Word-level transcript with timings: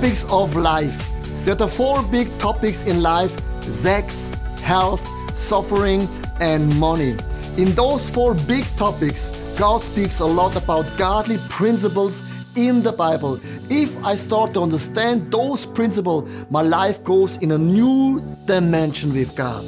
topics 0.00 0.24
of 0.30 0.56
life. 0.56 0.96
There 1.44 1.60
are 1.60 1.68
four 1.68 2.02
big 2.04 2.26
topics 2.38 2.82
in 2.84 3.02
life 3.02 3.38
sex, 3.60 4.30
health, 4.62 5.06
suffering, 5.38 6.08
and 6.40 6.74
money. 6.80 7.16
In 7.58 7.72
those 7.72 8.08
four 8.08 8.32
big 8.48 8.64
topics, 8.78 9.28
God 9.58 9.82
speaks 9.82 10.20
a 10.20 10.24
lot 10.24 10.56
about 10.56 10.86
godly 10.96 11.36
principles 11.50 12.22
in 12.56 12.82
the 12.82 12.92
Bible. 12.92 13.38
If 13.68 13.94
I 14.02 14.14
start 14.14 14.54
to 14.54 14.62
understand 14.62 15.30
those 15.30 15.66
principles, 15.66 16.26
my 16.48 16.62
life 16.62 17.04
goes 17.04 17.36
in 17.36 17.52
a 17.52 17.58
new 17.58 18.24
dimension 18.46 19.12
with 19.12 19.36
God. 19.36 19.62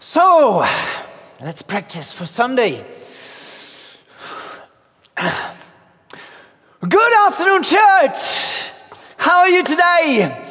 So, 0.00 0.64
let's 1.42 1.60
practice 1.60 2.10
for 2.14 2.24
Sunday. 2.24 2.86
Good 6.80 7.12
afternoon, 7.26 7.64
church. 7.64 8.70
How 9.16 9.40
are 9.40 9.48
you 9.48 9.64
today? 9.64 10.46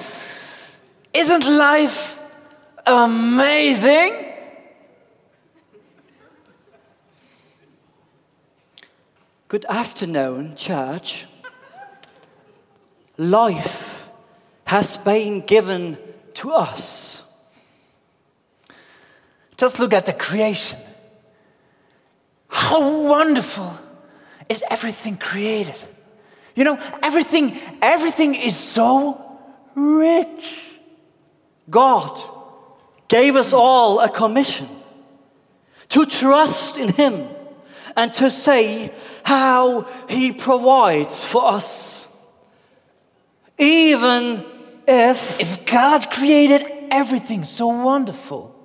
Isn't 1.14 1.46
life 1.46 2.20
amazing? 2.86 4.26
Good 9.48 9.64
afternoon, 9.70 10.58
church. 10.58 11.28
Life 13.18 14.10
has 14.66 14.98
been 14.98 15.40
given 15.46 15.98
to 16.34 16.52
us. 16.52 17.24
Just 19.56 19.80
look 19.80 19.94
at 19.94 20.06
the 20.06 20.14
creation. 20.14 20.78
How 22.50 23.04
wonderful 23.04 23.80
is 24.50 24.62
everything 24.70 25.16
created? 25.16 25.76
You 26.58 26.64
know, 26.64 26.80
everything 27.04 27.56
everything 27.84 28.34
is 28.34 28.58
so 28.58 29.22
rich. 29.76 30.64
God 31.70 32.20
gave 33.08 33.36
us 33.36 33.54
all 33.54 34.00
a 34.00 34.10
commission 34.10 34.68
to 35.90 36.06
trust 36.08 36.78
in 36.78 36.90
Him 36.90 37.28
and 37.96 38.12
to 38.14 38.32
say 38.32 38.92
how 39.24 39.84
He 40.10 40.32
provides 40.32 41.28
for 41.28 41.46
us. 41.46 42.12
Even 43.60 44.44
if, 44.88 45.40
If 45.40 45.64
God 45.66 46.10
created 46.10 46.66
everything 46.90 47.44
so 47.44 47.68
wonderful, 47.68 48.56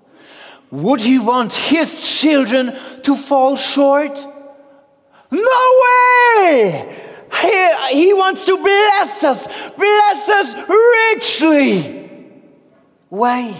would 0.70 1.02
He 1.02 1.18
want 1.18 1.52
His 1.52 2.20
children 2.20 2.74
to 3.02 3.16
fall 3.16 3.56
short? 3.56 4.16
No 5.30 5.80
way! 5.84 7.11
He, 7.40 7.96
he 8.04 8.14
wants 8.14 8.44
to 8.46 8.56
bless 8.56 9.24
us, 9.24 9.46
bless 9.76 10.28
us 10.28 10.54
richly. 11.16 12.10
we 13.10 13.56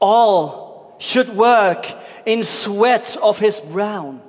all 0.00 0.96
should 0.98 1.28
work 1.36 1.86
in 2.26 2.42
sweat 2.42 3.16
of 3.22 3.38
His 3.38 3.60
brow. 3.60 4.20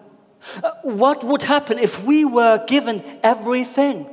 Uh, 0.63 0.71
What 0.83 1.23
would 1.23 1.43
happen 1.43 1.77
if 1.79 2.03
we 2.03 2.25
were 2.25 2.63
given 2.67 3.03
everything? 3.23 4.07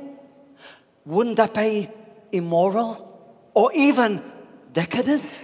Wouldn't 1.05 1.37
that 1.37 1.53
be 1.53 1.89
immoral 2.31 3.05
or 3.53 3.71
even 3.73 4.21
decadent? 4.73 5.41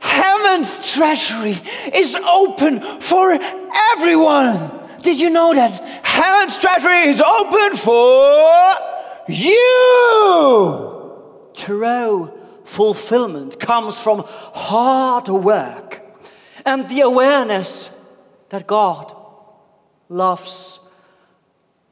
Heaven's 0.00 0.92
treasury 0.92 1.58
is 1.92 2.14
open 2.14 2.80
for 3.00 3.36
everyone. 3.92 4.77
Did 5.02 5.18
you 5.18 5.30
know 5.30 5.54
that? 5.54 5.80
Heaven's 6.04 6.58
treasury 6.58 7.08
is 7.10 7.20
open 7.20 7.76
for 7.76 8.74
you. 9.28 10.94
True 11.54 12.32
fulfillment 12.64 13.58
comes 13.58 14.00
from 14.00 14.24
hard 14.26 15.28
work 15.28 16.02
and 16.64 16.88
the 16.88 17.00
awareness 17.00 17.90
that 18.50 18.66
God 18.66 19.14
loves 20.08 20.80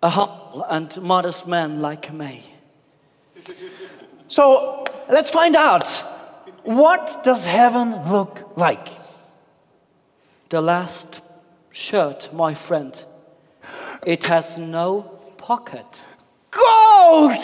a 0.02 0.10
humble 0.10 0.64
and 0.68 1.00
modest 1.02 1.46
man 1.46 1.80
like 1.80 2.12
me. 2.12 2.44
So 4.28 4.84
let's 5.08 5.30
find 5.30 5.56
out 5.56 5.88
what 6.64 7.22
does 7.22 7.46
heaven 7.46 8.10
look 8.10 8.56
like? 8.56 8.88
The 10.48 10.60
last 10.60 11.22
shirt, 11.76 12.32
my 12.32 12.54
friend, 12.54 13.04
it 14.06 14.24
has 14.24 14.56
no 14.56 15.02
pocket. 15.36 16.06
Gold 16.50 17.36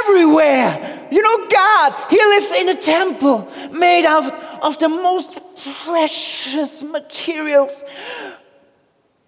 everywhere. 0.00 1.08
You 1.10 1.22
know, 1.22 1.48
God, 1.48 1.94
He 2.10 2.18
lives 2.18 2.52
in 2.54 2.68
a 2.68 2.74
temple 2.74 3.50
made 3.72 4.04
of, 4.04 4.30
of 4.62 4.78
the 4.78 4.90
most 4.90 5.40
precious 5.84 6.82
materials. 6.82 7.82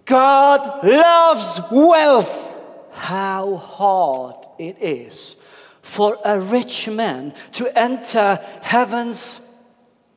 God 0.05 0.85
loves 0.85 1.61
wealth. 1.71 2.49
How 2.93 3.57
hard 3.57 4.37
it 4.59 4.77
is 4.83 5.37
for 5.81 6.19
a 6.23 6.39
rich 6.39 6.87
man 6.87 7.33
to 7.53 7.79
enter 7.79 8.39
heaven's 8.61 9.41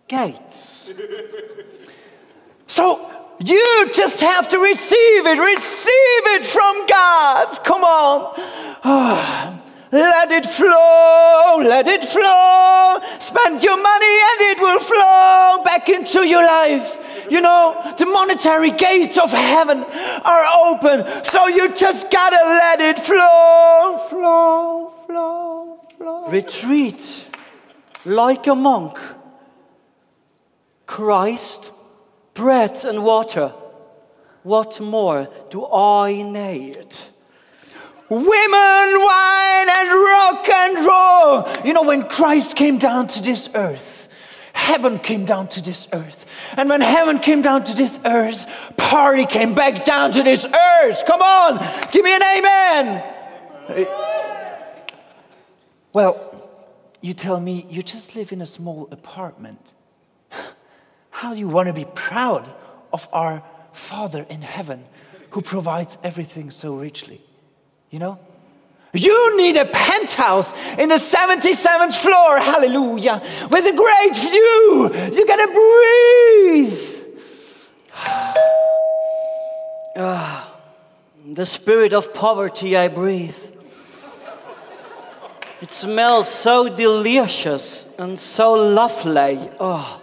gates. 0.09 0.93
So 2.65 3.22
you 3.43 3.91
just 3.93 4.21
have 4.21 4.49
to 4.49 4.59
receive 4.59 5.25
it, 5.25 5.37
receive 5.37 6.23
it 6.35 6.45
from 6.45 6.87
God. 6.87 7.63
Come 7.63 7.83
on. 7.83 8.33
Ah, 8.83 9.61
let 9.91 10.31
it 10.31 10.45
flow, 10.45 11.57
let 11.67 11.87
it 11.87 12.05
flow. 12.05 12.99
Spend 13.19 13.63
your 13.63 13.77
money 13.81 14.15
and 14.29 14.41
it 14.51 14.59
will 14.59 14.79
flow 14.79 15.63
back 15.63 15.89
into 15.89 16.25
your 16.25 16.43
life. 16.43 17.27
You 17.29 17.41
know, 17.41 17.93
the 17.97 18.05
monetary 18.05 18.71
gates 18.71 19.17
of 19.17 19.31
heaven 19.31 19.83
are 19.83 20.45
open, 20.65 21.25
so 21.25 21.47
you 21.47 21.73
just 21.75 22.11
gotta 22.11 22.39
let 22.45 22.79
it 22.79 22.99
flow, 22.99 23.97
flow, 24.09 24.93
flow, 25.05 25.79
flow. 25.97 26.27
Retreat 26.27 27.29
like 28.05 28.47
a 28.47 28.55
monk. 28.55 28.97
Christ, 30.85 31.72
bread 32.33 32.83
and 32.85 33.03
water. 33.03 33.53
What 34.43 34.79
more 34.81 35.29
do 35.49 35.65
I 35.65 36.21
need? 36.21 36.95
Women, 38.09 39.01
wine, 39.01 39.69
and 39.69 39.89
rock 39.89 40.49
and 40.49 40.85
roll. 40.85 41.65
You 41.65 41.73
know, 41.73 41.83
when 41.83 42.03
Christ 42.07 42.55
came 42.55 42.77
down 42.77 43.07
to 43.07 43.23
this 43.23 43.49
earth, 43.55 44.09
heaven 44.53 44.99
came 44.99 45.25
down 45.25 45.47
to 45.49 45.61
this 45.61 45.87
earth. 45.93 46.25
And 46.57 46.69
when 46.69 46.81
heaven 46.81 47.19
came 47.19 47.41
down 47.41 47.63
to 47.63 47.75
this 47.75 47.99
earth, 48.05 48.45
party 48.77 49.25
came 49.25 49.53
back 49.53 49.85
down 49.85 50.11
to 50.11 50.23
this 50.23 50.45
earth. 50.45 51.05
Come 51.07 51.21
on, 51.21 51.57
give 51.91 52.03
me 52.03 52.13
an 52.13 52.21
amen. 52.21 53.03
Well, 55.93 56.29
you 57.01 57.13
tell 57.13 57.39
me 57.39 57.65
you 57.69 57.81
just 57.81 58.15
live 58.15 58.31
in 58.31 58.41
a 58.41 58.45
small 58.45 58.87
apartment. 58.91 59.73
How 61.13 61.33
do 61.33 61.39
you 61.39 61.47
want 61.47 61.67
to 61.67 61.73
be 61.73 61.85
proud 61.93 62.51
of 62.91 63.07
our 63.13 63.43
Father 63.71 64.25
in 64.29 64.41
heaven 64.41 64.83
who 65.29 65.43
provides 65.43 65.97
everything 66.03 66.49
so 66.49 66.75
richly? 66.75 67.21
You 67.91 67.99
know? 67.99 68.19
You 68.93 69.37
need 69.37 69.55
a 69.55 69.65
penthouse 69.65 70.51
in 70.77 70.89
the 70.89 70.95
77th 70.95 71.93
floor, 71.93 72.39
hallelujah, 72.39 73.21
with 73.51 73.65
a 73.65 73.73
great 73.73 74.17
view. 74.17 74.91
You 75.15 75.25
gotta 75.25 75.49
breathe. 75.53 76.79
Ah, 79.95 80.51
the 81.23 81.45
spirit 81.45 81.93
of 81.93 82.15
poverty 82.15 82.75
I 82.75 82.87
breathe. 82.87 83.37
It 85.61 85.69
smells 85.69 86.27
so 86.27 86.67
delicious 86.67 87.87
and 87.99 88.17
so 88.17 88.53
lovely. 88.53 89.51
Oh, 89.59 90.01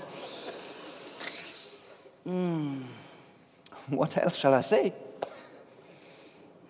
What 4.01 4.17
else 4.17 4.37
shall 4.37 4.55
I 4.55 4.61
say? 4.61 4.93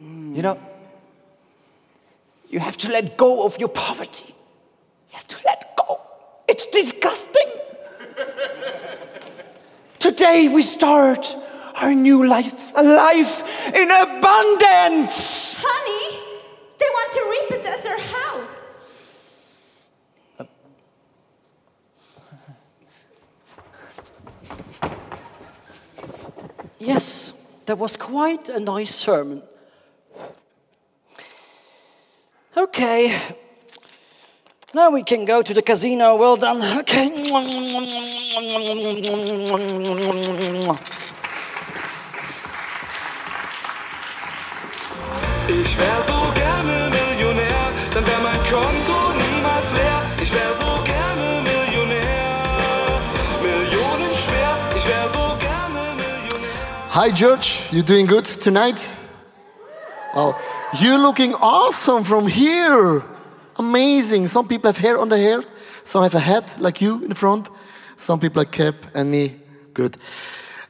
You 0.01 0.43
know, 0.43 0.59
you 2.49 2.59
have 2.61 2.77
to 2.79 2.89
let 2.91 3.19
go 3.19 3.45
of 3.45 3.59
your 3.59 3.69
poverty. 3.69 4.35
You 5.11 5.17
have 5.17 5.29
to 5.29 5.37
let 5.45 5.77
go. 5.77 6.01
It's 6.49 6.67
disgusting. 6.69 7.47
Today 9.99 10.49
we 10.49 10.63
start 10.63 11.37
our 11.75 11.93
new 11.93 12.27
life, 12.27 12.73
a 12.75 12.83
life 12.83 13.43
in 13.67 13.91
abundance. 13.91 15.59
Honey, 15.63 16.19
they 16.79 16.87
want 16.87 17.13
to 17.13 17.23
repossess 17.37 17.85
our 17.85 17.99
house. 17.99 18.50
Yes, 26.81 27.33
that 27.67 27.79
was 27.79 27.97
quite 27.97 28.49
a 28.49 28.59
nice 28.59 28.93
sermon. 28.93 29.43
Okay. 32.57 33.17
Now 34.75 34.91
we 34.91 35.03
can 35.03 35.25
go 35.25 35.43
to 35.43 35.55
the 35.55 35.63
casino. 35.63 36.17
Well 36.17 36.37
done. 36.37 36.63
Okay. 36.79 37.11
Ich 45.49 45.79
wär 45.79 46.03
so 46.03 46.33
gerne 46.35 46.80
Hi, 57.03 57.11
George. 57.11 57.67
You 57.73 57.81
doing 57.81 58.05
good 58.05 58.27
tonight? 58.27 58.93
Oh, 60.15 60.39
you're 60.83 60.99
looking 60.99 61.33
awesome 61.33 62.05
from 62.05 62.27
here. 62.27 63.03
Amazing. 63.57 64.27
Some 64.27 64.47
people 64.47 64.69
have 64.69 64.77
hair 64.77 64.99
on 64.99 65.09
their 65.09 65.19
hair. 65.19 65.43
Some 65.83 66.03
have 66.03 66.15
a 66.15 66.21
hat 66.21 66.59
like 66.61 66.83
you 66.83 67.03
in 67.03 67.15
front. 67.15 67.49
Some 67.97 68.21
people 68.21 68.43
have 68.43 68.51
cap 68.51 68.75
and 68.95 69.11
me. 69.11 69.35
Good. 69.73 69.97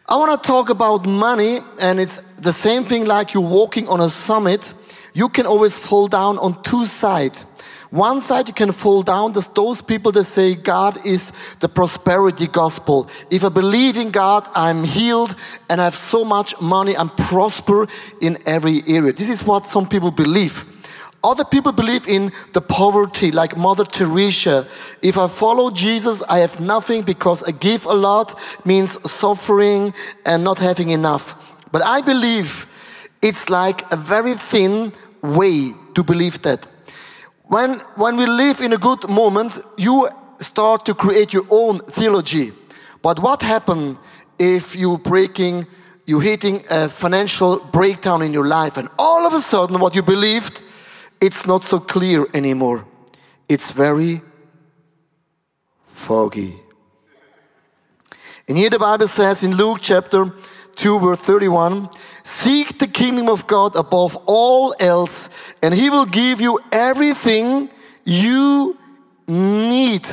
I 0.09 0.19
want 0.19 0.41
to 0.41 0.47
talk 0.47 0.71
about 0.71 1.05
money, 1.05 1.59
and 1.83 1.99
it's 1.99 2.19
the 2.41 2.53
same 2.53 2.85
thing 2.85 3.07
like 3.07 3.35
you're 3.35 3.43
walking 3.43 3.89
on 3.89 4.01
a 4.01 4.09
summit. 4.09 4.73
You 5.13 5.31
can 5.31 5.47
always 5.47 5.81
fall 5.81 6.07
down 6.07 6.39
on 6.39 6.63
two 6.63 6.87
sides. 6.87 7.45
One 7.91 8.21
side 8.21 8.47
you 8.47 8.55
can 8.55 8.71
fall 8.71 9.03
down, 9.03 9.33
there's 9.33 9.49
those 9.49 9.83
people 9.83 10.13
that 10.13 10.25
say 10.25 10.55
God 10.55 11.05
is 11.05 11.33
the 11.59 11.69
prosperity 11.69 12.47
gospel. 12.47 13.11
If 13.31 13.45
I 13.45 13.49
believe 13.49 13.97
in 13.97 14.13
God, 14.13 14.49
I'm 14.55 14.85
healed 14.85 15.35
and 15.69 15.81
I 15.81 15.85
have 15.85 15.97
so 15.97 16.25
much 16.25 16.61
money, 16.61 16.97
I'm 16.97 17.09
prosper 17.09 17.89
in 18.21 18.39
every 18.47 18.81
area. 18.87 19.13
This 19.13 19.29
is 19.29 19.43
what 19.43 19.67
some 19.67 19.89
people 19.89 20.13
believe. 20.13 20.65
Other 21.25 21.45
people 21.45 21.73
believe 21.73 22.07
in 22.07 22.33
the 22.53 22.63
poverty, 22.63 23.33
like 23.33 23.57
Mother 23.57 23.85
Teresa. 23.85 24.67
If 25.03 25.19
I 25.19 25.27
follow 25.27 25.71
Jesus, 25.71 26.23
I 26.29 26.39
have 26.39 26.61
nothing 26.61 27.03
because 27.03 27.43
I 27.43 27.51
give 27.51 27.87
a 27.87 27.93
lot 27.93 28.39
means 28.65 28.99
suffering 29.11 29.93
and 30.25 30.45
not 30.45 30.59
having 30.59 30.91
enough. 30.91 31.59
But 31.73 31.83
I 31.85 32.01
believe 32.03 32.67
it's 33.21 33.51
like 33.51 33.91
a 33.93 33.97
very 33.97 34.35
thin 34.35 34.93
way 35.23 35.75
to 35.95 36.05
believe 36.05 36.41
that. 36.43 36.67
When, 37.51 37.81
when 37.97 38.17
we 38.17 38.27
live 38.27 38.61
in 38.61 38.73
a 38.75 38.79
good 38.79 39.09
moment, 39.09 39.59
you 39.77 40.09
start 40.39 40.87
to 40.87 40.95
create 40.95 41.33
your 41.33 41.47
own 41.51 41.81
theology. 41.81 42.53
But 43.03 43.19
what 43.19 43.43
happens 43.43 43.99
if 44.39 44.77
you're 44.77 44.99
breaking, 44.99 45.67
you're 46.07 46.23
hitting 46.23 46.63
a 46.71 46.89
financial 46.89 47.59
breakdown 47.59 48.23
in 48.23 48.33
your 48.33 48.47
life, 48.47 48.77
and 48.77 48.89
all 48.97 49.27
of 49.27 49.33
a 49.33 49.41
sudden, 49.41 49.81
what 49.81 49.97
you 49.97 50.03
believed, 50.03 50.63
it's 51.21 51.45
not 51.45 51.65
so 51.65 51.81
clear 51.81 52.25
anymore. 52.35 52.87
It's 53.49 53.73
very 53.73 54.23
foggy. 55.87 56.55
And 58.47 58.57
here 58.57 58.71
the 58.71 58.79
Bible 58.79 59.09
says 59.09 59.43
in 59.43 59.57
Luke 59.57 59.79
chapter 59.83 60.33
2, 60.77 61.01
verse 61.01 61.19
31 61.19 61.89
Seek 62.23 62.79
the 62.79 62.87
kingdom 62.87 63.29
of 63.29 63.47
God 63.47 63.77
above 63.77 64.17
all 64.27 64.75
else, 64.79 65.29
and 65.63 65.75
He 65.75 65.91
will 65.91 66.07
give 66.07 66.41
you 66.41 66.61
everything 66.73 67.71
you 68.05 68.79
need. 69.27 70.07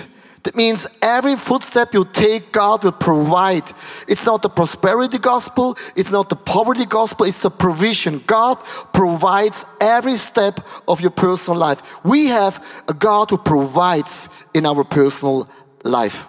That 0.44 0.56
means 0.56 0.88
every 1.02 1.36
footstep 1.36 1.94
you 1.94 2.06
take, 2.06 2.54
God 2.54 2.86
will 2.86 2.94
provide. 2.94 3.70
It's 4.08 4.26
not 4.26 4.42
the 4.42 4.50
prosperity 4.50 5.18
gospel, 5.18 5.78
it's 5.94 6.10
not 6.10 6.30
the 6.30 6.38
poverty 6.38 6.86
gospel, 6.86 7.26
it's 7.26 7.42
the 7.42 7.52
provision. 7.52 8.24
God 8.26 8.64
provides 8.94 9.66
every 9.82 10.16
step 10.16 10.66
of 10.88 11.02
your 11.02 11.12
personal 11.12 11.60
life. 11.60 11.82
We 12.06 12.28
have 12.28 12.64
a 12.88 12.94
God 12.94 13.30
who 13.30 13.38
provides 13.38 14.30
in 14.54 14.66
our 14.66 14.86
personal 14.86 15.50
life. 15.84 16.28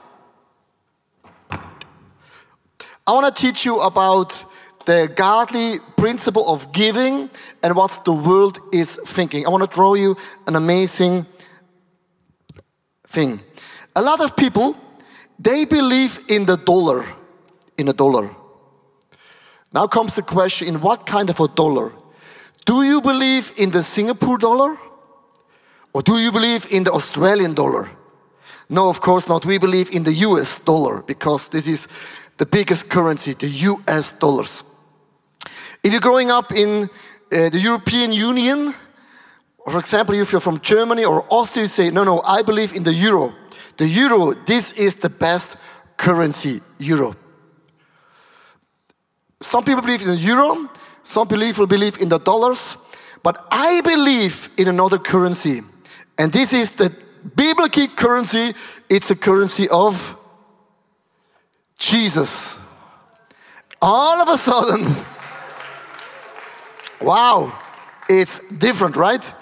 I 3.09 3.13
want 3.13 3.33
to 3.35 3.41
teach 3.41 3.65
you 3.65 3.81
about 3.81 4.45
the 4.89 5.07
godly 5.15 5.81
principle 5.99 6.49
of 6.49 6.73
giving 6.73 7.29
and 7.63 7.77
what 7.77 8.01
the 8.07 8.13
world 8.13 8.59
is 8.73 8.99
thinking. 9.05 9.45
I 9.45 9.51
want 9.51 9.71
to 9.71 9.75
draw 9.75 9.93
you 9.93 10.17
an 10.47 10.57
amazing 10.57 11.27
thing. 13.07 13.43
A 13.95 14.01
lot 14.01 14.23
of 14.23 14.35
people, 14.35 14.75
they 15.39 15.67
believe 15.67 16.19
in 16.29 16.47
the 16.47 16.57
dollar, 16.57 17.05
in 17.77 17.89
a 17.89 17.93
dollar. 17.93 18.31
Now 19.75 19.87
comes 19.87 20.15
the 20.15 20.23
question 20.23 20.69
in 20.69 20.81
what 20.81 21.05
kind 21.05 21.29
of 21.29 21.39
a 21.39 21.49
dollar? 21.49 21.93
Do 22.65 22.83
you 22.83 23.03
believe 23.03 23.53
in 23.59 23.71
the 23.71 23.83
Singapore 23.83 24.39
dollar? 24.39 24.79
Or 25.93 26.01
do 26.01 26.17
you 26.17 26.33
believe 26.33 26.67
in 26.71 26.85
the 26.85 26.93
Australian 26.93 27.53
dollar? 27.53 27.91
No, 28.71 28.89
of 28.89 29.03
course 29.03 29.29
not. 29.29 29.45
We 29.45 29.59
believe 29.59 29.91
in 29.91 30.05
the 30.05 30.15
US 30.29 30.61
dollar 30.61 31.03
because 31.03 31.51
this 31.51 31.67
is 31.67 31.89
the 32.39 32.47
biggest 32.47 32.89
currency, 32.89 33.35
the 33.35 33.49
US 33.49 34.13
dollars. 34.13 34.65
If 35.83 35.93
you're 35.93 36.01
growing 36.01 36.31
up 36.31 36.53
in 36.53 36.89
uh, 37.33 37.51
the 37.51 37.59
European 37.59 38.13
Union, 38.13 38.75
for 39.65 39.79
example, 39.79 40.15
if 40.15 40.33
you're 40.33 40.41
from 40.41 40.61
Germany 40.61 41.05
or 41.05 41.27
Austria, 41.31 41.65
you 41.65 41.69
say, 41.69 41.91
no, 41.91 42.05
no, 42.05 42.21
I 42.25 42.43
believe 42.43 42.73
in 42.73 42.83
the 42.83 42.93
euro. 42.93 43.35
The 43.77 43.87
euro, 43.87 44.33
this 44.47 44.73
is 44.73 44.97
the 44.97 45.09
best 45.09 45.57
currency, 45.97 46.61
euro. 46.79 47.15
Some 49.41 49.65
people 49.65 49.83
believe 49.83 50.03
in 50.03 50.09
the 50.09 50.17
euro, 50.17 50.69
some 51.03 51.29
people 51.29 51.67
believe 51.67 51.99
in 51.99 52.09
the 52.09 52.19
dollars, 52.19 52.77
but 53.23 53.47
I 53.51 53.81
believe 53.83 54.51
in 54.57 54.69
another 54.69 54.99
currency. 54.99 55.63
And 56.19 56.33
this 56.33 56.53
is 56.53 56.71
the 56.71 56.93
biblical 57.37 57.87
currency, 57.89 58.55
it's 58.89 59.11
a 59.11 59.17
currency 59.17 59.69
of 59.69 60.17
Jesus. 61.79 62.59
All 63.81 64.21
of 64.21 64.29
a 64.29 64.37
sudden, 64.37 64.85
wow, 67.01 67.53
it's 68.09 68.41
different, 68.49 68.97
right? 68.97 69.35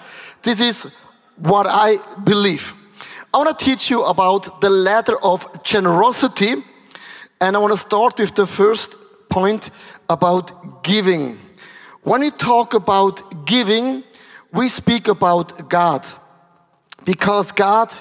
This 0.43 0.61
is 0.61 0.87
what 1.37 1.67
I 1.67 1.97
believe. 2.23 2.73
I 3.33 3.37
want 3.37 3.57
to 3.57 3.65
teach 3.65 3.89
you 3.89 4.03
about 4.03 4.61
the 4.61 4.69
ladder 4.69 5.21
of 5.23 5.63
generosity, 5.63 6.55
and 7.41 7.55
I 7.55 7.59
want 7.59 7.73
to 7.73 7.77
start 7.77 8.19
with 8.19 8.35
the 8.35 8.47
first 8.47 8.97
point 9.29 9.69
about 10.09 10.83
giving. 10.83 11.37
When 12.03 12.21
we 12.21 12.31
talk 12.31 12.73
about 12.73 13.45
giving, 13.45 14.03
we 14.53 14.69
speak 14.69 15.07
about 15.07 15.69
God 15.69 16.07
because 17.05 17.51
God 17.51 17.93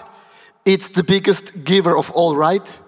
it's 0.66 0.88
the 0.88 1.04
biggest 1.04 1.64
giver 1.64 1.96
of 1.96 2.10
all, 2.10 2.34
right? 2.34 2.80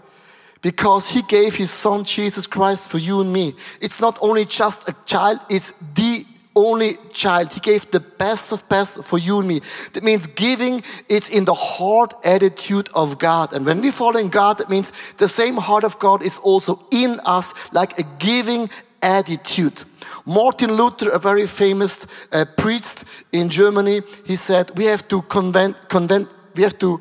Because 0.62 1.08
he 1.08 1.22
gave 1.22 1.54
his 1.54 1.70
son 1.70 2.02
Jesus 2.02 2.46
Christ 2.46 2.90
for 2.90 2.98
you 2.98 3.20
and 3.20 3.32
me. 3.32 3.54
It's 3.80 4.00
not 4.00 4.18
only 4.20 4.44
just 4.44 4.88
a 4.88 4.96
child, 5.06 5.38
it's 5.48 5.72
the 5.94 6.26
only 6.58 6.96
child. 7.12 7.52
He 7.52 7.60
gave 7.60 7.90
the 7.90 8.00
best 8.00 8.52
of 8.52 8.68
best 8.68 9.04
for 9.04 9.18
you 9.18 9.38
and 9.38 9.48
me. 9.48 9.60
That 9.92 10.02
means 10.02 10.26
giving, 10.26 10.82
it's 11.08 11.28
in 11.28 11.44
the 11.44 11.54
heart 11.54 12.14
attitude 12.24 12.88
of 12.94 13.18
God. 13.18 13.52
And 13.52 13.64
when 13.64 13.80
we 13.80 13.90
follow 13.90 14.18
in 14.18 14.28
God, 14.28 14.58
that 14.58 14.68
means 14.68 14.92
the 15.16 15.28
same 15.28 15.56
heart 15.56 15.84
of 15.84 15.98
God 15.98 16.22
is 16.22 16.38
also 16.38 16.80
in 16.90 17.20
us, 17.24 17.54
like 17.72 17.98
a 17.98 18.04
giving 18.18 18.70
attitude. 19.02 19.84
Martin 20.26 20.72
Luther, 20.72 21.10
a 21.10 21.18
very 21.18 21.46
famous 21.46 22.06
uh, 22.32 22.44
priest 22.56 23.04
in 23.32 23.48
Germany, 23.48 24.02
he 24.26 24.36
said, 24.36 24.70
We 24.76 24.86
have 24.86 25.06
to 25.08 25.22
convent, 25.22 25.88
convent 25.88 26.28
we 26.54 26.62
have 26.64 26.78
to 26.78 27.00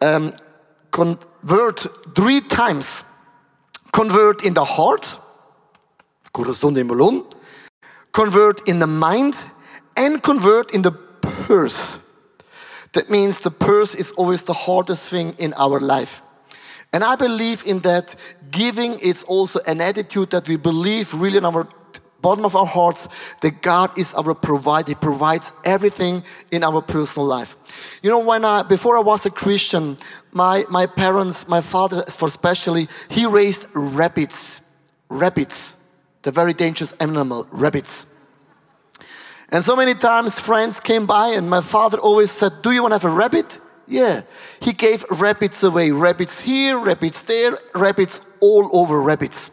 um, 0.00 0.32
convert 0.90 1.86
three 2.14 2.40
times. 2.40 3.04
Convert 3.92 4.44
in 4.44 4.52
the 4.52 4.64
heart, 4.64 5.18
corazón 6.34 6.74
de 6.74 6.82
melón, 6.82 7.24
convert 8.16 8.66
in 8.66 8.78
the 8.78 8.86
mind, 8.86 9.44
and 9.94 10.22
convert 10.22 10.74
in 10.74 10.80
the 10.80 10.92
purse. 11.46 11.98
That 12.94 13.10
means 13.10 13.40
the 13.40 13.50
purse 13.50 13.94
is 13.94 14.10
always 14.12 14.42
the 14.44 14.54
hardest 14.54 15.10
thing 15.10 15.34
in 15.38 15.52
our 15.52 15.78
life. 15.80 16.22
And 16.94 17.04
I 17.04 17.16
believe 17.16 17.62
in 17.66 17.80
that 17.80 18.16
giving 18.50 18.98
is 19.00 19.22
also 19.24 19.60
an 19.66 19.82
attitude 19.82 20.30
that 20.30 20.48
we 20.48 20.56
believe 20.56 21.12
really 21.12 21.36
in 21.36 21.44
our 21.44 21.68
bottom 22.22 22.46
of 22.46 22.56
our 22.56 22.64
hearts 22.64 23.06
that 23.42 23.60
God 23.60 23.98
is 23.98 24.14
our 24.14 24.34
provider. 24.34 24.92
He 24.92 24.94
provides 24.94 25.52
everything 25.62 26.22
in 26.50 26.64
our 26.64 26.80
personal 26.80 27.26
life. 27.26 27.54
You 28.02 28.08
know, 28.08 28.20
when 28.20 28.46
I, 28.46 28.62
before 28.62 28.96
I 28.96 29.02
was 29.02 29.26
a 29.26 29.30
Christian, 29.30 29.98
my, 30.32 30.64
my 30.70 30.86
parents, 30.86 31.46
my 31.48 31.60
father 31.60 32.02
especially, 32.06 32.88
he 33.10 33.26
raised 33.26 33.68
rabbits. 33.74 34.62
Rabbits, 35.10 35.75
the 36.26 36.32
very 36.32 36.52
dangerous 36.52 36.90
animal, 36.98 37.46
rabbits. 37.52 38.04
And 39.50 39.62
so 39.62 39.76
many 39.76 39.94
times 39.94 40.40
friends 40.40 40.80
came 40.80 41.06
by 41.06 41.28
and 41.28 41.48
my 41.48 41.60
father 41.60 41.98
always 41.98 42.32
said, 42.32 42.62
do 42.62 42.72
you 42.72 42.82
want 42.82 42.94
to 42.94 42.98
have 42.98 43.04
a 43.04 43.14
rabbit? 43.16 43.60
Yeah. 43.86 44.22
He 44.58 44.72
gave 44.72 45.04
rabbits 45.20 45.62
away. 45.62 45.92
Rabbits 45.92 46.40
here, 46.40 46.80
rabbits 46.80 47.22
there, 47.22 47.56
rabbits 47.76 48.22
all 48.40 48.68
over 48.76 49.00
rabbits. 49.00 49.52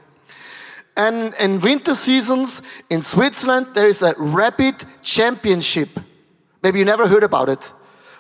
And 0.97 1.35
in 1.39 1.61
winter 1.61 1.93
seasons 1.93 2.63
in 2.89 3.03
Switzerland, 3.03 3.67
there 3.75 3.87
is 3.87 4.01
a 4.01 4.15
rabbit 4.17 4.83
championship. 5.03 5.89
Maybe 6.63 6.79
you 6.79 6.85
never 6.85 7.07
heard 7.07 7.23
about 7.23 7.49
it. 7.49 7.71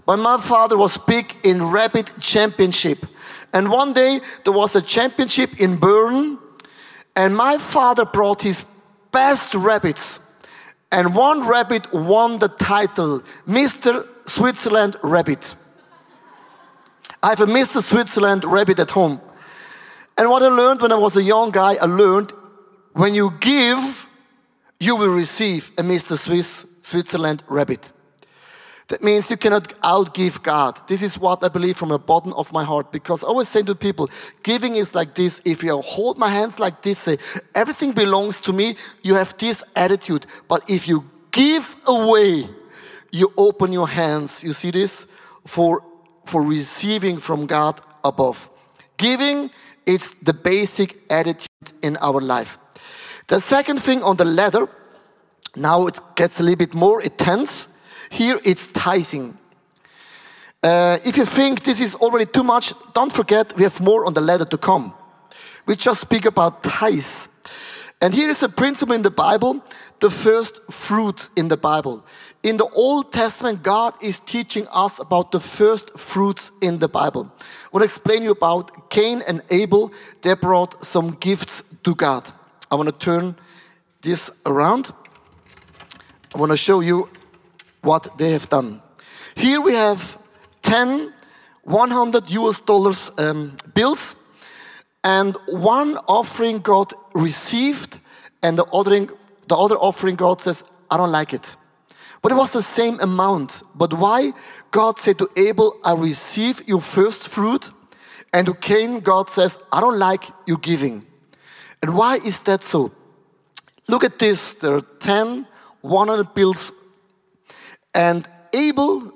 But 0.05 0.17
my 0.17 0.37
father 0.37 0.77
was 0.77 0.99
big 0.99 1.35
in 1.43 1.71
rabbit 1.71 2.13
championship. 2.19 2.99
And 3.51 3.71
one 3.71 3.93
day 3.93 4.19
there 4.43 4.53
was 4.53 4.75
a 4.75 4.81
championship 4.83 5.59
in 5.59 5.77
Bern, 5.77 6.37
and 7.15 7.35
my 7.35 7.57
father 7.57 8.05
brought 8.05 8.41
his 8.41 8.65
best 9.11 9.55
rabbits. 9.55 10.19
And 10.91 11.15
one 11.15 11.47
rabbit 11.47 11.91
won 11.93 12.39
the 12.39 12.49
title, 12.49 13.21
Mr. 13.47 14.07
Switzerland 14.27 14.95
Rabbit. 15.01 15.55
I 17.21 17.29
have 17.29 17.39
a 17.39 17.45
Mr. 17.45 17.81
Switzerland 17.81 18.43
Rabbit 18.43 18.79
at 18.79 18.91
home. 18.91 19.21
And 20.17 20.29
what 20.29 20.43
I 20.43 20.49
learned 20.49 20.81
when 20.81 20.91
I 20.91 20.97
was 20.97 21.15
a 21.15 21.23
young 21.23 21.51
guy, 21.51 21.75
I 21.75 21.85
learned 21.85 22.33
when 22.91 23.15
you 23.15 23.31
give, 23.39 24.05
you 24.79 24.95
will 24.95 25.15
receive 25.15 25.71
a 25.77 25.83
Mr. 25.83 26.17
Swiss 26.17 26.65
Switzerland 26.81 27.43
Rabbit. 27.47 27.92
That 28.89 29.01
means 29.01 29.31
you 29.31 29.37
cannot 29.37 29.69
outgive 29.81 30.43
God. 30.43 30.87
This 30.87 31.01
is 31.01 31.17
what 31.17 31.43
I 31.43 31.47
believe 31.47 31.77
from 31.77 31.89
the 31.89 31.99
bottom 31.99 32.33
of 32.33 32.51
my 32.51 32.63
heart 32.63 32.91
because 32.91 33.23
I 33.23 33.27
always 33.27 33.47
say 33.47 33.61
to 33.63 33.75
people, 33.75 34.09
giving 34.43 34.75
is 34.75 34.93
like 34.93 35.15
this. 35.15 35.41
If 35.45 35.63
you 35.63 35.79
hold 35.81 36.17
my 36.17 36.29
hands 36.29 36.59
like 36.59 36.81
this, 36.81 36.99
say, 36.99 37.17
everything 37.55 37.93
belongs 37.93 38.41
to 38.41 38.53
me, 38.53 38.75
you 39.01 39.15
have 39.15 39.37
this 39.37 39.63
attitude. 39.75 40.25
But 40.47 40.69
if 40.69 40.87
you 40.87 41.09
give 41.31 41.75
away, 41.87 42.49
you 43.11 43.31
open 43.37 43.71
your 43.71 43.87
hands, 43.87 44.43
you 44.43 44.53
see 44.53 44.71
this, 44.71 45.07
for, 45.45 45.83
for 46.25 46.41
receiving 46.41 47.17
from 47.17 47.45
God 47.45 47.79
above. 48.03 48.49
Giving 48.97 49.49
is 49.85 50.11
the 50.21 50.33
basic 50.33 50.99
attitude 51.09 51.47
in 51.81 51.97
our 51.97 52.19
life. 52.19 52.57
The 53.27 53.39
second 53.39 53.81
thing 53.81 54.03
on 54.03 54.17
the 54.17 54.25
ladder, 54.25 54.67
now 55.55 55.87
it 55.87 55.99
gets 56.15 56.39
a 56.39 56.43
little 56.43 56.57
bit 56.57 56.73
more 56.73 57.01
intense. 57.01 57.69
Here 58.13 58.39
it's 58.43 58.67
tithing. 58.67 59.35
Uh, 60.61 60.99
if 61.03 61.17
you 61.17 61.25
think 61.25 61.63
this 61.63 61.81
is 61.81 61.95
already 61.95 62.27
too 62.27 62.43
much, 62.43 62.73
don't 62.93 63.11
forget 63.11 63.55
we 63.57 63.63
have 63.63 63.81
more 63.81 64.05
on 64.05 64.13
the 64.13 64.21
ladder 64.21 64.45
to 64.45 64.57
come. 64.57 64.93
We 65.65 65.75
just 65.75 66.01
speak 66.01 66.25
about 66.25 66.61
tithes. 66.61 67.27
And 67.99 68.13
here 68.13 68.29
is 68.29 68.43
a 68.43 68.49
principle 68.49 68.93
in 68.93 69.01
the 69.01 69.09
Bible, 69.09 69.63
the 69.99 70.11
first 70.11 70.61
fruit 70.71 71.29
in 71.35 71.47
the 71.47 71.57
Bible. 71.57 72.05
In 72.43 72.57
the 72.57 72.67
Old 72.75 73.11
Testament, 73.11 73.63
God 73.63 73.95
is 73.99 74.19
teaching 74.19 74.67
us 74.71 74.99
about 74.99 75.31
the 75.31 75.39
first 75.39 75.97
fruits 75.97 76.51
in 76.61 76.77
the 76.77 76.87
Bible. 76.87 77.33
I 77.39 77.69
want 77.71 77.81
to 77.81 77.85
explain 77.85 78.21
you 78.21 78.29
about 78.29 78.91
Cain 78.91 79.23
and 79.27 79.41
Abel. 79.49 79.91
They 80.21 80.35
brought 80.35 80.85
some 80.85 81.17
gifts 81.19 81.63
to 81.81 81.95
God. 81.95 82.29
I 82.69 82.75
want 82.75 82.89
to 82.89 83.05
turn 83.05 83.35
this 84.01 84.29
around. 84.45 84.91
I 86.35 86.37
want 86.37 86.51
to 86.51 86.57
show 86.57 86.81
you 86.81 87.09
what 87.83 88.17
they 88.17 88.31
have 88.31 88.49
done. 88.49 88.81
Here 89.35 89.61
we 89.61 89.73
have 89.73 90.17
10 90.63 91.13
100 91.63 92.29
US 92.31 92.59
dollars 92.59 93.11
um, 93.17 93.55
bills, 93.73 94.15
and 95.03 95.37
one 95.47 95.97
offering 96.07 96.59
God 96.59 96.93
received, 97.13 97.99
and 98.41 98.57
the 98.57 98.65
other, 98.65 99.07
the 99.47 99.55
other 99.55 99.75
offering 99.75 100.15
God 100.15 100.41
says, 100.41 100.63
I 100.91 100.97
don't 100.97 101.11
like 101.11 101.33
it. 101.33 101.55
But 102.21 102.31
it 102.31 102.35
was 102.35 102.53
the 102.53 102.61
same 102.61 102.99
amount. 103.01 103.63
But 103.75 103.93
why? 103.93 104.31
God 104.71 104.97
said 104.97 105.17
to 105.19 105.29
Abel, 105.37 105.77
I 105.83 105.93
receive 105.93 106.61
your 106.67 106.79
first 106.81 107.27
fruit. 107.27 107.71
And 108.31 108.47
to 108.47 108.53
Cain, 108.53 109.01
God 109.01 109.29
says, 109.29 109.59
I 109.71 109.81
don't 109.81 109.99
like 109.99 110.23
your 110.47 110.57
giving. 110.57 111.05
And 111.81 111.95
why 111.95 112.15
is 112.15 112.39
that 112.43 112.63
so? 112.63 112.91
Look 113.87 114.03
at 114.05 114.19
this. 114.19 114.55
There 114.55 114.73
are 114.73 114.81
10 114.81 115.45
100 115.81 116.33
bills. 116.33 116.71
And 117.93 118.27
Abel 118.53 119.13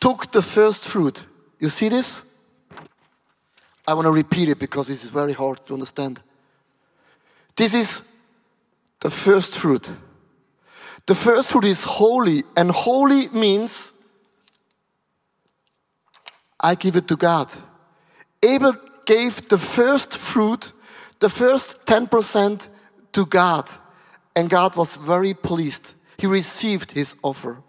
took 0.00 0.30
the 0.32 0.42
first 0.42 0.88
fruit. 0.88 1.26
You 1.58 1.68
see 1.68 1.88
this? 1.88 2.24
I 3.86 3.94
want 3.94 4.06
to 4.06 4.12
repeat 4.12 4.48
it 4.48 4.58
because 4.58 4.88
this 4.88 5.04
is 5.04 5.10
very 5.10 5.32
hard 5.32 5.64
to 5.66 5.74
understand. 5.74 6.22
This 7.56 7.74
is 7.74 8.02
the 9.00 9.10
first 9.10 9.58
fruit. 9.58 9.90
The 11.06 11.14
first 11.14 11.50
fruit 11.50 11.64
is 11.64 11.84
holy, 11.84 12.44
and 12.56 12.70
holy 12.70 13.28
means 13.30 13.92
I 16.60 16.74
give 16.74 16.96
it 16.96 17.08
to 17.08 17.16
God. 17.16 17.48
Abel 18.42 18.74
gave 19.06 19.48
the 19.48 19.58
first 19.58 20.16
fruit, 20.16 20.72
the 21.18 21.28
first 21.28 21.84
10% 21.86 22.68
to 23.12 23.26
God, 23.26 23.68
and 24.36 24.48
God 24.48 24.76
was 24.76 24.96
very 24.96 25.34
pleased. 25.34 25.94
He 26.18 26.26
received 26.26 26.92
his 26.92 27.16
offer. 27.22 27.62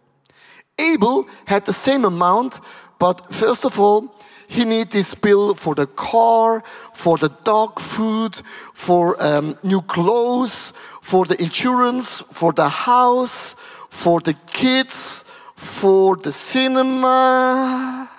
Abel 0.79 1.27
had 1.45 1.65
the 1.65 1.73
same 1.73 2.05
amount, 2.05 2.59
but 2.99 3.31
first 3.33 3.65
of 3.65 3.79
all, 3.79 4.15
he 4.47 4.65
need 4.65 4.91
this 4.91 5.15
bill 5.15 5.55
for 5.55 5.75
the 5.75 5.87
car, 5.87 6.61
for 6.93 7.17
the 7.17 7.29
dog 7.45 7.79
food, 7.79 8.41
for 8.73 9.15
um, 9.23 9.57
new 9.63 9.81
clothes, 9.81 10.73
for 11.01 11.25
the 11.25 11.41
insurance, 11.41 12.21
for 12.33 12.51
the 12.51 12.67
house, 12.67 13.55
for 13.89 14.19
the 14.19 14.33
kids, 14.47 15.23
for 15.55 16.17
the 16.17 16.33
cinema, 16.33 18.09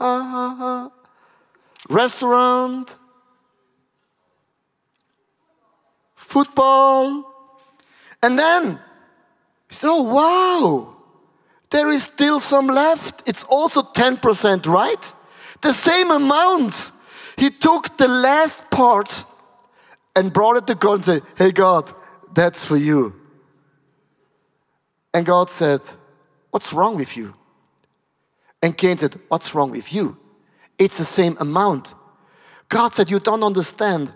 restaurant, 1.88 2.98
football. 6.16 7.32
And 8.24 8.36
then, 8.36 8.80
so 9.70 10.02
wow, 10.02 10.95
there 11.70 11.90
is 11.90 12.04
still 12.04 12.40
some 12.40 12.66
left. 12.66 13.28
It's 13.28 13.44
also 13.44 13.82
10%, 13.82 14.66
right? 14.66 15.14
The 15.62 15.72
same 15.72 16.10
amount. 16.10 16.92
He 17.36 17.50
took 17.50 17.96
the 17.96 18.08
last 18.08 18.70
part 18.70 19.24
and 20.14 20.32
brought 20.32 20.56
it 20.56 20.66
to 20.68 20.74
God 20.74 20.94
and 20.94 21.04
said, 21.04 21.22
Hey, 21.36 21.52
God, 21.52 21.92
that's 22.34 22.64
for 22.64 22.76
you. 22.76 23.14
And 25.12 25.26
God 25.26 25.50
said, 25.50 25.80
What's 26.50 26.72
wrong 26.72 26.96
with 26.96 27.16
you? 27.16 27.34
And 28.62 28.76
Cain 28.76 28.98
said, 28.98 29.16
What's 29.28 29.54
wrong 29.54 29.70
with 29.70 29.92
you? 29.92 30.16
It's 30.78 30.98
the 30.98 31.04
same 31.04 31.36
amount. 31.40 31.94
God 32.68 32.94
said, 32.94 33.10
You 33.10 33.18
don't 33.18 33.42
understand. 33.42 34.12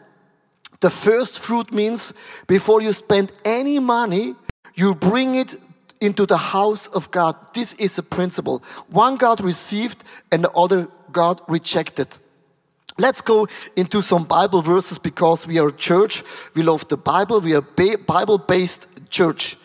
The 0.81 0.91
first 0.91 1.41
fruit 1.41 1.75
means 1.75 2.15
before 2.47 2.81
you 2.81 2.93
spend 2.93 3.33
any 3.45 3.79
money, 3.79 4.35
you 4.75 4.95
bring 4.95 5.35
it 5.35 5.57
into 6.01 6.27
the 6.27 6.37
house 6.37 6.87
of 6.89 7.11
God. 7.11 7.37
This 7.55 7.75
is 7.75 7.99
a 7.99 8.03
principle. 8.03 8.63
One 8.89 9.17
God 9.17 9.41
received 9.41 10.03
and 10.33 10.43
the 10.45 10.51
other 10.53 10.89
God 11.13 11.41
rejected. 11.49 12.09
Let's 12.99 13.21
go 13.21 13.49
into 13.77 14.03
some 14.03 14.25
Bible 14.25 14.63
verses 14.63 14.99
because 14.99 15.47
we 15.47 15.59
are 15.59 15.69
a 15.69 15.73
church. 15.73 16.23
We 16.55 16.63
love 16.63 16.87
the 16.89 16.97
Bible. 16.97 17.41
We 17.41 17.55
are 17.55 17.65
a 17.79 17.97
Bible 17.97 18.39
based 18.39 18.87
church. 19.11 19.57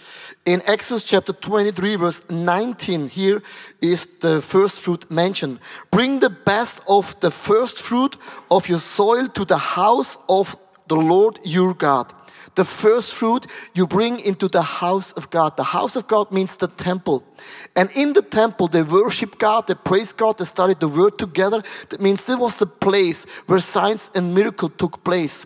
In 0.46 0.62
Exodus 0.68 1.04
chapter 1.04 1.34
23, 1.34 1.96
verse 1.96 2.22
19, 2.30 3.10
here 3.10 3.42
is 3.82 4.06
the 4.22 4.42
first 4.42 4.82
fruit 4.82 5.10
mentioned. 5.10 5.60
Bring 5.90 6.20
the 6.20 6.30
best 6.30 6.82
of 6.88 7.20
the 7.20 7.32
first 7.32 7.82
fruit 7.82 8.16
of 8.52 8.70
your 8.70 8.78
soil 8.78 9.28
to 9.30 9.44
the 9.44 9.58
house 9.58 10.20
of 10.30 10.56
the 10.88 10.96
Lord 10.96 11.40
your 11.44 11.74
God 11.74 12.14
the 12.56 12.66
first 12.66 13.14
fruit 13.14 13.48
you 13.74 13.86
bring 13.86 14.20
into 14.20 14.48
the 14.48 14.62
house 14.62 15.12
of 15.14 15.30
God. 15.30 15.58
The 15.58 15.64
house 15.64 15.96
of 15.96 16.08
God 16.08 16.32
means 16.32 16.56
the 16.56 16.68
temple. 16.68 17.24
And 17.76 17.90
in 17.96 18.14
the 18.14 18.22
temple, 18.22 18.68
they 18.68 18.82
worship 18.82 19.38
God, 19.38 19.68
they 19.68 19.76
praise 19.76 20.14
God, 20.14 20.38
they 20.38 20.46
studied 20.46 20.80
the 20.80 20.88
word 20.88 21.18
together. 21.18 21.64
That 21.90 22.02
means 22.02 22.26
this 22.26 22.38
was 22.38 22.56
the 22.56 22.66
place 22.66 23.26
where 23.48 23.60
signs 23.60 24.10
and 24.16 24.34
miracle 24.34 24.70
took 24.70 25.04
place. 25.04 25.46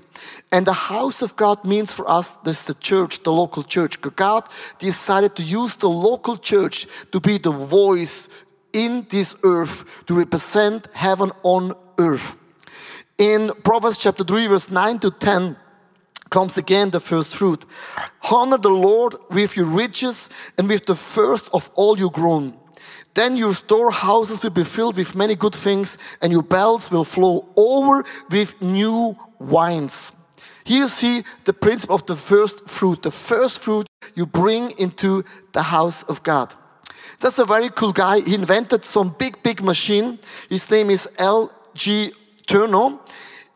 And 0.52 0.66
the 0.66 0.74
house 0.74 1.22
of 1.22 1.36
God 1.36 1.66
means 1.66 1.94
for 1.94 2.10
us 2.10 2.38
this 2.38 2.66
the 2.66 2.76
church, 2.76 3.24
the 3.24 3.32
local 3.32 3.64
church. 3.64 4.00
God 4.02 4.48
decided 4.78 5.36
to 5.36 5.44
use 5.44 5.76
the 5.76 5.90
local 5.90 6.38
church 6.38 6.88
to 7.12 7.20
be 7.20 7.38
the 7.38 7.52
voice 7.52 8.30
in 8.74 9.08
this 9.10 9.36
earth 9.44 10.06
to 10.06 10.14
represent 10.14 10.88
heaven 10.94 11.32
on 11.44 11.74
earth. 11.98 12.36
In 13.18 13.52
Proverbs 13.64 13.98
chapter 13.98 14.24
3, 14.24 14.48
verse 14.48 14.70
9 14.70 15.00
to 15.00 15.12
10, 15.12 15.58
comes 16.30 16.58
again 16.58 16.90
the 16.90 17.00
first 17.00 17.36
fruit. 17.36 17.66
Honor 18.30 18.58
the 18.58 18.70
Lord 18.70 19.16
with 19.32 19.56
your 19.56 19.66
riches 19.66 20.30
and 20.58 20.68
with 20.68 20.86
the 20.86 20.96
first 20.96 21.50
of 21.54 21.70
all 21.76 21.98
your 21.98 22.12
grown. 22.12 22.58
Then 23.14 23.36
your 23.36 23.54
storehouses 23.54 24.44
will 24.44 24.52
be 24.52 24.64
filled 24.64 24.96
with 24.98 25.16
many 25.16 25.36
good 25.36 25.56
things, 25.56 25.98
and 26.22 26.32
your 26.32 26.44
bells 26.44 26.92
will 26.92 27.04
flow 27.04 27.48
over 27.56 28.06
with 28.30 28.62
new 28.62 29.18
wines. 29.40 30.12
Here 30.64 30.82
you 30.82 30.88
see 30.88 31.24
the 31.46 31.54
principle 31.54 31.96
of 31.96 32.06
the 32.06 32.16
first 32.16 32.70
fruit. 32.70 33.02
The 33.02 33.12
first 33.12 33.62
fruit 33.62 33.88
you 34.16 34.26
bring 34.26 34.72
into 34.78 35.24
the 35.52 35.64
house 35.64 36.04
of 36.04 36.22
God. 36.22 36.54
That's 37.20 37.40
a 37.40 37.46
very 37.46 37.70
cool 37.70 37.92
guy. 37.92 38.20
He 38.22 38.36
invented 38.36 38.86
some 38.86 39.16
big, 39.18 39.42
big 39.42 39.64
machine. 39.64 40.20
His 40.48 40.70
name 40.70 40.90
is 40.90 41.10
L.G. 41.18 42.12
Turner. 42.46 43.00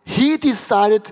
He 0.03 0.37
decided 0.37 1.11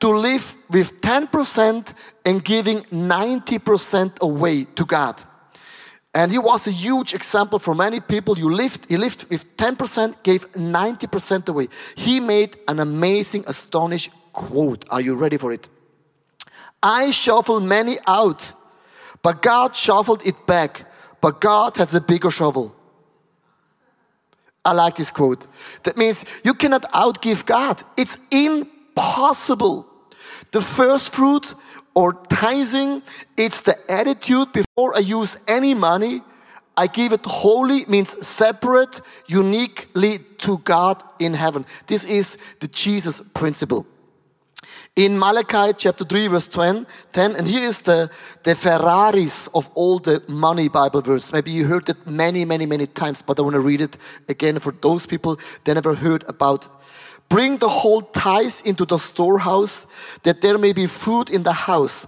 to 0.00 0.08
live 0.08 0.56
with 0.70 1.00
10% 1.00 1.92
and 2.24 2.44
giving 2.44 2.80
90% 2.82 4.20
away 4.20 4.64
to 4.64 4.84
God. 4.84 5.22
And 6.14 6.32
he 6.32 6.38
was 6.38 6.66
a 6.66 6.70
huge 6.70 7.12
example 7.12 7.58
for 7.58 7.74
many 7.74 8.00
people. 8.00 8.38
You 8.38 8.50
lived, 8.50 8.88
he 8.88 8.96
lived 8.96 9.26
with 9.28 9.56
10%, 9.56 10.22
gave 10.22 10.50
90% 10.52 11.48
away. 11.48 11.68
He 11.94 12.20
made 12.20 12.56
an 12.68 12.80
amazing, 12.80 13.44
astonished 13.46 14.10
quote. 14.32 14.84
Are 14.90 15.00
you 15.00 15.14
ready 15.14 15.36
for 15.36 15.52
it? 15.52 15.68
I 16.82 17.10
shuffled 17.10 17.64
many 17.64 17.96
out, 18.06 18.52
but 19.22 19.42
God 19.42 19.76
shuffled 19.76 20.26
it 20.26 20.46
back. 20.46 20.86
But 21.20 21.40
God 21.40 21.76
has 21.76 21.94
a 21.94 22.00
bigger 22.00 22.30
shovel. 22.30 22.74
I 24.64 24.72
like 24.72 24.96
this 24.96 25.10
quote. 25.10 25.46
That 25.84 25.96
means 25.96 26.24
you 26.44 26.54
cannot 26.54 26.82
outgive 26.92 27.44
God. 27.46 27.82
It's 27.96 28.18
impossible. 28.30 28.75
The 28.96 30.60
first 30.60 31.12
fruit 31.12 31.54
or 31.94 32.14
tithing, 32.28 33.02
it's 33.36 33.60
the 33.62 33.76
attitude 33.90 34.52
before 34.52 34.96
I 34.96 35.00
use 35.00 35.38
any 35.46 35.74
money, 35.74 36.22
I 36.76 36.88
give 36.88 37.12
it 37.12 37.24
wholly, 37.24 37.86
means 37.86 38.26
separate, 38.26 39.00
uniquely 39.26 40.18
to 40.38 40.58
God 40.58 41.02
in 41.18 41.32
heaven. 41.34 41.64
This 41.86 42.04
is 42.04 42.36
the 42.60 42.68
Jesus 42.68 43.22
principle 43.32 43.86
in 44.96 45.18
Malachi 45.18 45.74
chapter 45.76 46.04
3, 46.04 46.28
verse 46.28 46.48
10, 46.48 46.86
10 47.12 47.36
and 47.36 47.46
here 47.46 47.62
is 47.62 47.82
the, 47.82 48.10
the 48.42 48.54
Ferraris 48.54 49.46
of 49.48 49.70
all 49.74 49.98
the 49.98 50.22
money 50.26 50.68
Bible 50.68 51.02
verses. 51.02 51.32
Maybe 51.32 51.50
you 51.50 51.66
heard 51.66 51.88
it 51.90 52.06
many, 52.06 52.46
many, 52.46 52.64
many 52.64 52.86
times, 52.86 53.20
but 53.20 53.38
I 53.38 53.42
want 53.42 53.54
to 53.54 53.60
read 53.60 53.82
it 53.82 53.98
again 54.28 54.58
for 54.58 54.72
those 54.72 55.06
people 55.06 55.38
that 55.64 55.74
never 55.74 55.94
heard 55.94 56.24
about. 56.28 56.75
Bring 57.28 57.58
the 57.58 57.68
whole 57.68 58.02
tithes 58.02 58.60
into 58.62 58.84
the 58.84 58.98
storehouse, 58.98 59.86
that 60.22 60.40
there 60.40 60.58
may 60.58 60.72
be 60.72 60.86
food 60.86 61.30
in 61.30 61.42
the 61.42 61.52
house. 61.52 62.06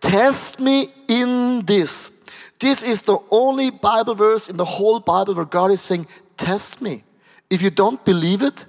Test 0.00 0.60
me 0.60 0.88
in 1.08 1.64
this. 1.66 2.10
This 2.58 2.82
is 2.82 3.02
the 3.02 3.18
only 3.30 3.70
Bible 3.70 4.14
verse 4.14 4.48
in 4.48 4.56
the 4.56 4.64
whole 4.64 5.00
Bible 5.00 5.34
where 5.34 5.44
God 5.44 5.70
is 5.70 5.80
saying, 5.80 6.06
Test 6.36 6.80
me. 6.80 7.04
If 7.48 7.62
you 7.62 7.70
don't 7.70 8.04
believe 8.04 8.42
it, 8.42 8.66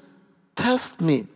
test 0.55 1.01
me. 1.01 1.27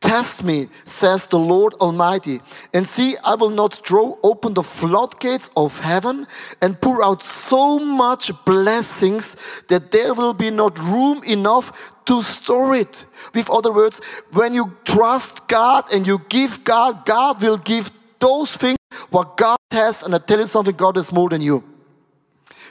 Test 0.00 0.44
me, 0.44 0.68
says 0.84 1.26
the 1.26 1.38
Lord 1.38 1.74
Almighty, 1.74 2.40
and 2.74 2.86
see, 2.86 3.16
I 3.24 3.34
will 3.34 3.50
not 3.50 3.74
throw 3.86 4.18
open 4.22 4.54
the 4.54 4.62
floodgates 4.62 5.50
of 5.56 5.80
heaven 5.80 6.26
and 6.60 6.80
pour 6.80 7.02
out 7.02 7.22
so 7.22 7.78
much 7.78 8.30
blessings 8.44 9.36
that 9.68 9.90
there 9.90 10.12
will 10.12 10.34
be 10.34 10.50
not 10.50 10.78
room 10.78 11.24
enough 11.24 11.94
to 12.04 12.22
store 12.22 12.76
it. 12.76 13.06
With 13.34 13.50
other 13.50 13.72
words, 13.72 14.00
when 14.32 14.54
you 14.54 14.76
trust 14.84 15.48
God 15.48 15.92
and 15.92 16.06
you 16.06 16.20
give 16.28 16.62
God, 16.62 17.06
God 17.06 17.42
will 17.42 17.56
give 17.58 17.90
those 18.18 18.56
things 18.56 18.78
what 19.10 19.36
God 19.36 19.58
has, 19.72 20.02
and 20.02 20.14
I 20.14 20.18
tell 20.18 20.38
you 20.38 20.46
something, 20.46 20.74
God 20.76 20.96
has 20.96 21.10
more 21.10 21.30
than 21.30 21.40
you. 21.40 21.64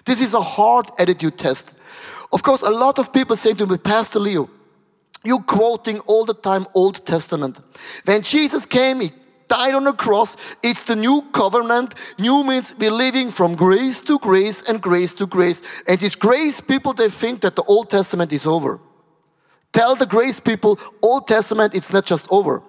This 0.06 0.22
is 0.22 0.36
a 0.36 0.42
hard 0.42 0.86
attitude 1.00 1.38
test. 1.38 1.76
Of 2.32 2.44
course, 2.44 2.62
a 2.62 2.70
lot 2.70 3.00
of 3.00 3.12
people 3.12 3.36
say 3.36 3.54
to 3.54 3.66
me, 3.66 3.78
Pastor 3.78 4.20
Leo, 4.20 4.50
you 5.26 5.40
quoting 5.40 6.00
all 6.02 6.26
the 6.26 6.34
time 6.34 6.68
Old 6.74 7.06
Testament. 7.06 7.60
When 8.06 8.22
Jesus 8.22 8.66
came, 8.66 9.02
he 9.02 9.12
died 9.48 9.74
on 9.74 9.84
the 9.84 9.94
cross. 9.94 10.38
It's 10.64 10.86
the 10.86 10.96
new 10.96 11.24
covenant. 11.32 11.96
New 12.18 12.44
means 12.44 12.76
we're 12.78 12.92
living 12.92 13.32
from 13.32 13.56
grace 13.56 14.02
to 14.02 14.20
grace 14.20 14.62
and 14.62 14.82
grace 14.82 15.14
to 15.14 15.26
grace. 15.26 15.62
And 15.88 16.00
these 16.00 16.16
grace 16.16 16.62
people, 16.62 16.94
they 16.94 17.10
think 17.10 17.42
that 17.42 17.56
the 17.56 17.64
Old 17.64 17.90
Testament 17.90 18.32
is 18.34 18.48
over. 18.48 18.80
Tell 19.72 19.96
the 19.96 20.06
grace 20.06 20.40
people, 20.40 20.80
Old 21.02 21.28
Testament, 21.28 21.76
it's 21.76 21.92
not 21.92 22.06
just 22.06 22.28
over. 22.30 22.62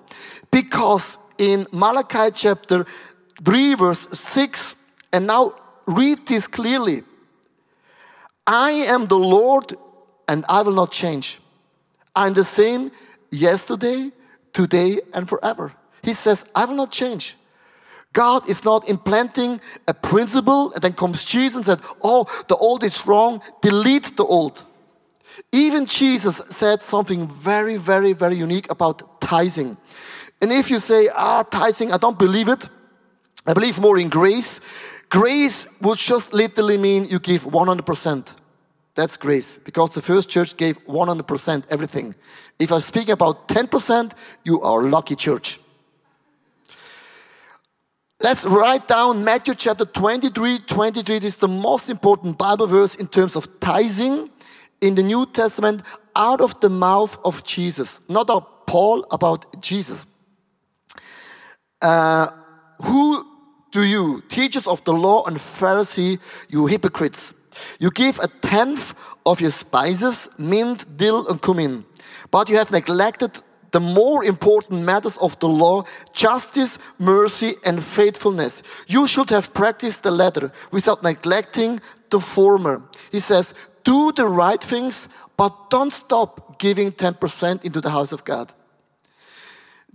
Because 0.50 1.18
in 1.38 1.66
Malachi 1.72 2.30
chapter 2.34 2.84
3, 3.44 3.74
verse 3.74 4.08
6, 4.10 4.74
and 5.12 5.26
now 5.26 5.54
read 5.86 6.26
this 6.26 6.48
clearly 6.48 7.04
I 8.46 8.70
am 8.70 9.06
the 9.06 9.18
Lord 9.18 9.74
and 10.28 10.44
I 10.48 10.62
will 10.62 10.72
not 10.72 10.92
change. 10.92 11.40
I'm 12.16 12.32
the 12.32 12.44
same 12.44 12.90
yesterday, 13.30 14.10
today, 14.52 15.00
and 15.14 15.28
forever. 15.28 15.72
He 16.02 16.14
says, 16.14 16.44
I 16.54 16.64
will 16.64 16.76
not 16.76 16.90
change. 16.90 17.36
God 18.12 18.48
is 18.48 18.64
not 18.64 18.88
implanting 18.88 19.60
a 19.86 19.92
principle 19.92 20.72
and 20.72 20.82
then 20.82 20.94
comes 20.94 21.24
Jesus 21.24 21.56
and 21.56 21.66
said, 21.66 21.80
Oh, 22.02 22.26
the 22.48 22.56
old 22.56 22.82
is 22.82 23.06
wrong, 23.06 23.42
delete 23.60 24.16
the 24.16 24.24
old. 24.24 24.64
Even 25.52 25.86
Jesus 25.86 26.40
said 26.48 26.82
something 26.82 27.28
very, 27.28 27.76
very, 27.76 28.12
very 28.12 28.36
unique 28.36 28.70
about 28.70 29.20
tithing. 29.20 29.76
And 30.40 30.52
if 30.52 30.70
you 30.70 30.78
say, 30.78 31.08
ah, 31.14 31.42
tithing, 31.42 31.92
I 31.92 31.98
don't 31.98 32.18
believe 32.18 32.48
it, 32.48 32.68
I 33.46 33.52
believe 33.52 33.78
more 33.78 33.98
in 33.98 34.08
grace. 34.08 34.60
Grace 35.08 35.68
would 35.80 35.98
just 35.98 36.34
literally 36.34 36.78
mean 36.78 37.06
you 37.06 37.18
give 37.18 37.44
100%. 37.44 38.34
That's 38.96 39.18
grace 39.18 39.58
because 39.58 39.90
the 39.90 40.00
first 40.00 40.30
church 40.30 40.56
gave 40.56 40.84
100% 40.86 41.64
everything. 41.68 42.14
If 42.58 42.72
I 42.72 42.78
speak 42.78 43.10
about 43.10 43.46
10%, 43.46 44.12
you 44.42 44.62
are 44.62 44.82
lucky 44.82 45.14
church. 45.14 45.60
Let's 48.22 48.46
write 48.46 48.88
down 48.88 49.22
Matthew 49.22 49.54
chapter 49.54 49.84
23, 49.84 50.60
23. 50.60 51.18
This 51.18 51.34
is 51.34 51.36
the 51.36 51.48
most 51.48 51.90
important 51.90 52.38
Bible 52.38 52.66
verse 52.66 52.94
in 52.94 53.06
terms 53.06 53.36
of 53.36 53.60
tithing 53.60 54.30
in 54.80 54.94
the 54.94 55.02
New 55.02 55.26
Testament 55.26 55.82
out 56.16 56.40
of 56.40 56.58
the 56.60 56.70
mouth 56.70 57.18
of 57.22 57.44
Jesus. 57.44 58.00
Not 58.08 58.30
of 58.30 58.46
Paul, 58.64 59.04
about 59.10 59.60
Jesus. 59.60 60.06
Uh, 61.82 62.28
who 62.82 63.22
do 63.72 63.84
you, 63.84 64.22
teachers 64.30 64.66
of 64.66 64.82
the 64.84 64.94
law 64.94 65.24
and 65.26 65.36
Pharisee, 65.36 66.18
you 66.48 66.66
hypocrites? 66.66 67.34
You 67.78 67.90
give 67.90 68.18
a 68.18 68.28
tenth 68.28 68.94
of 69.24 69.40
your 69.40 69.50
spices, 69.50 70.28
mint, 70.38 70.96
dill, 70.96 71.28
and 71.28 71.40
cumin, 71.40 71.84
but 72.30 72.48
you 72.48 72.56
have 72.56 72.70
neglected 72.70 73.42
the 73.72 73.80
more 73.80 74.24
important 74.24 74.82
matters 74.82 75.18
of 75.18 75.38
the 75.38 75.48
law 75.48 75.84
justice, 76.12 76.78
mercy, 76.98 77.56
and 77.64 77.82
faithfulness. 77.82 78.62
You 78.86 79.06
should 79.06 79.30
have 79.30 79.52
practiced 79.52 80.02
the 80.02 80.10
latter 80.10 80.50
without 80.70 81.02
neglecting 81.02 81.80
the 82.10 82.20
former. 82.20 82.82
He 83.12 83.20
says, 83.20 83.54
Do 83.84 84.12
the 84.12 84.26
right 84.26 84.62
things, 84.62 85.08
but 85.36 85.70
don't 85.70 85.92
stop 85.92 86.58
giving 86.58 86.92
10% 86.92 87.64
into 87.64 87.80
the 87.80 87.90
house 87.90 88.12
of 88.12 88.24
God. 88.24 88.54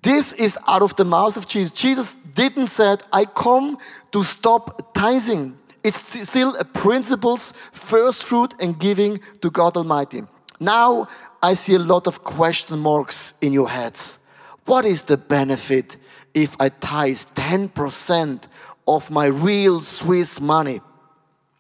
This 0.04 0.34
is 0.34 0.58
out 0.68 0.82
of 0.82 0.96
the 0.96 1.06
mouth 1.06 1.38
of 1.38 1.48
Jesus. 1.48 1.72
Jesus 1.72 2.16
didn't 2.34 2.68
say, 2.68 2.98
I 3.14 3.26
come 3.26 3.78
to 4.12 4.24
stop 4.24 4.94
tithing. 4.94 5.58
It's 5.84 6.30
still 6.30 6.56
a 6.58 6.64
principles, 6.64 7.54
first 7.72 8.24
fruit, 8.24 8.54
and 8.60 8.80
giving 8.80 9.20
to 9.42 9.50
God 9.50 9.76
Almighty. 9.76 10.22
Now 10.60 11.08
I 11.42 11.56
see 11.56 11.74
a 11.74 11.80
lot 11.80 12.06
of 12.08 12.24
question 12.24 12.80
marks 12.80 13.34
in 13.42 13.52
your 13.52 13.70
heads. 13.70 14.20
What 14.66 14.86
is 14.86 15.04
the 15.04 15.18
benefit 15.18 15.98
if 16.34 16.56
I 16.60 16.70
tithe 16.70 17.18
10% 17.36 18.44
of 18.88 19.10
my 19.10 19.26
real 19.26 19.82
Swiss 19.82 20.40
money? 20.40 20.82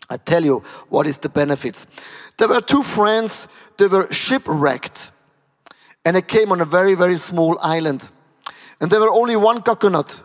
I 0.10 0.18
tell 0.18 0.44
you 0.44 0.60
what 0.90 1.08
is 1.08 1.18
the 1.18 1.30
benefits. 1.30 1.88
There 2.38 2.48
were 2.48 2.62
two 2.62 2.84
friends, 2.84 3.48
they 3.78 3.88
were 3.88 4.12
shipwrecked, 4.12 5.12
and 6.06 6.16
they 6.16 6.22
came 6.22 6.52
on 6.52 6.62
a 6.62 6.66
very, 6.66 6.96
very 6.96 7.18
small 7.18 7.58
island. 7.62 8.08
And 8.80 8.92
there 8.92 9.00
were 9.00 9.12
only 9.12 9.36
one 9.36 9.62
coconut. 9.62 10.24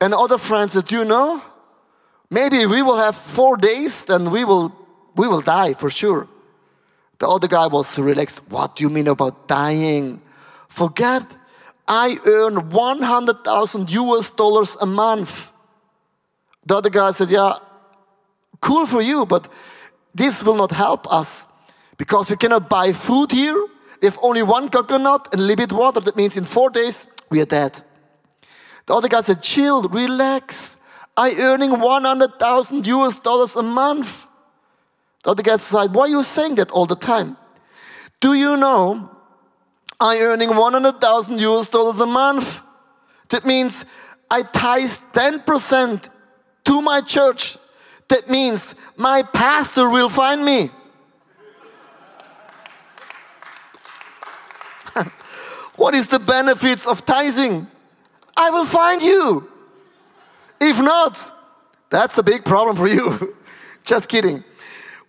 And 0.00 0.12
other 0.12 0.38
friends 0.38 0.72
said, 0.72 0.84
Do 0.84 0.96
you 0.96 1.04
know? 1.04 1.42
Maybe 2.34 2.66
we 2.66 2.82
will 2.82 2.96
have 2.96 3.14
four 3.14 3.56
days, 3.56 4.04
then 4.06 4.28
we 4.28 4.44
will, 4.44 4.72
we 5.14 5.28
will 5.28 5.40
die 5.40 5.72
for 5.74 5.88
sure. 5.88 6.26
The 7.20 7.28
other 7.28 7.46
guy 7.46 7.68
was 7.68 7.96
relaxed. 7.96 8.42
What 8.48 8.74
do 8.74 8.82
you 8.82 8.90
mean 8.90 9.06
about 9.06 9.46
dying? 9.46 10.20
Forget, 10.68 11.22
I 11.86 12.18
earn 12.26 12.70
100,000 12.70 13.88
US 13.92 14.30
dollars 14.30 14.76
a 14.80 14.86
month. 14.86 15.52
The 16.66 16.76
other 16.76 16.90
guy 16.90 17.12
said, 17.12 17.30
Yeah, 17.30 17.52
cool 18.60 18.86
for 18.86 19.00
you, 19.00 19.26
but 19.26 19.46
this 20.12 20.42
will 20.42 20.56
not 20.56 20.72
help 20.72 21.06
us 21.12 21.46
because 21.98 22.30
we 22.30 22.36
cannot 22.36 22.68
buy 22.68 22.92
food 22.92 23.30
here. 23.30 23.64
If 24.02 24.18
only 24.20 24.42
one 24.42 24.70
coconut 24.70 25.28
and 25.30 25.40
a 25.40 25.44
little 25.44 25.66
bit 25.66 25.72
water, 25.72 26.00
that 26.00 26.16
means 26.16 26.36
in 26.36 26.44
four 26.44 26.70
days 26.70 27.06
we 27.30 27.40
are 27.40 27.46
dead. 27.46 27.80
The 28.86 28.94
other 28.94 29.08
guy 29.08 29.20
said, 29.20 29.40
Chill, 29.40 29.82
relax. 29.82 30.78
I 31.16 31.34
earning 31.38 31.78
100,000 31.78 32.86
US 32.86 33.16
dollars 33.16 33.56
a 33.56 33.62
month. 33.62 34.26
The 35.22 35.30
other 35.30 35.42
guy 35.42 35.56
said, 35.56 35.94
why 35.94 36.02
are 36.02 36.08
you 36.08 36.22
saying 36.22 36.56
that 36.56 36.70
all 36.70 36.86
the 36.86 36.96
time? 36.96 37.36
Do 38.20 38.34
you 38.34 38.56
know 38.56 39.10
I 40.00 40.18
earning 40.20 40.50
100,000 40.50 41.40
US 41.40 41.68
dollars 41.68 42.00
a 42.00 42.06
month? 42.06 42.62
That 43.28 43.46
means 43.46 43.84
I 44.30 44.42
tithe 44.42 44.90
10% 45.12 46.08
to 46.64 46.82
my 46.82 47.00
church. 47.00 47.56
That 48.08 48.28
means 48.28 48.74
my 48.96 49.22
pastor 49.22 49.88
will 49.88 50.08
find 50.08 50.44
me. 50.44 50.70
what 55.76 55.94
is 55.94 56.08
the 56.08 56.18
benefits 56.18 56.86
of 56.86 57.06
tithing? 57.06 57.66
I 58.36 58.50
will 58.50 58.66
find 58.66 59.00
you. 59.00 59.48
If 60.60 60.80
not, 60.80 61.32
that's 61.90 62.18
a 62.18 62.22
big 62.22 62.44
problem 62.44 62.76
for 62.76 62.88
you. 62.88 63.36
Just 63.84 64.08
kidding. 64.08 64.42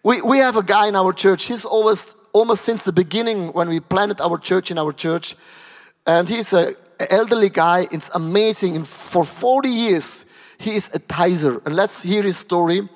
We, 0.04 0.22
we 0.22 0.38
have 0.40 0.56
a 0.56 0.64
guy 0.64 0.88
in 0.88 0.96
our 0.96 1.14
church. 1.14 1.46
He's 1.46 1.66
always, 1.66 2.16
almost 2.34 2.64
since 2.64 2.84
the 2.84 2.94
beginning 2.94 3.54
when 3.54 3.70
we 3.70 3.80
planted 3.80 4.22
our 4.22 4.38
church 4.38 4.70
in 4.70 4.78
our 4.78 4.92
church. 4.92 5.36
And 6.06 6.30
he's 6.30 6.54
an 6.54 6.76
elderly 7.10 7.50
guy. 7.50 7.88
It's 7.92 8.12
amazing. 8.14 8.76
And 8.76 8.88
for 8.88 9.24
40 9.24 9.70
years, 9.70 10.26
he 10.58 10.76
is 10.76 10.92
a 10.94 11.00
tither. 11.00 11.62
And 11.66 11.76
let's 11.76 12.04
hear 12.04 12.22
his 12.22 12.38
story 12.38 12.88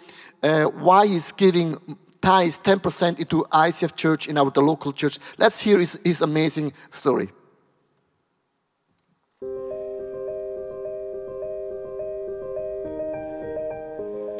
uh, 0.43 0.65
why 0.65 1.07
he's 1.07 1.31
giving 1.31 1.77
tithes 2.21 2.59
10% 2.59 3.19
into 3.19 3.45
ICF 3.51 3.95
church 3.95 4.27
in 4.27 4.37
our 4.37 4.51
the 4.51 4.61
local 4.61 4.93
church. 4.93 5.19
Let's 5.37 5.59
hear 5.61 5.79
his, 5.79 5.99
his 6.03 6.21
amazing 6.21 6.73
story. 6.91 7.29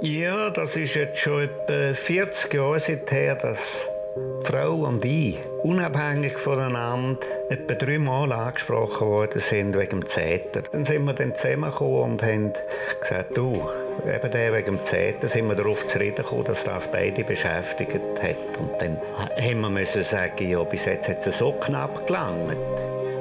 Ja, 0.01 0.49
das 0.49 0.77
ist 0.77 0.95
jetzt 0.95 1.19
schon 1.19 1.43
etwa 1.43 1.93
40 1.93 2.53
Jahre 2.53 2.79
seither, 2.79 3.35
dass 3.35 3.85
die 4.15 4.45
Frau 4.45 4.75
und 4.87 5.03
ich 5.03 5.37
unabhängig 5.63 6.37
voneinander 6.37 7.19
etwa 7.49 7.73
dreimal 7.73 8.31
angesprochen 8.31 9.07
worden 9.07 9.41
sind 9.41 9.77
wegen 9.77 9.99
dem 9.99 10.05
Zeter. 10.05 10.61
Dann 10.71 10.85
sind 10.85 11.03
wir 11.03 11.11
dann 11.11 11.35
zusammengekommen 11.35 12.13
und 12.13 12.23
haben 12.23 12.53
gesagt, 13.01 13.35
du, 13.35 13.69
eben 14.07 14.31
der 14.31 14.53
wegen 14.53 14.77
dem 14.77 14.83
Zeter 14.85 15.27
sind 15.27 15.49
wir 15.49 15.55
darauf 15.55 15.85
zu 15.85 15.99
reden 15.99 16.23
gekommen, 16.23 16.45
dass 16.45 16.63
das 16.63 16.89
beide 16.89 17.25
beschäftigt 17.25 17.99
hat. 18.23 18.57
Und 18.57 18.81
dann 18.81 19.01
haben 19.35 19.59
wir 19.59 19.69
müssen 19.69 20.03
sagen, 20.03 20.49
ja, 20.49 20.63
bis 20.63 20.85
jetzt 20.85 21.09
hat 21.09 21.27
es 21.27 21.37
so 21.37 21.51
knapp 21.51 22.07
gelangt. 22.07 22.55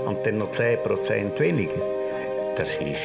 Und 0.06 0.24
dann 0.24 0.38
noch 0.38 0.52
10% 0.52 1.40
weniger. 1.40 1.82
Das 2.56 2.68
ist, 2.68 3.00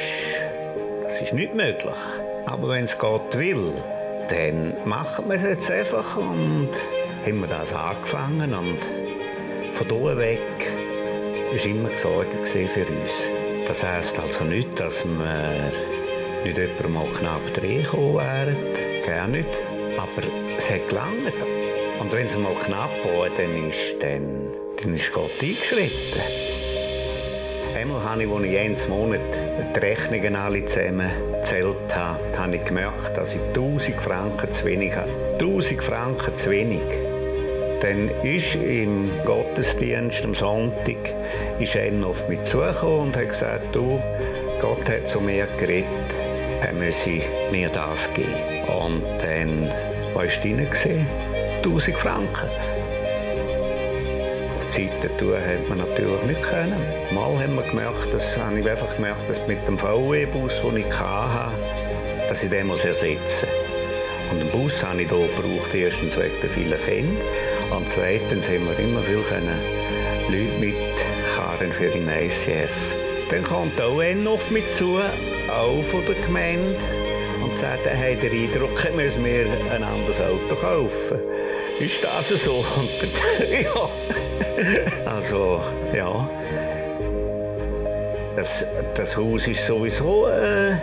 das 1.07 1.21
ist 1.23 1.33
nicht 1.33 1.55
möglich. 1.55 1.97
Aber 2.45 2.69
wenn 2.69 2.83
es 2.83 2.97
Gott 2.97 3.37
will, 3.37 3.73
dann 4.29 4.75
machen 4.85 5.29
wir 5.29 5.35
es 5.35 5.43
jetzt 5.43 5.71
einfach 5.71 6.17
und 6.17 6.69
haben 7.25 7.39
wir 7.39 7.47
das 7.47 7.73
angefangen 7.73 8.53
und 8.53 8.79
von 9.73 9.87
hier 9.87 10.17
weg 10.17 10.41
war 11.51 11.65
immer 11.65 11.89
gesorgt 11.89 12.45
für 12.47 12.85
uns. 12.85 13.11
Das 13.67 13.83
heisst 13.83 14.19
also 14.19 14.43
nicht, 14.43 14.77
dass 14.79 15.05
wir 15.05 15.71
nicht 16.43 16.57
jemand 16.57 16.89
mal 16.89 17.05
knapp 17.17 17.41
reingekommen 17.61 18.15
wären, 18.15 18.57
gar 19.05 19.27
nicht. 19.27 19.47
Aber 19.97 20.27
es 20.57 20.69
hat 20.69 20.89
gelangt. 20.89 21.33
Und 21.99 22.11
wenn 22.11 22.25
es 22.25 22.37
mal 22.37 22.55
knapp 22.55 22.91
dann 23.37 23.69
ist, 23.69 23.95
dann, 24.01 24.47
dann 24.81 24.93
ist 24.93 25.13
Gott 25.13 25.31
eingeschritten. 25.41 26.21
Einmal 27.75 28.03
habe 28.03 28.23
ich, 28.23 28.29
als 28.29 28.43
ich 28.43 28.51
jeden 28.51 28.89
Monat 28.89 29.21
die 29.75 29.79
Rechnungen 29.79 30.35
alle 30.35 30.65
zusammen 30.65 31.32
gezählt 31.43 31.93
habe, 31.93 32.19
habe 32.37 32.55
ich 32.55 32.63
gemerkt, 32.63 33.17
dass 33.17 33.35
ich 33.35 33.41
1000 33.49 34.01
Franken 34.01 34.51
zu 34.53 34.65
wenig 34.65 34.95
habe. 34.95 35.09
1000 35.33 35.83
Franken 35.83 36.37
zu 36.37 36.49
wenig. 36.51 36.81
Dann 37.81 38.09
ist 38.23 38.55
im 38.55 39.11
Gottesdienst 39.25 40.23
am 40.23 40.33
Sonntag 40.33 41.13
ist 41.59 41.75
einer 41.75 42.07
auf 42.07 42.27
mich 42.29 42.41
zugekommen 42.43 43.07
und 43.07 43.17
hat 43.17 43.29
gesagt, 43.29 43.75
du, 43.75 44.01
Gott 44.59 44.87
hat 44.87 45.09
zu 45.09 45.19
mir 45.19 45.45
geredet, 45.57 45.85
er 46.61 46.71
müsse 46.71 47.21
mir 47.51 47.67
das 47.67 48.09
geben. 48.13 48.29
Und 48.69 49.03
dann, 49.21 49.69
was 50.13 50.37
war 50.37 50.53
drin? 50.53 51.07
1000 51.61 51.97
Franken. 51.97 52.72
Zeiten 54.73 55.17
tun 55.19 55.35
hat 55.35 55.69
man 55.69 55.77
natürlich 55.77 56.23
nicht 56.23 56.41
können. 56.41 56.83
Mal 57.13 57.37
haben 57.43 57.55
wir 57.55 57.61
gemerkt, 57.61 58.11
das 58.11 58.35
habe 58.35 58.59
ich 58.59 58.67
einfach 58.67 58.95
gemerkt, 58.95 59.29
dass 59.29 59.39
mit 59.45 59.67
dem 59.67 59.77
VW-Bus, 59.77 60.61
den 60.61 60.77
ich 60.77 60.99
hatte, 60.99 61.55
dass 62.27 62.41
ich 62.41 62.49
den 62.49 62.65
muss 62.65 62.83
ersetzen 62.83 63.19
muss. 63.19 64.31
Und 64.31 64.39
den 64.39 64.49
Bus 64.49 64.83
habe 64.83 65.03
ich 65.03 65.09
hier 65.09 65.27
gebraucht, 65.27 65.75
erstens 65.75 66.17
wegen 66.17 66.33
der 66.41 66.49
vielen 66.49 66.81
Kinder 66.85 67.23
und 67.69 67.87
zweitens 67.87 68.47
haben 68.47 68.67
wir 68.67 68.79
immer 68.83 69.01
viel 69.01 69.21
können 69.21 69.59
Leute 70.29 70.59
mitkarren 70.59 71.71
für 71.71 71.89
den 71.89 72.09
ICF. 72.09 72.73
Dann 73.29 73.43
kommt 73.43 73.79
auch 73.79 73.99
einer 73.99 74.31
auf 74.31 74.49
mich 74.49 74.67
zu, 74.69 74.97
auch 75.51 75.83
von 75.83 76.03
der 76.07 76.15
Gemeinde, 76.15 76.79
und 77.43 77.55
sagt, 77.55 77.85
er 77.85 77.95
hat 77.95 78.23
den 78.23 78.31
Eindruck, 78.31 78.95
müssen 78.95 79.23
wir 79.23 79.45
ein 79.71 79.83
anderes 79.83 80.19
Auto 80.19 80.55
kaufen. 80.55 81.19
Ist 81.79 82.03
das 82.03 82.29
so? 82.43 82.65
Ja. 83.51 83.89
Also, 85.05 85.61
ja. 85.95 86.29
Das, 88.35 88.65
das 88.95 89.15
Haus 89.15 89.47
ist 89.47 89.65
sowieso 89.65 90.27
äh, 90.27 90.75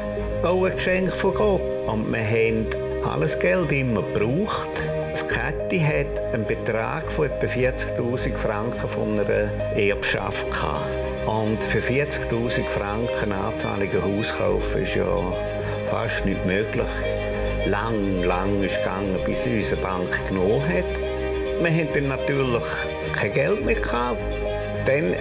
auch 0.45 0.65
ein 0.65 0.75
Geschenk 0.75 1.13
von 1.13 1.35
Gott. 1.35 1.63
Und 1.87 2.13
wir 2.13 2.21
haben 2.21 2.67
alles 3.05 3.39
Geld 3.39 3.73
immer 3.73 4.03
gebraucht. 4.03 4.69
Das 5.11 5.27
Kette 5.27 5.85
hat 5.85 6.33
einen 6.33 6.47
Betrag 6.47 7.11
von 7.11 7.27
etwa 7.27 7.47
40'000 7.47 8.37
Franken 8.37 8.89
von 8.89 9.19
einer 9.19 9.51
Erbschaft 9.77 10.49
gehabt. 10.51 10.87
Und 11.27 11.63
für 11.63 11.81
40'000 11.81 12.65
Franken 12.69 13.33
anzahlige 13.33 14.03
Haus 14.03 14.33
kaufen 14.37 14.83
ist 14.83 14.95
ja 14.95 15.33
fast 15.91 16.25
nicht 16.25 16.45
möglich. 16.47 16.87
Lang, 17.67 18.23
lang 18.23 18.63
ist 18.63 18.79
gegangen, 18.79 19.19
bis 19.27 19.45
unsere 19.47 19.81
Bank 19.81 20.27
genommen 20.27 20.63
hat. 20.69 21.10
Wir 21.63 21.85
dann 21.85 22.09
natürlich 22.09 22.63
kein 23.13 23.33
Geld 23.33 23.65
mehr 23.65 23.75
gehabt. 23.75 24.19
Dann 24.87 25.15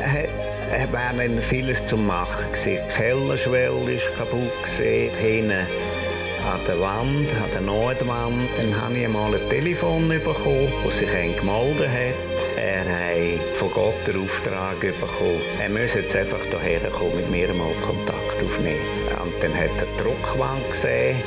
war 0.91 1.13
dann 1.13 1.37
vieles 1.39 1.85
zu 1.85 1.97
machen. 1.97 2.47
Die 2.65 2.79
Kellerschwelle 2.95 3.73
war 3.73 4.15
kaputt, 4.17 4.67
hinten 4.77 5.51
an 5.51 6.61
der 6.65 6.79
Wand, 6.79 7.29
an 7.43 7.51
der 7.53 7.61
Nordwand. 7.61 8.49
Dann 8.57 8.81
habe 8.81 8.97
ich 8.97 9.05
einmal 9.05 9.33
ein 9.33 9.49
Telefon 9.49 10.07
bekommen, 10.07 10.71
das 10.85 10.97
sich 10.97 11.09
gemeldet 11.09 11.89
hat. 11.89 12.15
Er 12.57 12.85
hat 12.85 13.57
von 13.57 13.71
Gott 13.71 13.97
den 14.07 14.23
Auftrag 14.23 14.79
bekommen, 14.79 15.41
er 15.61 15.69
müsse 15.69 15.99
jetzt 15.99 16.15
einfach 16.15 16.39
hierher 16.49 16.89
kommen, 16.89 17.17
mit 17.17 17.29
mir 17.29 17.53
mal 17.53 17.73
Kontakt 17.81 18.43
aufnehmen. 18.43 18.79
Und 19.23 19.33
dann 19.43 19.53
hat 19.53 19.71
er 19.77 19.85
die 19.85 20.03
Druckwand 20.03 20.71
gesehen 20.71 21.17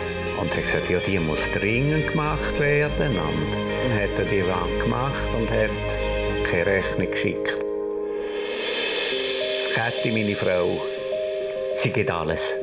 und 0.41 0.51
hat 0.51 0.65
gesagt, 0.65 0.91
ja, 0.91 0.99
die 1.07 1.19
muss 1.19 1.51
dringend 1.53 2.09
gemacht 2.09 2.59
werden. 2.59 3.19
Und 3.19 3.72
dann 3.83 3.95
hat 3.95 4.19
er 4.19 4.25
die 4.25 4.47
Wand 4.47 4.81
gemacht 4.81 5.29
und 5.35 5.51
hat 5.51 5.71
keine 6.51 6.67
Rechnung 6.67 7.11
geschickt. 7.11 7.59
Das 9.59 9.75
Käthi, 9.75 10.13
meine 10.13 10.37
Frau, 10.37 10.81
sie 11.75 11.91
gibt 11.91 12.11
alles. 12.11 12.55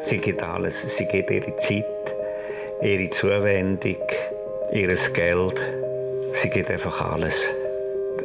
Sie 0.00 0.18
gibt 0.18 0.42
alles. 0.42 0.82
Sie 0.96 1.06
gibt 1.06 1.30
ihre 1.30 1.56
Zeit, 1.56 1.84
ihre 2.82 3.10
Zuwendung, 3.10 3.96
ihr 4.72 4.94
Geld. 5.12 5.60
Sie 6.32 6.50
gibt 6.50 6.70
einfach 6.70 7.12
alles. 7.12 7.42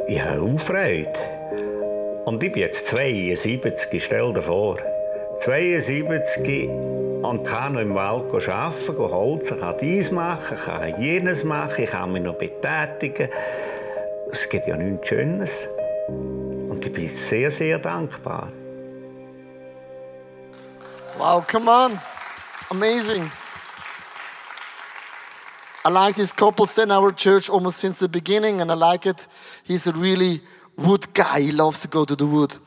Ich 0.07 0.21
habe 0.21 0.41
auch 0.41 0.59
Freude. 0.59 1.13
Und 2.25 2.43
ich 2.43 2.51
bin 2.51 2.61
jetzt 2.61 2.85
72, 2.87 4.03
stell 4.03 4.33
dir 4.33 4.43
vor. 4.43 4.77
72 5.37 6.69
und 7.21 7.43
kann 7.45 7.73
noch 7.73 7.81
im 7.81 7.93
Wald 7.93 8.49
arbeiten, 8.49 8.97
holzen, 8.97 9.59
kann 9.59 9.77
dies 9.79 10.11
machen, 10.11 10.57
kann 10.57 11.01
jenes 11.01 11.43
machen, 11.43 11.83
ich 11.83 11.89
kann 11.89 12.11
mich 12.11 12.23
noch 12.23 12.35
betätigen. 12.35 13.29
Es 14.31 14.47
gibt 14.49 14.67
ja 14.67 14.77
nichts 14.77 15.07
Schönes. 15.07 15.51
Und 16.07 16.85
ich 16.85 16.93
bin 16.93 17.09
sehr, 17.09 17.51
sehr 17.51 17.79
dankbar. 17.79 18.49
Wow, 21.17 21.45
come 21.45 21.69
on. 21.69 21.99
Amazing. 22.69 23.31
I 25.83 25.89
like 25.89 26.15
this 26.15 26.31
couple 26.31 26.67
in 26.81 26.91
our 26.91 27.11
church 27.11 27.49
almost 27.49 27.79
since 27.79 27.99
the 27.99 28.07
beginning, 28.07 28.61
and 28.61 28.71
I 28.71 28.75
like 28.75 29.05
it. 29.05 29.27
He's 29.63 29.87
a 29.87 29.91
really 29.91 30.41
wood 30.77 31.13
guy. 31.13 31.41
He 31.41 31.51
loves 31.51 31.81
to 31.81 31.87
go 31.87 32.05
to 32.05 32.15
the 32.15 32.25
wood. 32.25 32.57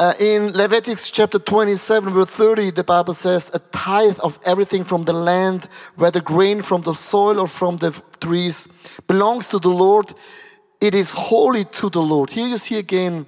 Uh, 0.00 0.14
in 0.18 0.50
Leviticus 0.52 1.10
chapter 1.10 1.38
27, 1.38 2.14
verse 2.14 2.30
30, 2.30 2.70
the 2.70 2.82
Bible 2.82 3.12
says, 3.12 3.50
A 3.52 3.58
tithe 3.58 4.18
of 4.20 4.38
everything 4.46 4.82
from 4.82 5.02
the 5.02 5.12
land, 5.12 5.68
whether 5.96 6.22
grain 6.22 6.62
from 6.62 6.80
the 6.80 6.94
soil 6.94 7.38
or 7.38 7.46
from 7.46 7.76
the 7.76 7.90
trees, 8.18 8.66
belongs 9.06 9.48
to 9.50 9.58
the 9.58 9.68
Lord. 9.68 10.14
It 10.80 10.94
is 10.94 11.10
holy 11.10 11.66
to 11.66 11.90
the 11.90 12.00
Lord. 12.00 12.30
Here 12.30 12.46
you 12.46 12.56
see 12.56 12.78
again 12.78 13.26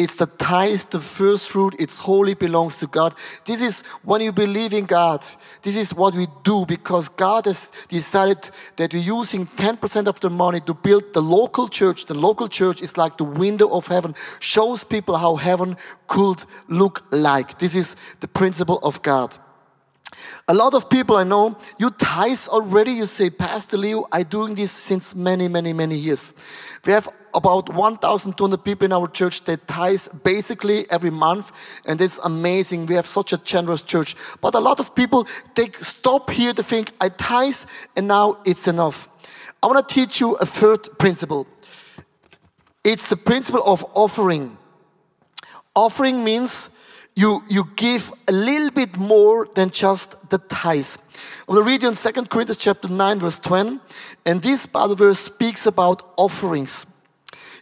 it's 0.00 0.16
the 0.16 0.26
tithe, 0.26 0.80
the 0.90 1.00
first 1.00 1.50
fruit. 1.50 1.74
It's 1.78 1.98
holy, 1.98 2.34
belongs 2.34 2.76
to 2.78 2.86
God. 2.86 3.14
This 3.44 3.60
is 3.60 3.82
when 4.02 4.22
you 4.22 4.32
believe 4.32 4.72
in 4.72 4.86
God. 4.86 5.24
This 5.62 5.76
is 5.76 5.94
what 5.94 6.14
we 6.14 6.26
do 6.42 6.64
because 6.64 7.08
God 7.10 7.44
has 7.44 7.70
decided 7.88 8.50
that 8.76 8.94
we're 8.94 9.02
using 9.02 9.46
10% 9.46 10.06
of 10.06 10.18
the 10.20 10.30
money 10.30 10.60
to 10.60 10.74
build 10.74 11.12
the 11.12 11.20
local 11.20 11.68
church. 11.68 12.06
The 12.06 12.14
local 12.14 12.48
church 12.48 12.80
is 12.80 12.96
like 12.96 13.18
the 13.18 13.24
window 13.24 13.68
of 13.68 13.86
heaven, 13.86 14.14
shows 14.38 14.84
people 14.84 15.16
how 15.16 15.36
heaven 15.36 15.76
could 16.06 16.44
look 16.68 17.04
like. 17.10 17.58
This 17.58 17.74
is 17.74 17.94
the 18.20 18.28
principle 18.28 18.78
of 18.82 19.02
God. 19.02 19.36
A 20.48 20.54
lot 20.54 20.74
of 20.74 20.90
people 20.90 21.16
I 21.16 21.24
know, 21.24 21.56
you 21.78 21.90
tithe 21.90 22.48
already. 22.48 22.92
You 22.92 23.06
say, 23.06 23.30
Pastor 23.30 23.76
Leo, 23.76 24.06
I'm 24.12 24.24
doing 24.24 24.54
this 24.54 24.72
since 24.72 25.14
many, 25.14 25.48
many, 25.48 25.72
many 25.72 25.96
years. 25.96 26.34
We 26.84 26.92
have 26.92 27.08
about 27.34 27.72
1,200 27.72 28.64
people 28.64 28.84
in 28.84 28.92
our 28.92 29.06
church 29.06 29.44
that 29.44 29.66
tithe 29.66 30.06
basically 30.24 30.90
every 30.90 31.10
month, 31.10 31.52
and 31.86 32.00
it's 32.00 32.18
amazing. 32.24 32.86
We 32.86 32.94
have 32.94 33.06
such 33.06 33.32
a 33.32 33.38
generous 33.38 33.82
church. 33.82 34.16
But 34.40 34.54
a 34.54 34.60
lot 34.60 34.80
of 34.80 34.94
people, 34.94 35.26
they 35.54 35.70
stop 35.78 36.30
here 36.30 36.52
to 36.52 36.62
think, 36.62 36.92
I 37.00 37.08
tithe, 37.10 37.64
and 37.96 38.08
now 38.08 38.38
it's 38.44 38.66
enough. 38.66 39.08
I 39.62 39.66
want 39.66 39.86
to 39.86 39.94
teach 39.94 40.20
you 40.20 40.34
a 40.36 40.46
third 40.46 40.88
principle. 40.98 41.46
It's 42.82 43.08
the 43.08 43.16
principle 43.16 43.62
of 43.64 43.84
offering. 43.94 44.56
Offering 45.76 46.24
means 46.24 46.70
you, 47.20 47.42
you 47.50 47.68
give 47.76 48.10
a 48.28 48.32
little 48.32 48.70
bit 48.70 48.96
more 48.96 49.46
than 49.54 49.68
just 49.68 50.16
the 50.30 50.38
tithe. 50.38 50.96
I'm 51.46 51.54
going 51.54 51.64
to 51.64 51.70
read 51.70 51.82
you 51.82 51.90
in 51.90 51.94
2 51.94 52.12
Corinthians 52.28 52.56
chapter 52.56 52.88
9, 52.88 53.18
verse 53.18 53.38
10. 53.38 53.78
And 54.24 54.40
this 54.40 54.64
Bible 54.64 54.94
verse 54.94 55.18
speaks 55.18 55.66
about 55.66 56.14
offerings. 56.16 56.86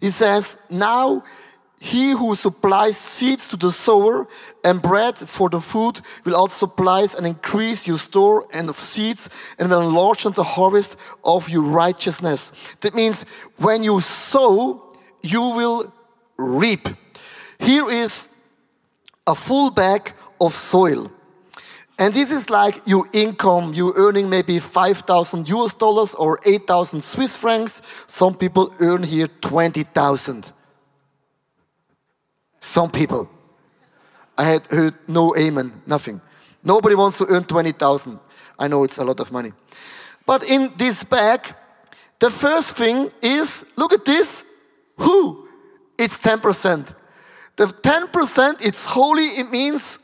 He 0.01 0.11
says, 0.11 0.59
Now 0.71 1.25
he 1.81 2.13
who 2.13 2.37
supplies 2.37 2.97
seeds 2.97 3.49
to 3.49 3.57
the 3.57 3.73
sower 3.73 4.29
and 4.63 4.81
bread 4.81 5.19
for 5.19 5.49
the 5.49 5.61
food 5.61 6.03
will 6.25 6.37
also 6.37 6.67
supply 6.67 7.07
and 7.17 7.27
increase 7.27 7.89
your 7.89 7.99
store 7.99 8.47
and 8.53 8.69
of 8.69 8.77
seeds 8.79 9.29
and 9.59 9.71
will 9.71 9.81
enlarge 9.81 10.23
the 10.23 10.45
harvest 10.45 10.97
of 11.25 11.49
your 11.49 11.63
righteousness. 11.63 12.53
That 12.81 12.95
means 12.95 13.25
when 13.57 13.83
you 13.83 14.01
sow, 14.01 14.97
you 15.21 15.41
will 15.41 15.93
reap. 16.37 16.89
Here 17.59 17.91
is 17.91 18.29
a 19.29 19.35
full 19.35 19.71
bag 19.71 20.13
of 20.41 20.55
soil. 20.55 21.13
And 21.99 22.15
this 22.15 22.31
is 22.31 22.49
like 22.49 22.81
your 22.87 23.07
income. 23.13 23.75
You're 23.75 23.93
earning 23.97 24.31
maybe 24.31 24.59
5,000 24.59 25.49
US 25.49 25.75
dollars 25.75 26.15
or 26.15 26.41
8,000 26.45 27.03
Swiss 27.03 27.37
francs. 27.37 27.83
Some 28.07 28.35
people 28.35 28.73
earn 28.81 29.03
here 29.03 29.27
20,000. 29.27 30.53
Some 32.61 32.91
people. 32.91 33.29
I 34.37 34.45
had 34.45 34.67
heard 34.69 34.95
no 35.09 35.37
amen, 35.37 35.83
nothing. 35.87 36.21
Nobody 36.63 36.95
wants 36.95 37.19
to 37.19 37.27
earn 37.29 37.45
20,000. 37.45 38.19
I 38.59 38.69
know 38.69 38.85
it's 38.85 38.99
a 38.99 39.05
lot 39.05 39.21
of 39.21 39.31
money. 39.31 39.53
But 40.25 40.45
in 40.45 40.73
this 40.77 41.05
bag, 41.05 41.41
the 42.19 42.31
first 42.31 42.77
thing 42.77 43.11
is 43.21 43.65
look 43.77 43.93
at 43.93 44.05
this. 44.05 44.45
Who? 44.99 45.49
It's 45.99 46.19
10%. 46.19 46.95
The 47.59 47.67
10%, 47.67 48.65
it's 48.65 48.87
holy. 48.87 49.25
It 49.25 49.51
means 49.51 49.99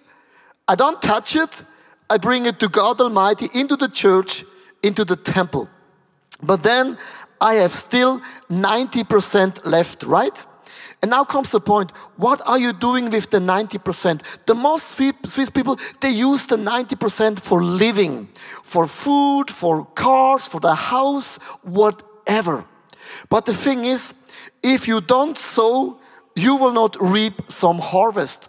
I 0.67 0.75
don't 0.75 1.01
touch 1.01 1.37
it. 1.37 1.63
I 2.11 2.19
bring 2.19 2.47
it 2.47 2.59
to 2.59 2.69
God 2.69 3.01
Almighty 3.01 3.49
into 3.55 3.77
the 3.77 3.89
church, 3.89 4.45
into 4.83 5.05
the 5.05 5.15
temple. 5.15 5.69
But 6.43 6.65
then 6.65 6.99
I 7.41 7.55
have 7.55 7.73
still 7.73 8.21
90% 8.51 9.65
left, 9.65 10.03
right? 10.03 10.45
And 11.01 11.11
now 11.11 11.23
comes 11.23 11.53
the 11.53 11.61
point 11.61 11.93
what 12.17 12.43
are 12.45 12.59
you 12.59 12.73
doing 12.73 13.09
with 13.09 13.31
the 13.31 13.39
90%? 13.39 14.21
The 14.47 14.55
most 14.55 14.99
Swiss 15.27 15.51
people, 15.51 15.79
they 16.01 16.11
use 16.11 16.47
the 16.47 16.57
90% 16.57 17.39
for 17.39 17.63
living, 17.63 18.29
for 18.65 18.89
food, 18.89 19.49
for 19.49 19.85
cars, 19.95 20.45
for 20.49 20.59
the 20.59 20.75
house, 20.75 21.37
whatever. 21.63 22.65
But 23.29 23.47
the 23.47 23.55
thing 23.55 23.85
is, 23.85 24.13
if 24.61 24.89
you 24.89 25.01
don't 25.01 25.39
sow, 25.39 26.01
you 26.35 26.57
will 26.57 26.73
not 26.73 26.97
reap 27.01 27.43
some 27.49 27.79
harvest. 27.79 28.49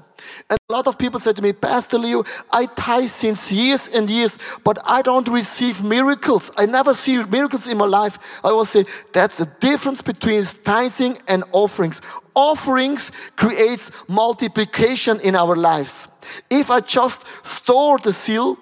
And 0.50 0.58
a 0.69 0.74
lot 0.74 0.88
of 0.88 0.98
people 0.98 1.19
say 1.19 1.34
to 1.34 1.41
me, 1.41 1.54
Pastor 1.54 1.98
Leo, 1.98 2.24
I 2.52 2.65
tithe 2.65 3.10
since 3.10 3.52
years 3.52 3.88
and 3.88 4.10
years, 4.10 4.39
but 4.63 4.80
I 4.86 5.02
don't 5.02 5.28
receive 5.28 5.84
miracles. 5.84 6.52
I 6.58 6.65
never 6.65 6.93
see 6.93 7.21
miracles 7.24 7.67
in 7.67 7.78
my 7.78 7.86
life. 7.86 8.17
I 8.43 8.52
will 8.52 8.65
say 8.65 8.86
that's 9.13 9.38
the 9.38 9.45
difference 9.60 10.02
between 10.02 10.43
tithing 10.43 11.19
and 11.28 11.43
offerings. 11.52 12.02
Offerings 12.34 13.12
creates 13.36 13.91
multiplication 14.10 15.19
in 15.21 15.36
our 15.36 15.56
lives. 15.56 16.08
If 16.50 16.71
I 16.71 16.80
just 16.80 17.24
store 17.45 17.98
the 18.00 18.13
seal, 18.13 18.58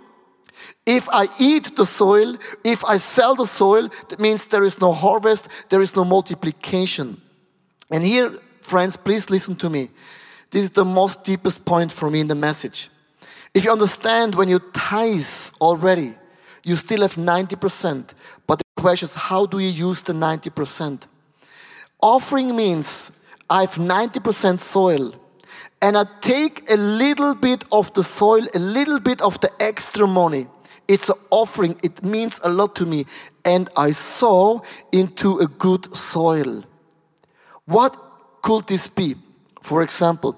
if 0.86 1.07
I 1.09 1.27
eat 1.39 1.75
the 1.75 1.86
soil, 1.86 2.36
if 2.63 2.83
I 2.83 2.97
sell 2.97 3.36
the 3.36 3.47
soil, 3.47 3.89
that 4.09 4.19
means 4.19 4.47
there 4.47 4.65
is 4.65 4.81
no 4.81 4.91
harvest, 4.91 5.47
there 5.69 5.81
is 5.81 5.95
no 5.95 6.03
multiplication. 6.03 7.21
And 7.89 8.03
here, 8.03 8.38
friends, 8.63 8.97
please 8.97 9.30
listen 9.30 9.56
to 9.58 9.69
me. 9.69 9.89
This 10.52 10.63
is 10.63 10.71
the 10.71 10.86
most 10.86 11.23
deepest 11.23 11.65
point 11.65 11.91
for 11.91 12.10
me 12.10 12.19
in 12.19 12.28
the 12.28 12.36
message. 12.36 12.89
If 13.54 13.63
you 13.63 13.71
understand 13.71 14.36
when 14.36 14.49
you 14.49 14.60
tithe 14.73 15.52
already, 15.62 16.15
you 16.63 16.76
still 16.76 17.02
have 17.02 17.15
90%. 17.15 18.13
But 18.47 18.60
the 18.60 18.82
question 18.82 19.08
is, 19.08 19.13
how 19.13 19.45
do 19.45 19.60
you 19.60 19.69
use 19.69 20.02
the 20.02 20.13
90%? 20.13 21.08
Offering 22.02 22.56
means 22.56 23.12
I 23.49 23.62
have 23.62 23.76
90% 23.76 24.60
soil 24.60 25.13
and 25.82 25.97
I 25.97 26.06
take 26.21 26.69
a 26.71 26.78
little 26.78 27.36
bit 27.36 27.65
of 27.71 27.93
the 27.93 28.04
soil, 28.04 28.47
a 28.56 28.60
little 28.60 28.99
bit 28.99 29.21
of 29.21 29.39
the 29.41 29.52
extra 29.60 30.08
money. 30.08 30.47
It's 30.88 31.10
an 31.10 31.15
offering, 31.30 31.78
it 31.84 32.04
means 32.04 32.39
a 32.43 32.49
lot 32.49 32.76
to 32.76 32.86
me. 32.86 33.06
And 33.45 33.69
I 33.76 33.91
sow 33.91 34.63
into 34.91 35.39
a 35.39 35.47
good 35.47 35.95
soil. 35.95 36.63
What 37.65 38.02
could 38.43 38.67
this 38.67 38.88
be? 38.88 39.15
For 39.62 39.82
example, 39.82 40.38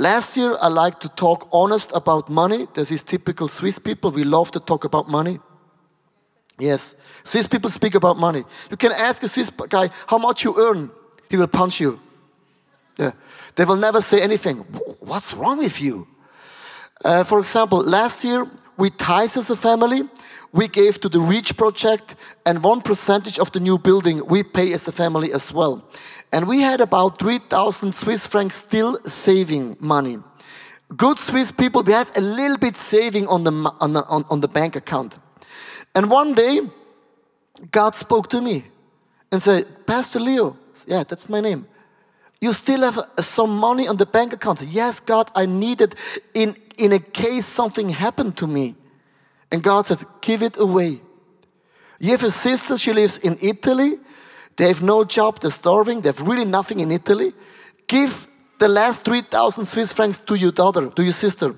Last 0.00 0.34
year, 0.38 0.56
I 0.62 0.68
like 0.68 0.98
to 1.00 1.10
talk 1.10 1.46
honest 1.52 1.92
about 1.94 2.30
money. 2.30 2.66
This 2.72 2.90
is 2.90 3.02
typical 3.02 3.48
Swiss 3.48 3.78
people. 3.78 4.10
We 4.10 4.24
love 4.24 4.50
to 4.52 4.60
talk 4.60 4.84
about 4.84 5.10
money. 5.10 5.38
Yes, 6.58 6.94
Swiss 7.22 7.46
people 7.46 7.68
speak 7.68 7.94
about 7.94 8.16
money. 8.16 8.44
You 8.70 8.78
can 8.78 8.92
ask 8.92 9.22
a 9.22 9.28
Swiss 9.28 9.50
guy 9.50 9.90
how 10.06 10.16
much 10.16 10.42
you 10.42 10.54
earn. 10.58 10.90
He 11.28 11.36
will 11.36 11.48
punch 11.48 11.80
you. 11.80 12.00
Yeah. 12.98 13.12
They 13.56 13.66
will 13.66 13.76
never 13.76 14.00
say 14.00 14.22
anything. 14.22 14.58
What's 15.00 15.34
wrong 15.34 15.58
with 15.58 15.82
you? 15.82 16.08
Uh, 17.04 17.22
for 17.24 17.38
example, 17.38 17.82
last 17.82 18.24
year 18.24 18.46
we 18.78 18.88
tithe 18.88 19.36
as 19.36 19.50
a 19.50 19.56
family. 19.56 20.02
We 20.52 20.66
gave 20.66 20.98
to 21.02 21.10
the 21.10 21.20
Reach 21.20 21.56
project, 21.56 22.16
and 22.46 22.64
one 22.64 22.80
percentage 22.80 23.38
of 23.38 23.52
the 23.52 23.60
new 23.60 23.78
building 23.78 24.22
we 24.26 24.42
pay 24.42 24.72
as 24.72 24.88
a 24.88 24.92
family 24.92 25.32
as 25.32 25.52
well. 25.52 25.84
And 26.32 26.46
we 26.46 26.60
had 26.60 26.80
about 26.80 27.18
3,000 27.18 27.94
Swiss 27.94 28.26
francs 28.26 28.56
still 28.56 29.02
saving 29.04 29.76
money. 29.80 30.18
Good 30.96 31.18
Swiss 31.18 31.52
people, 31.52 31.82
we 31.82 31.92
have 31.92 32.10
a 32.16 32.20
little 32.20 32.58
bit 32.58 32.76
saving 32.76 33.26
on 33.28 33.44
the, 33.44 33.52
on 33.80 33.92
the, 33.92 34.04
on, 34.06 34.24
on 34.30 34.40
the 34.40 34.48
bank 34.48 34.76
account. 34.76 35.18
And 35.94 36.10
one 36.10 36.34
day, 36.34 36.60
God 37.70 37.94
spoke 37.94 38.28
to 38.30 38.40
me 38.40 38.64
and 39.30 39.42
said, 39.42 39.86
Pastor 39.86 40.20
Leo, 40.20 40.56
yeah, 40.86 41.04
that's 41.04 41.28
my 41.28 41.40
name. 41.40 41.66
You 42.40 42.52
still 42.52 42.82
have 42.82 42.98
uh, 42.98 43.22
some 43.22 43.56
money 43.56 43.86
on 43.86 43.96
the 43.98 44.06
bank 44.06 44.32
account. 44.32 44.62
Yes, 44.62 44.98
God, 44.98 45.30
I 45.34 45.46
need 45.46 45.80
it 45.80 45.94
in, 46.32 46.54
in 46.78 46.92
a 46.92 46.98
case 46.98 47.44
something 47.44 47.90
happened 47.90 48.36
to 48.38 48.46
me. 48.46 48.74
And 49.52 49.62
God 49.62 49.86
says, 49.86 50.06
give 50.20 50.42
it 50.42 50.56
away. 50.56 51.00
You 51.98 52.12
have 52.12 52.24
a 52.24 52.30
sister, 52.30 52.78
she 52.78 52.92
lives 52.92 53.18
in 53.18 53.36
Italy. 53.42 53.98
They 54.60 54.68
have 54.68 54.82
no 54.82 55.04
job, 55.04 55.40
they're 55.40 55.50
starving, 55.50 56.02
they 56.02 56.10
have 56.10 56.20
really 56.20 56.44
nothing 56.44 56.80
in 56.80 56.92
Italy. 56.92 57.32
Give 57.86 58.26
the 58.58 58.68
last 58.68 59.06
3,000 59.06 59.64
Swiss 59.64 59.90
francs 59.90 60.18
to 60.18 60.34
your 60.34 60.52
daughter, 60.52 60.90
to 60.90 61.02
your 61.02 61.14
sister. 61.14 61.54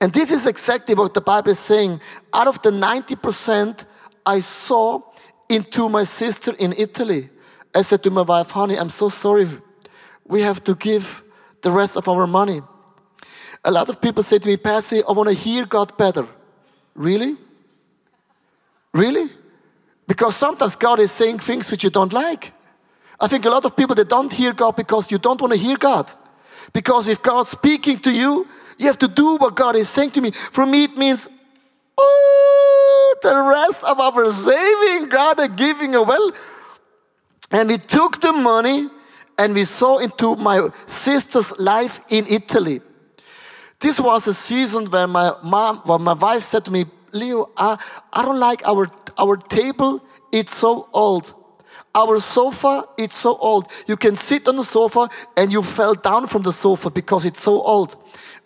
And 0.00 0.10
this 0.10 0.30
is 0.30 0.46
exactly 0.46 0.94
what 0.94 1.12
the 1.12 1.20
Bible 1.20 1.50
is 1.50 1.58
saying. 1.58 2.00
Out 2.32 2.46
of 2.46 2.62
the 2.62 2.70
90% 2.70 3.84
I 4.24 4.38
saw 4.40 5.02
into 5.50 5.90
my 5.90 6.04
sister 6.04 6.54
in 6.58 6.72
Italy, 6.78 7.28
I 7.74 7.82
said 7.82 8.02
to 8.04 8.10
my 8.10 8.22
wife, 8.22 8.52
honey, 8.52 8.78
I'm 8.78 8.88
so 8.88 9.10
sorry. 9.10 9.46
We 10.24 10.40
have 10.40 10.64
to 10.64 10.74
give 10.76 11.22
the 11.60 11.70
rest 11.70 11.98
of 11.98 12.08
our 12.08 12.26
money. 12.26 12.62
A 13.66 13.70
lot 13.70 13.90
of 13.90 14.00
people 14.00 14.22
say 14.22 14.38
to 14.38 14.48
me, 14.48 14.56
Pastor, 14.56 15.02
I 15.06 15.12
want 15.12 15.28
to 15.28 15.34
hear 15.34 15.66
God 15.66 15.94
better. 15.98 16.26
Really? 16.94 17.36
Really? 18.94 19.28
Because 20.08 20.34
sometimes 20.34 20.74
God 20.74 20.98
is 20.98 21.12
saying 21.12 21.38
things 21.38 21.70
which 21.70 21.84
you 21.84 21.90
don't 21.90 22.12
like. 22.12 22.52
I 23.20 23.28
think 23.28 23.44
a 23.44 23.50
lot 23.50 23.64
of 23.66 23.76
people 23.76 23.94
they 23.94 24.04
don't 24.04 24.32
hear 24.32 24.54
God 24.54 24.74
because 24.74 25.12
you 25.12 25.18
don't 25.18 25.40
want 25.40 25.52
to 25.52 25.58
hear 25.58 25.76
God. 25.76 26.10
Because 26.72 27.08
if 27.08 27.22
God's 27.22 27.50
speaking 27.50 27.98
to 28.00 28.10
you, 28.10 28.46
you 28.78 28.86
have 28.86 28.98
to 28.98 29.08
do 29.08 29.36
what 29.36 29.54
God 29.54 29.76
is 29.76 29.88
saying 29.88 30.12
to 30.12 30.20
me. 30.20 30.30
For 30.30 30.64
me, 30.64 30.84
it 30.84 30.96
means, 30.96 31.28
oh, 31.98 33.14
the 33.22 33.42
rest 33.50 33.84
of 33.84 34.00
our 34.00 34.32
saving, 34.32 35.10
God 35.10 35.40
is 35.40 35.48
giving 35.48 35.94
a 35.94 36.02
well. 36.02 36.32
And 37.50 37.68
we 37.68 37.76
took 37.76 38.20
the 38.20 38.32
money 38.32 38.88
and 39.36 39.54
we 39.54 39.64
saw 39.64 39.98
into 39.98 40.36
my 40.36 40.68
sister's 40.86 41.58
life 41.58 42.00
in 42.08 42.24
Italy. 42.28 42.80
This 43.78 44.00
was 44.00 44.26
a 44.26 44.34
season 44.34 44.86
when 44.86 45.10
my 45.10 45.34
mom, 45.44 45.78
when 45.84 46.02
my 46.02 46.14
wife 46.14 46.42
said 46.42 46.64
to 46.64 46.70
me, 46.70 46.86
Leo, 47.12 47.50
I, 47.56 47.78
I 48.12 48.22
don't 48.22 48.40
like 48.40 48.66
our 48.66 48.88
our 49.18 49.36
table, 49.36 50.02
it's 50.32 50.54
so 50.54 50.88
old. 50.92 51.34
Our 51.94 52.20
sofa, 52.20 52.84
it's 52.98 53.16
so 53.16 53.36
old. 53.36 53.72
You 53.86 53.96
can 53.96 54.14
sit 54.14 54.46
on 54.46 54.56
the 54.56 54.64
sofa 54.64 55.08
and 55.36 55.50
you 55.50 55.62
fell 55.62 55.94
down 55.94 56.26
from 56.26 56.42
the 56.42 56.52
sofa 56.52 56.90
because 56.90 57.24
it's 57.24 57.40
so 57.40 57.62
old. 57.62 57.96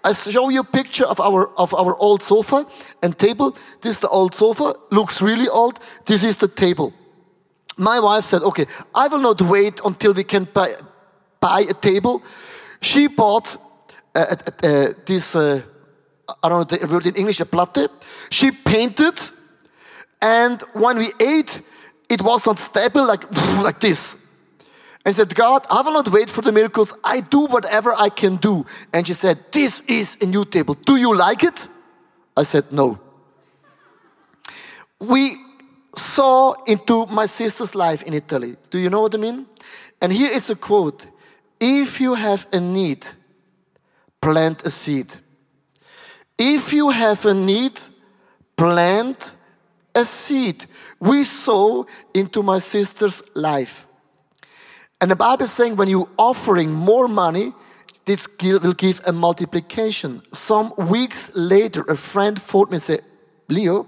I 0.04 0.12
show 0.12 0.48
you 0.48 0.60
a 0.60 0.64
picture 0.64 1.04
of 1.04 1.20
our 1.20 1.50
of 1.58 1.74
our 1.74 1.96
old 1.96 2.22
sofa 2.22 2.66
and 3.02 3.18
table. 3.18 3.56
This 3.80 3.96
is 3.96 4.00
the 4.00 4.08
old 4.08 4.34
sofa, 4.34 4.74
looks 4.90 5.20
really 5.20 5.48
old. 5.48 5.80
This 6.06 6.24
is 6.24 6.36
the 6.36 6.48
table. 6.48 6.92
My 7.76 8.00
wife 8.00 8.24
said, 8.24 8.42
"Okay, 8.42 8.66
I 8.94 9.08
will 9.08 9.20
not 9.20 9.42
wait 9.42 9.80
until 9.84 10.12
we 10.14 10.24
can 10.24 10.44
buy, 10.44 10.74
buy 11.40 11.60
a 11.68 11.74
table." 11.74 12.22
She 12.80 13.08
bought 13.08 13.56
uh, 14.14 14.26
uh, 14.30 14.66
uh, 14.66 14.88
this. 15.06 15.36
I 16.42 16.48
don't 16.48 16.70
know 16.70 16.76
the 16.76 16.86
word 16.86 17.06
in 17.06 17.14
English, 17.16 17.40
a 17.40 17.46
platte. 17.46 17.88
She 18.30 18.50
painted, 18.50 19.20
and 20.20 20.62
when 20.74 20.98
we 20.98 21.08
ate, 21.20 21.62
it 22.08 22.22
was 22.22 22.46
not 22.46 22.58
stable 22.58 23.06
like 23.06 23.24
like 23.62 23.80
this 23.80 24.16
and 25.04 25.14
said, 25.14 25.34
God, 25.34 25.66
I 25.68 25.82
will 25.82 25.92
not 25.92 26.08
wait 26.08 26.30
for 26.30 26.42
the 26.42 26.52
miracles. 26.52 26.94
I 27.02 27.20
do 27.20 27.46
whatever 27.46 27.92
I 27.96 28.08
can 28.08 28.36
do. 28.36 28.64
And 28.92 29.06
she 29.06 29.14
said, 29.14 29.38
This 29.50 29.80
is 29.88 30.16
a 30.20 30.26
new 30.26 30.44
table. 30.44 30.74
Do 30.74 30.96
you 30.96 31.14
like 31.14 31.42
it? 31.42 31.68
I 32.36 32.44
said, 32.44 32.72
No. 32.72 32.98
We 35.00 35.36
saw 35.96 36.54
into 36.66 37.06
my 37.06 37.26
sister's 37.26 37.74
life 37.74 38.02
in 38.04 38.14
Italy. 38.14 38.56
Do 38.70 38.78
you 38.78 38.90
know 38.90 39.00
what 39.00 39.14
I 39.14 39.18
mean? 39.18 39.46
And 40.00 40.12
here 40.12 40.30
is 40.30 40.50
a 40.50 40.56
quote 40.56 41.06
If 41.60 42.00
you 42.00 42.14
have 42.14 42.46
a 42.52 42.60
need, 42.60 43.06
plant 44.20 44.64
a 44.64 44.70
seed. 44.70 45.12
If 46.44 46.72
you 46.72 46.90
have 46.90 47.24
a 47.24 47.34
need, 47.34 47.80
plant 48.56 49.36
a 49.94 50.04
seed. 50.04 50.66
We 50.98 51.22
sow 51.22 51.86
into 52.14 52.42
my 52.42 52.58
sister's 52.58 53.22
life. 53.34 53.86
And 55.00 55.08
the 55.08 55.14
Bible 55.14 55.44
is 55.44 55.52
saying 55.52 55.76
when 55.76 55.88
you're 55.88 56.08
offering 56.18 56.72
more 56.72 57.06
money, 57.06 57.52
this 58.06 58.26
will 58.42 58.72
give 58.72 59.00
a 59.06 59.12
multiplication. 59.12 60.20
Some 60.32 60.72
weeks 60.76 61.30
later, 61.36 61.82
a 61.82 61.94
friend 61.94 62.42
phoned 62.42 62.70
me 62.70 62.74
and 62.74 62.82
said, 62.82 63.02
Leo, 63.48 63.86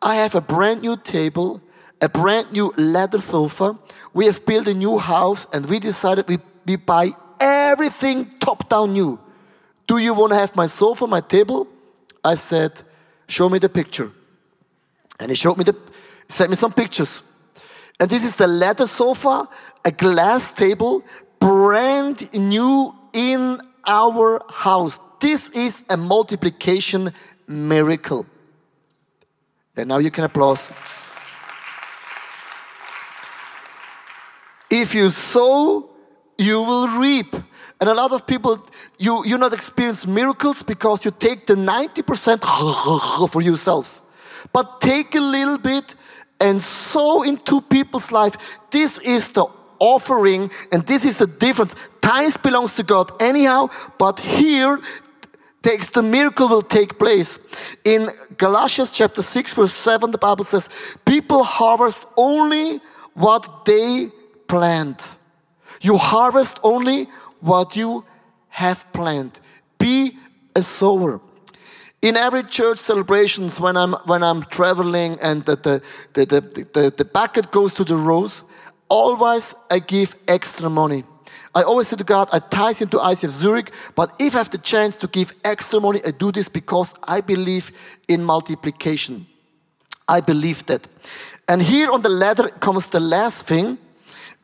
I 0.00 0.14
have 0.14 0.34
a 0.34 0.40
brand 0.40 0.80
new 0.80 0.96
table, 0.96 1.60
a 2.00 2.08
brand 2.08 2.50
new 2.50 2.72
leather 2.78 3.20
sofa. 3.20 3.78
We 4.14 4.24
have 4.24 4.46
built 4.46 4.68
a 4.68 4.74
new 4.74 4.96
house 4.96 5.46
and 5.52 5.66
we 5.66 5.80
decided 5.80 6.30
we, 6.30 6.38
we 6.64 6.76
buy 6.76 7.10
everything 7.38 8.30
top 8.40 8.70
down 8.70 8.94
new. 8.94 9.20
Do 9.86 9.98
you 9.98 10.14
want 10.14 10.32
to 10.32 10.38
have 10.38 10.56
my 10.56 10.64
sofa, 10.64 11.06
my 11.06 11.20
table? 11.20 11.68
I 12.24 12.34
said, 12.36 12.82
Show 13.28 13.48
me 13.48 13.58
the 13.58 13.68
picture. 13.68 14.10
And 15.18 15.30
he 15.30 15.34
showed 15.34 15.56
me 15.56 15.64
the, 15.64 15.76
sent 16.28 16.50
me 16.50 16.56
some 16.56 16.72
pictures. 16.72 17.22
And 18.00 18.10
this 18.10 18.24
is 18.24 18.36
the 18.36 18.46
leather 18.46 18.86
sofa, 18.86 19.48
a 19.84 19.90
glass 19.90 20.52
table, 20.52 21.04
brand 21.38 22.32
new 22.34 22.94
in 23.12 23.58
our 23.86 24.42
house. 24.50 24.98
This 25.20 25.48
is 25.50 25.84
a 25.88 25.96
multiplication 25.96 27.12
miracle. 27.46 28.26
And 29.76 29.88
now 29.88 29.98
you 29.98 30.10
can 30.10 30.24
applaud. 30.24 30.60
If 34.70 34.94
you 34.94 35.10
sow, 35.10 35.93
you 36.38 36.60
will 36.60 36.88
reap. 36.98 37.34
And 37.80 37.90
a 37.90 37.94
lot 37.94 38.12
of 38.12 38.26
people, 38.26 38.64
you, 38.98 39.24
you 39.24 39.36
not 39.38 39.52
experience 39.52 40.06
miracles 40.06 40.62
because 40.62 41.04
you 41.04 41.10
take 41.10 41.46
the 41.46 41.54
90% 41.54 43.28
for 43.30 43.42
yourself. 43.42 44.02
But 44.52 44.80
take 44.80 45.14
a 45.14 45.20
little 45.20 45.58
bit 45.58 45.94
and 46.40 46.60
sow 46.60 47.22
into 47.22 47.60
people's 47.60 48.12
life. 48.12 48.36
This 48.70 48.98
is 48.98 49.30
the 49.30 49.46
offering, 49.78 50.50
and 50.72 50.86
this 50.86 51.04
is 51.04 51.18
the 51.18 51.26
difference. 51.26 51.74
Tithes 52.00 52.36
belongs 52.36 52.76
to 52.76 52.82
God 52.82 53.10
anyhow, 53.20 53.68
but 53.98 54.20
here 54.20 54.80
takes 55.62 55.88
the 55.88 56.02
miracle 56.02 56.48
will 56.48 56.62
take 56.62 56.98
place. 56.98 57.38
In 57.84 58.08
Galatians 58.36 58.90
chapter 58.90 59.22
6, 59.22 59.54
verse 59.54 59.72
7, 59.72 60.10
the 60.10 60.18
Bible 60.18 60.44
says, 60.44 60.68
People 61.04 61.42
harvest 61.42 62.06
only 62.16 62.80
what 63.14 63.64
they 63.64 64.08
plant. 64.46 65.16
You 65.84 65.98
harvest 65.98 66.60
only 66.62 67.08
what 67.40 67.76
you 67.76 68.04
have 68.48 68.90
planted. 68.92 69.40
Be 69.78 70.16
a 70.56 70.62
sower 70.62 71.20
in 72.04 72.16
every 72.16 72.42
church 72.42 72.78
celebrations 72.78 73.58
when 73.58 73.76
I'm 73.76 73.94
when 74.04 74.22
I'm 74.22 74.42
traveling 74.44 75.18
and 75.22 75.44
the 75.46 75.56
the, 75.56 75.82
the, 76.12 76.40
the, 76.74 76.94
the, 76.96 77.04
bucket 77.04 77.50
goes 77.50 77.72
to 77.74 77.84
the 77.84 77.96
rows, 77.96 78.44
always 78.88 79.54
I 79.70 79.78
give 79.78 80.14
extra 80.28 80.68
money. 80.68 81.04
I 81.54 81.62
always 81.62 81.88
say 81.88 81.96
to 81.96 82.04
God, 82.04 82.28
I 82.30 82.40
tithe 82.40 82.82
into 82.82 82.98
ICF 82.98 83.30
Zurich, 83.30 83.70
but 83.94 84.12
if 84.18 84.34
I 84.34 84.38
have 84.38 84.50
the 84.50 84.58
chance 84.58 84.98
to 84.98 85.06
give 85.06 85.32
extra 85.44 85.80
money, 85.80 86.00
I 86.06 86.10
do 86.10 86.30
this 86.30 86.50
because 86.50 86.94
I 87.04 87.22
believe 87.22 87.72
in 88.08 88.22
multiplication. 88.22 89.26
I 90.06 90.20
believe 90.20 90.66
that. 90.66 90.86
And 91.48 91.62
here 91.62 91.90
on 91.90 92.02
the 92.02 92.10
ladder 92.10 92.48
comes 92.60 92.88
the 92.88 93.00
last 93.00 93.46
thing, 93.46 93.78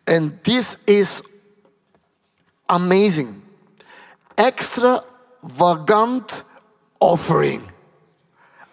and 0.07 0.38
this 0.44 0.79
is 0.87 1.22
amazing. 2.71 3.43
Extravagant 4.39 6.45
offering. 6.99 7.63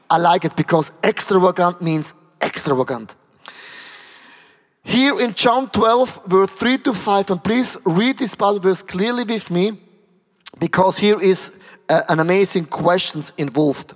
I 0.09 0.17
like 0.17 0.45
it 0.45 0.55
because 0.55 0.91
extravagant 1.03 1.81
means 1.81 2.13
extravagant. 2.41 3.15
Here 4.83 5.19
in 5.19 5.33
John 5.33 5.69
12, 5.69 6.27
verse 6.27 6.51
3 6.51 6.77
to 6.77 6.93
5, 6.93 7.31
and 7.31 7.43
please 7.43 7.77
read 7.83 8.19
this 8.19 8.35
Bible 8.35 8.59
verse 8.59 8.81
clearly 8.81 9.25
with 9.25 9.51
me 9.51 9.77
because 10.59 10.97
here 10.97 11.19
is 11.19 11.51
uh, 11.89 12.03
an 12.07 12.21
amazing 12.21 12.65
questions 12.65 13.33
involved. 13.37 13.95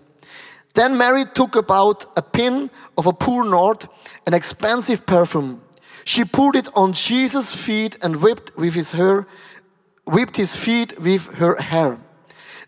Then 0.73 0.97
Mary 0.97 1.25
took 1.25 1.55
about 1.55 2.05
a 2.17 2.21
pin 2.21 2.69
of 2.97 3.07
a 3.07 3.13
pure 3.13 3.45
nard, 3.45 3.87
an 4.27 4.33
expensive 4.33 5.05
perfume. 5.05 5.61
She 6.03 6.25
poured 6.25 6.55
it 6.55 6.67
on 6.75 6.93
Jesus' 6.93 7.55
feet 7.55 7.97
and 8.01 8.21
whipped 8.21 8.55
with 8.57 8.73
his 8.73 8.91
hair, 8.91 9.27
whipped 10.05 10.37
his 10.37 10.55
feet 10.55 10.99
with 10.99 11.27
her 11.35 11.55
hair 11.61 11.99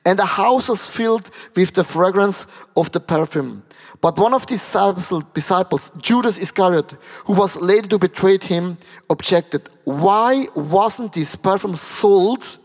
and 0.06 0.20
the 0.20 0.26
house 0.26 0.68
was 0.70 0.90
filled 0.90 1.30
with 1.56 1.74
the 1.74 1.84
fragrance 1.84 2.46
of 2.76 2.92
the 2.92 3.00
perfume. 3.00 3.64
But 4.02 4.18
one 4.20 4.34
of 4.34 4.46
the 4.46 5.24
disciples, 5.34 5.92
Judas 5.98 6.38
Iscariot, 6.38 6.98
who 7.26 7.34
was 7.34 7.56
later 7.56 7.88
to 7.90 8.00
betray 8.00 8.38
him, 8.38 8.78
objected, 9.10 9.70
Why 9.86 10.48
wasn't 10.56 11.14
this 11.14 11.36
perfume 11.36 11.76
sold 11.76 12.58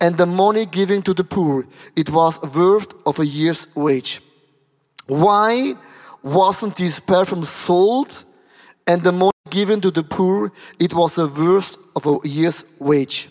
and 0.00 0.16
the 0.16 0.26
money 0.26 0.66
given 0.66 1.02
to 1.02 1.14
the 1.14 1.22
poor? 1.22 1.64
It 1.94 2.10
was 2.10 2.40
worth 2.42 2.92
of 3.06 3.20
a 3.20 3.26
year's 3.26 3.68
wage. 3.76 4.20
Why 5.06 5.74
wasn't 6.22 6.76
this 6.76 6.98
perfume 6.98 7.44
sold 7.44 8.24
and 8.86 9.02
the 9.02 9.12
money 9.12 9.30
given 9.48 9.80
to 9.82 9.92
the 9.92 10.02
poor? 10.02 10.50
It 10.80 10.92
was 10.92 11.18
a 11.18 11.28
worth 11.28 11.76
of 11.94 12.06
a 12.06 12.28
year's 12.28 12.64
wage. 12.80 13.28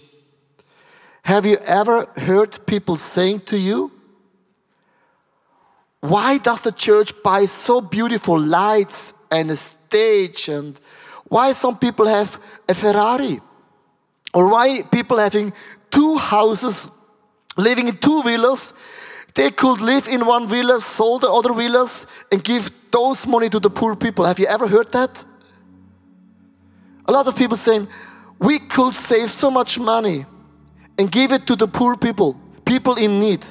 Have 1.24 1.46
you 1.46 1.58
ever 1.66 2.08
heard 2.16 2.58
people 2.66 2.96
saying 2.96 3.42
to 3.42 3.58
you, 3.58 3.92
why 6.02 6.38
does 6.38 6.62
the 6.62 6.72
church 6.72 7.12
buy 7.24 7.46
so 7.46 7.82
beautiful 7.82 8.40
lights 8.40 9.14
and 9.30 9.52
a 9.52 9.56
stage 9.56 10.48
and 10.50 10.80
why 11.26 11.52
some 11.52 11.78
people 11.78 12.08
have 12.08 12.40
a 12.68 12.74
Ferrari? 12.74 13.42
Or 14.34 14.48
why 14.48 14.84
people 14.92 15.18
having 15.18 15.54
two 15.92 16.18
houses 16.18 16.90
living 17.58 17.88
in 17.88 17.98
two 17.98 18.24
villas 18.24 18.74
they 19.36 19.52
could 19.52 19.80
live 19.80 20.08
in 20.08 20.26
one 20.26 20.48
villa 20.48 20.80
sold 20.82 21.22
the 21.22 21.32
other 21.32 21.54
villas 21.54 22.08
and 22.32 22.44
give 22.44 22.72
those 22.92 23.28
money 23.28 23.50
to 23.50 23.60
the 23.60 23.70
poor 23.70 23.96
people? 23.96 24.26
Have 24.26 24.40
you 24.40 24.48
ever 24.48 24.68
heard 24.68 24.92
that? 24.92 25.24
A 27.06 27.12
lot 27.12 27.28
of 27.28 27.36
people 27.36 27.58
saying 27.58 27.88
we 28.40 28.60
could 28.60 28.96
save 28.96 29.30
so 29.30 29.52
much 29.52 29.80
money 29.80 30.26
and 31.00 31.10
give 31.10 31.32
it 31.32 31.48
to 31.48 31.56
the 31.56 31.68
poor 31.68 31.96
people, 31.96 32.38
people 32.66 32.96
in 32.96 33.22
need. 33.22 33.44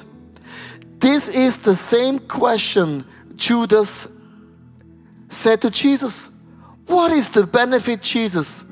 This 0.99 1.27
is 1.27 1.57
the 1.57 1.73
same 1.73 2.19
question 2.19 3.03
Judas 3.35 4.07
said 5.29 5.59
to 5.61 5.71
Jesus. 5.71 6.29
What 6.85 7.11
is 7.11 7.29
the 7.31 7.47
benefit, 7.47 8.03
Jesus? 8.03 8.65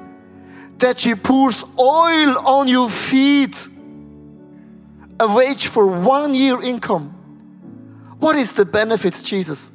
That 0.78 1.00
she 1.00 1.16
pours 1.16 1.64
oil 1.80 2.38
on 2.48 2.68
your 2.68 2.90
feet, 2.90 3.68
a 5.20 5.28
wage 5.34 5.68
for 5.68 5.88
one 5.88 6.36
year 6.36 6.62
income. 6.62 7.10
What 8.20 8.36
is 8.36 8.54
the 8.54 8.66
benefits, 8.66 9.24
Jesus? 9.24 9.72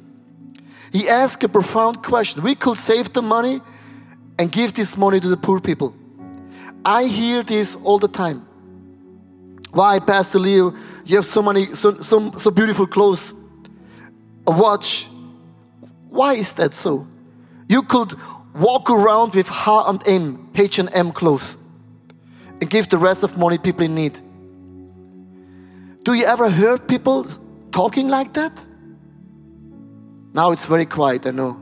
He 0.93 1.09
asked 1.09 1.43
a 1.43 1.49
profound 1.49 2.03
question. 2.03 2.41
We 2.41 2.55
could 2.55 2.77
save 2.77 3.11
the 3.11 3.21
money 3.21 3.59
and 4.39 4.49
give 4.49 4.73
this 4.73 4.95
money 4.95 5.19
to 5.19 5.27
the 5.27 5.37
poor 5.37 5.59
people. 5.59 5.93
I 6.85 7.05
hear 7.05 7.43
this 7.43 7.75
all 7.83 7.99
the 7.99 8.07
time. 8.07 8.47
Why, 9.73 9.97
Pastor 9.97 10.37
Leo, 10.37 10.73
you 11.03 11.15
have 11.15 11.25
so 11.25 11.41
many, 11.41 11.73
so, 11.73 11.99
so, 11.99 12.31
so 12.31 12.51
beautiful 12.51 12.85
clothes, 12.85 13.33
a 14.45 14.51
watch. 14.51 15.09
Why 16.09 16.35
is 16.35 16.53
that 16.53 16.75
so? 16.75 17.07
You 17.67 17.81
could 17.81 18.13
walk 18.53 18.91
around 18.91 19.33
with 19.33 19.49
H&M, 19.49 20.51
H&M 20.53 21.11
clothes 21.11 21.57
and 22.61 22.69
give 22.69 22.87
the 22.89 22.99
rest 22.99 23.23
of 23.23 23.35
money 23.35 23.57
people 23.57 23.83
in 23.83 23.95
need. 23.95 24.19
Do 26.03 26.13
you 26.13 26.25
ever 26.25 26.51
hear 26.51 26.77
people 26.77 27.25
talking 27.71 28.09
like 28.09 28.33
that? 28.33 28.65
Now 30.33 30.51
it's 30.51 30.67
very 30.67 30.85
quiet, 30.85 31.25
I 31.25 31.31
know. 31.31 31.57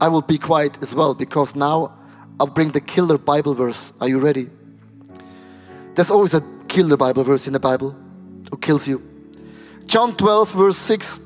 I 0.00 0.08
will 0.08 0.22
be 0.22 0.38
quiet 0.38 0.78
as 0.80 0.94
well 0.94 1.14
because 1.14 1.54
now 1.54 1.92
I'll 2.40 2.46
bring 2.46 2.70
the 2.70 2.80
killer 2.80 3.18
Bible 3.18 3.52
verse. 3.52 3.92
Are 4.00 4.08
you 4.08 4.20
ready? 4.20 4.48
There's 5.94 6.10
always 6.10 6.32
a 6.32 6.53
killer 6.74 6.96
Bible 6.96 7.22
verse 7.22 7.46
in 7.46 7.52
the 7.52 7.60
Bible 7.60 7.94
who 8.50 8.56
kills 8.56 8.88
you. 8.88 9.00
John 9.86 10.16
12, 10.16 10.52
verse 10.52 10.76
6. 10.78 11.20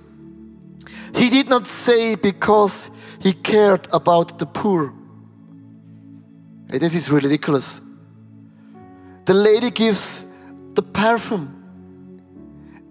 He 1.14 1.30
did 1.30 1.48
not 1.48 1.66
say 1.66 2.16
because 2.16 2.90
he 3.18 3.32
cared 3.32 3.88
about 3.90 4.38
the 4.38 4.44
poor. 4.44 4.92
This 6.66 6.94
is 6.94 7.10
ridiculous. 7.10 7.80
The 9.24 9.32
lady 9.32 9.70
gives 9.70 10.26
the 10.74 10.82
perfume. 10.82 11.48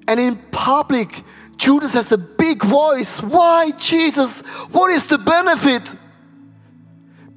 And 0.07 0.19
in 0.19 0.37
public, 0.51 1.23
Judas 1.57 1.93
has 1.93 2.11
a 2.11 2.17
big 2.17 2.63
voice. 2.63 3.21
Why, 3.21 3.69
Jesus? 3.77 4.41
What 4.71 4.89
is 4.89 5.05
the 5.05 5.19
benefit? 5.19 5.95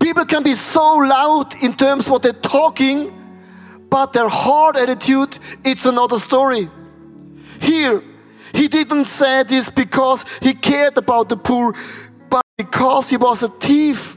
People 0.01 0.25
can 0.25 0.43
be 0.43 0.55
so 0.55 0.97
loud 0.97 1.53
in 1.63 1.75
terms 1.75 2.07
of 2.07 2.13
what 2.13 2.23
they're 2.23 2.33
talking, 2.33 3.13
but 3.91 4.13
their 4.13 4.29
heart 4.29 4.77
attitude, 4.77 5.39
it's 5.65 5.85
another 5.85 6.19
story. 6.19 6.71
Here, 7.61 8.03
he 8.55 8.69
didn't 8.69 9.07
say 9.07 9.43
this 9.43 9.69
because 9.71 10.25
he 10.41 10.55
cared 10.55 10.97
about 10.97 11.29
the 11.29 11.37
poor, 11.37 11.75
but 12.31 12.45
because 12.57 13.11
he 13.11 13.17
was 13.17 13.43
a 13.43 13.49
thief. 13.49 14.17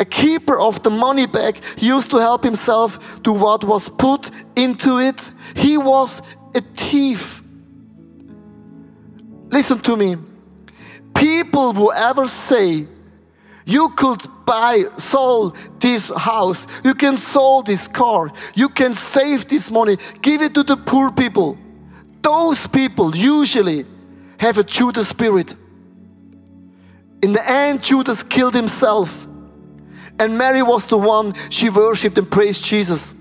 A 0.00 0.04
keeper 0.04 0.58
of 0.58 0.82
the 0.82 0.90
money 0.90 1.26
bag, 1.26 1.60
used 1.78 2.10
to 2.10 2.18
help 2.18 2.42
himself 2.42 3.22
to 3.22 3.32
what 3.32 3.62
was 3.64 3.88
put 3.88 4.30
into 4.56 4.98
it. 4.98 5.30
He 5.54 5.78
was 5.78 6.20
a 6.54 6.60
thief. 6.60 7.42
Listen 9.50 9.78
to 9.78 9.96
me. 9.96 10.16
People 11.14 11.72
who 11.72 11.92
ever 11.92 12.26
say, 12.26 12.88
you 13.64 13.90
could 13.90 14.22
buy, 14.44 14.84
sold 14.98 15.56
this 15.80 16.10
house, 16.16 16.66
you 16.84 16.94
can 16.94 17.16
sell 17.16 17.62
this 17.62 17.88
car, 17.88 18.30
you 18.54 18.68
can 18.68 18.92
save 18.92 19.48
this 19.48 19.70
money, 19.70 19.96
give 20.20 20.42
it 20.42 20.54
to 20.54 20.62
the 20.62 20.76
poor 20.76 21.10
people. 21.10 21.58
Those 22.22 22.66
people 22.66 23.14
usually 23.16 23.86
have 24.38 24.58
a 24.58 24.64
Judas 24.64 25.08
spirit. 25.08 25.56
In 27.22 27.32
the 27.32 27.42
end, 27.50 27.82
Judas 27.82 28.22
killed 28.22 28.54
himself. 28.54 29.26
And 30.18 30.38
Mary 30.38 30.62
was 30.62 30.86
the 30.86 30.98
one 30.98 31.34
she 31.50 31.70
worshipped 31.70 32.18
and 32.18 32.30
praised 32.30 32.64
Jesus. 32.64 33.14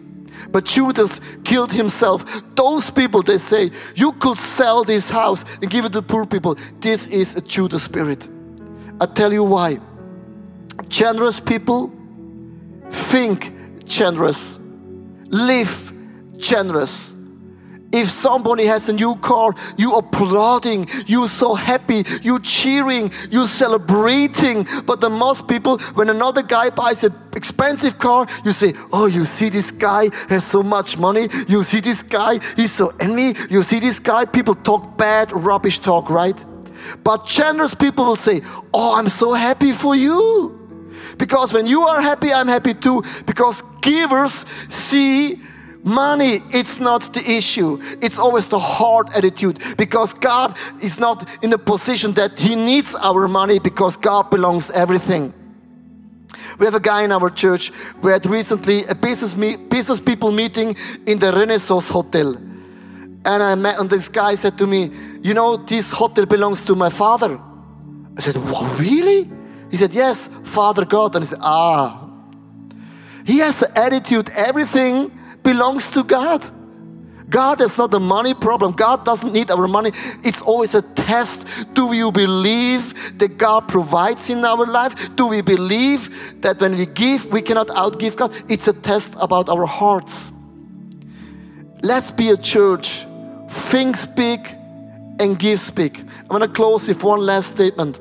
But 0.52 0.66
Judas 0.66 1.20
killed 1.44 1.72
himself. 1.72 2.44
Those 2.56 2.92
people, 2.92 3.22
they 3.22 3.38
say, 3.38 3.72
you 3.96 4.12
could 4.14 4.38
sell 4.38 4.84
this 4.84 5.10
house 5.10 5.46
and 5.62 5.72
give 5.72 5.86
it 5.86 5.94
to 5.94 6.02
poor 6.02 6.26
people. 6.26 6.56
This 6.80 7.08
is 7.08 7.36
a 7.36 7.42
Judas 7.42 7.84
spirit. 7.84 8.28
I 9.02 9.06
tell 9.06 9.34
you 9.34 9.44
why. 9.44 9.80
Generous 10.94 11.40
people 11.40 11.92
think 12.92 13.52
generous, 13.84 14.60
live 15.30 15.92
generous. 16.38 17.16
If 17.92 18.10
somebody 18.10 18.66
has 18.66 18.90
a 18.90 18.94
new 18.94 19.16
car, 19.16 19.56
you 19.76 19.96
applauding, 19.96 20.86
you 21.08 21.28
so 21.28 21.56
happy, 21.56 22.04
you 22.22 22.40
cheering, 22.42 23.12
you 23.32 23.48
celebrating. 23.48 24.68
But 24.86 25.02
the 25.02 25.10
most 25.10 25.48
people, 25.48 25.80
when 25.96 26.12
another 26.12 26.44
guy 26.44 26.70
buys 26.70 27.04
an 27.04 27.16
expensive 27.36 27.98
car, 27.98 28.28
you 28.46 28.52
say, 28.52 28.76
"Oh, 28.92 29.08
you 29.08 29.26
see 29.26 29.50
this 29.50 29.72
guy 29.72 30.12
has 30.30 30.44
so 30.44 30.62
much 30.62 31.00
money. 31.00 31.28
You 31.48 31.64
see 31.64 31.80
this 31.80 32.04
guy, 32.04 32.40
he's 32.56 32.72
so 32.72 32.94
envy. 33.00 33.36
You 33.50 33.64
see 33.64 33.80
this 33.80 34.00
guy." 34.00 34.26
People 34.26 34.54
talk 34.54 34.96
bad, 34.96 35.32
rubbish 35.34 35.80
talk, 35.80 36.12
right? 36.12 36.46
But 37.04 37.26
generous 37.26 37.74
people 37.74 38.06
will 38.06 38.16
say, 38.30 38.44
"Oh, 38.72 38.94
I'm 38.94 39.10
so 39.10 39.34
happy 39.34 39.74
for 39.74 39.96
you." 39.96 40.60
Because 41.18 41.54
when 41.54 41.66
you 41.66 41.82
are 41.82 42.02
happy, 42.02 42.32
I'm 42.32 42.48
happy 42.48 42.74
too. 42.74 43.04
Because 43.26 43.64
givers 43.82 44.46
see 44.70 45.40
money, 45.84 46.40
it's 46.52 46.80
not 46.80 47.14
the 47.14 47.24
issue. 47.30 47.80
It's 48.02 48.18
always 48.18 48.48
the 48.48 48.60
heart 48.60 49.10
attitude. 49.16 49.60
Because 49.78 50.14
God 50.14 50.58
is 50.82 51.00
not 51.00 51.28
in 51.44 51.54
a 51.54 51.58
position 51.58 52.14
that 52.14 52.40
He 52.40 52.56
needs 52.56 52.96
our 52.96 53.28
money 53.28 53.60
because 53.60 53.98
God 53.98 54.30
belongs 54.30 54.70
everything. 54.72 55.34
We 56.60 56.66
have 56.66 56.76
a 56.76 56.80
guy 56.80 57.04
in 57.04 57.12
our 57.12 57.30
church. 57.30 57.72
We 58.02 58.12
had 58.12 58.26
recently 58.26 58.86
a 58.86 58.96
business, 58.96 59.36
me- 59.36 59.56
business 59.56 60.00
people 60.00 60.32
meeting 60.32 60.76
in 61.08 61.20
the 61.20 61.32
Renaissance 61.32 61.90
Hotel. 61.90 62.36
And 63.26 63.42
I 63.42 63.56
met, 63.56 63.80
and 63.80 63.90
this 63.90 64.10
guy 64.10 64.36
said 64.36 64.58
to 64.58 64.68
me, 64.68 64.92
You 65.22 65.34
know, 65.34 65.58
this 65.58 65.92
hotel 65.92 66.26
belongs 66.26 66.64
to 66.64 66.76
my 66.76 66.90
father. 66.90 67.40
I 68.18 68.22
said, 68.22 68.36
What, 68.36 68.80
really? 68.80 69.30
He 69.74 69.78
said, 69.78 69.96
Yes, 69.96 70.30
Father 70.44 70.86
God. 70.86 71.16
And 71.16 71.24
he 71.24 71.30
said, 71.30 71.40
Ah. 71.42 72.08
He 73.26 73.40
has 73.40 73.64
an 73.64 73.72
attitude, 73.76 74.30
everything 74.36 75.12
belongs 75.42 75.90
to 75.94 76.04
God. 76.04 76.48
God 77.28 77.60
is 77.60 77.76
not 77.76 77.92
a 77.96 78.00
money 78.00 78.36
problem. 78.36 78.74
God 78.74 79.04
doesn't 79.04 79.34
need 79.34 79.50
our 79.50 79.68
money. 79.68 79.92
It's 80.24 80.44
always 80.44 80.76
a 80.76 80.84
test. 80.84 81.48
Do 81.74 81.92
you 81.92 82.12
believe 82.12 83.18
that 83.18 83.40
God 83.40 83.68
provides 83.68 84.30
in 84.30 84.46
our 84.46 84.68
life? 84.68 85.16
Do 85.16 85.26
we 85.26 85.42
believe 85.42 86.40
that 86.42 86.62
when 86.62 86.78
we 86.78 86.86
give, 86.86 87.26
we 87.34 87.42
cannot 87.42 87.70
outgive 87.70 88.16
God? 88.16 88.32
It's 88.48 88.68
a 88.68 88.74
test 88.74 89.18
about 89.20 89.50
our 89.50 89.66
hearts. 89.66 90.32
Let's 91.82 92.12
be 92.12 92.30
a 92.30 92.38
church. 92.38 93.08
Think 93.50 93.96
big 94.16 94.56
and 95.20 95.40
give 95.40 95.72
big. 95.74 95.98
I'm 95.98 96.28
going 96.28 96.42
to 96.42 96.48
close 96.48 96.88
with 96.88 97.04
one 97.04 97.22
last 97.22 97.54
statement. 97.54 98.00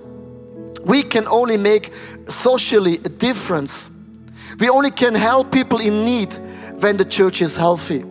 We 0.84 1.02
can 1.02 1.26
only 1.28 1.56
make 1.56 1.92
socially 2.28 2.96
a 2.96 3.08
difference. 3.08 3.90
We 4.58 4.68
only 4.68 4.90
can 4.90 5.14
help 5.14 5.52
people 5.52 5.80
in 5.80 6.04
need 6.04 6.32
when 6.80 6.96
the 6.96 7.04
church 7.04 7.40
is 7.40 7.56
healthy. 7.56 8.04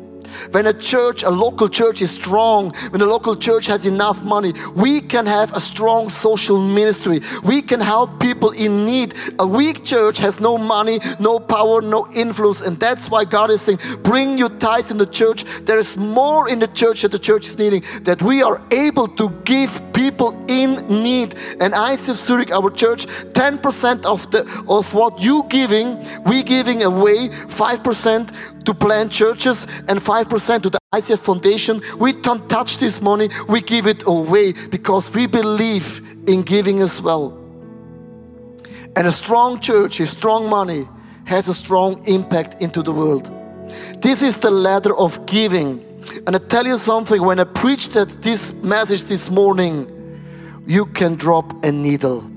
When 0.51 0.67
a 0.67 0.73
church, 0.73 1.23
a 1.23 1.29
local 1.29 1.69
church 1.69 2.01
is 2.01 2.11
strong, 2.11 2.71
when 2.89 3.01
a 3.01 3.05
local 3.05 3.35
church 3.35 3.67
has 3.67 3.85
enough 3.85 4.23
money, 4.23 4.53
we 4.75 5.01
can 5.01 5.25
have 5.25 5.53
a 5.53 5.59
strong 5.59 6.09
social 6.09 6.59
ministry. 6.59 7.21
We 7.43 7.61
can 7.61 7.79
help 7.79 8.19
people 8.19 8.51
in 8.51 8.85
need. 8.85 9.13
A 9.39 9.47
weak 9.47 9.85
church 9.85 10.17
has 10.19 10.39
no 10.39 10.57
money, 10.57 10.99
no 11.19 11.39
power, 11.39 11.81
no 11.81 12.07
influence. 12.13 12.61
And 12.61 12.79
that's 12.79 13.09
why 13.09 13.25
God 13.25 13.49
is 13.49 13.61
saying, 13.61 13.79
bring 14.03 14.37
your 14.37 14.49
tithes 14.49 14.91
in 14.91 14.97
the 14.97 15.05
church. 15.05 15.43
There 15.63 15.79
is 15.79 15.97
more 15.97 16.49
in 16.49 16.59
the 16.59 16.67
church 16.67 17.01
that 17.01 17.11
the 17.11 17.19
church 17.19 17.47
is 17.47 17.57
needing, 17.57 17.83
that 18.03 18.21
we 18.21 18.43
are 18.43 18.61
able 18.71 19.07
to 19.07 19.29
give 19.45 19.81
people 19.93 20.31
in 20.47 20.85
need. 20.87 21.35
And 21.59 21.73
ICF 21.73 22.15
Zurich, 22.15 22.51
our 22.51 22.69
church, 22.69 23.05
10% 23.05 24.05
of 24.05 24.29
the 24.31 24.41
of 24.67 24.93
what 24.93 25.21
you 25.21 25.45
giving, 25.49 26.03
we 26.25 26.43
giving 26.43 26.83
away 26.83 27.29
5% 27.29 28.63
to 28.65 28.73
plant 28.73 29.11
churches 29.11 29.65
and 29.87 29.99
5% 29.99 30.20
to 30.29 30.69
the 30.69 30.79
ICF 30.93 31.19
Foundation. 31.19 31.81
We 31.97 32.13
don't 32.13 32.49
touch 32.49 32.77
this 32.77 33.01
money, 33.01 33.29
we 33.47 33.61
give 33.61 33.87
it 33.87 34.03
away 34.07 34.53
because 34.69 35.13
we 35.13 35.27
believe 35.27 36.01
in 36.27 36.41
giving 36.43 36.81
as 36.81 37.01
well. 37.01 37.37
And 38.95 39.07
a 39.07 39.11
strong 39.11 39.59
church, 39.59 39.99
with 39.99 40.09
strong 40.09 40.49
money, 40.49 40.87
has 41.25 41.47
a 41.47 41.53
strong 41.53 42.05
impact 42.07 42.61
into 42.61 42.81
the 42.81 42.91
world. 42.91 43.31
This 44.01 44.21
is 44.21 44.37
the 44.37 44.51
ladder 44.51 44.95
of 44.97 45.25
giving. 45.25 45.85
And 46.27 46.35
I 46.35 46.39
tell 46.39 46.65
you 46.65 46.77
something, 46.77 47.21
when 47.21 47.39
I 47.39 47.45
preached 47.45 47.93
that 47.93 48.21
this 48.21 48.53
message 48.53 49.03
this 49.03 49.29
morning, 49.29 49.87
you 50.67 50.85
can 50.87 51.15
drop 51.15 51.63
a 51.63 51.71
needle. 51.71 52.29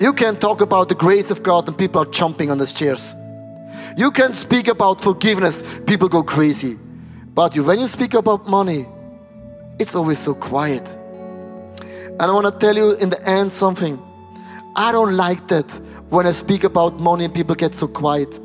You 0.00 0.12
can 0.12 0.36
talk 0.36 0.60
about 0.60 0.88
the 0.88 0.94
grace 0.94 1.30
of 1.30 1.42
God 1.42 1.68
and 1.68 1.76
people 1.76 2.02
are 2.02 2.10
jumping 2.10 2.50
on 2.50 2.58
the 2.58 2.66
chairs. 2.66 3.14
You 3.96 4.10
can 4.10 4.34
speak 4.34 4.68
about 4.68 5.00
forgiveness, 5.00 5.62
people 5.86 6.08
go 6.08 6.22
crazy. 6.22 6.78
But 7.34 7.54
you, 7.56 7.64
when 7.64 7.78
you 7.78 7.86
speak 7.86 8.14
about 8.14 8.48
money, 8.48 8.86
it's 9.78 9.94
always 9.94 10.18
so 10.18 10.34
quiet. 10.34 10.96
And 11.80 12.22
I 12.22 12.32
want 12.32 12.52
to 12.52 12.58
tell 12.58 12.76
you 12.76 12.96
in 12.96 13.10
the 13.10 13.28
end 13.28 13.50
something. 13.50 13.98
I 14.76 14.92
don't 14.92 15.16
like 15.16 15.48
that 15.48 15.70
when 16.10 16.26
I 16.26 16.32
speak 16.32 16.64
about 16.64 17.00
money 17.00 17.24
and 17.24 17.34
people 17.34 17.54
get 17.54 17.74
so 17.74 17.88
quiet. 17.88 18.38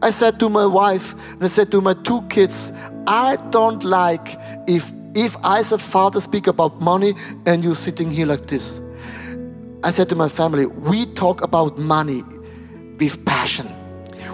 I 0.00 0.10
said 0.10 0.38
to 0.40 0.48
my 0.48 0.64
wife 0.64 1.14
and 1.32 1.42
I 1.42 1.48
said 1.48 1.70
to 1.72 1.80
my 1.80 1.94
two 1.94 2.22
kids, 2.28 2.72
I 3.06 3.36
don't 3.50 3.82
like 3.82 4.36
if 4.68 4.92
if 5.16 5.36
I 5.42 5.58
as 5.58 5.72
a 5.72 5.78
father 5.78 6.20
speak 6.20 6.46
about 6.46 6.80
money 6.80 7.14
and 7.46 7.64
you 7.64 7.74
sitting 7.74 8.10
here 8.10 8.26
like 8.26 8.46
this. 8.46 8.80
I 9.82 9.90
said 9.90 10.08
to 10.10 10.16
my 10.16 10.28
family, 10.28 10.66
we 10.66 11.06
talk 11.06 11.42
about 11.42 11.78
money 11.78 12.22
with 13.00 13.24
passion. 13.24 13.68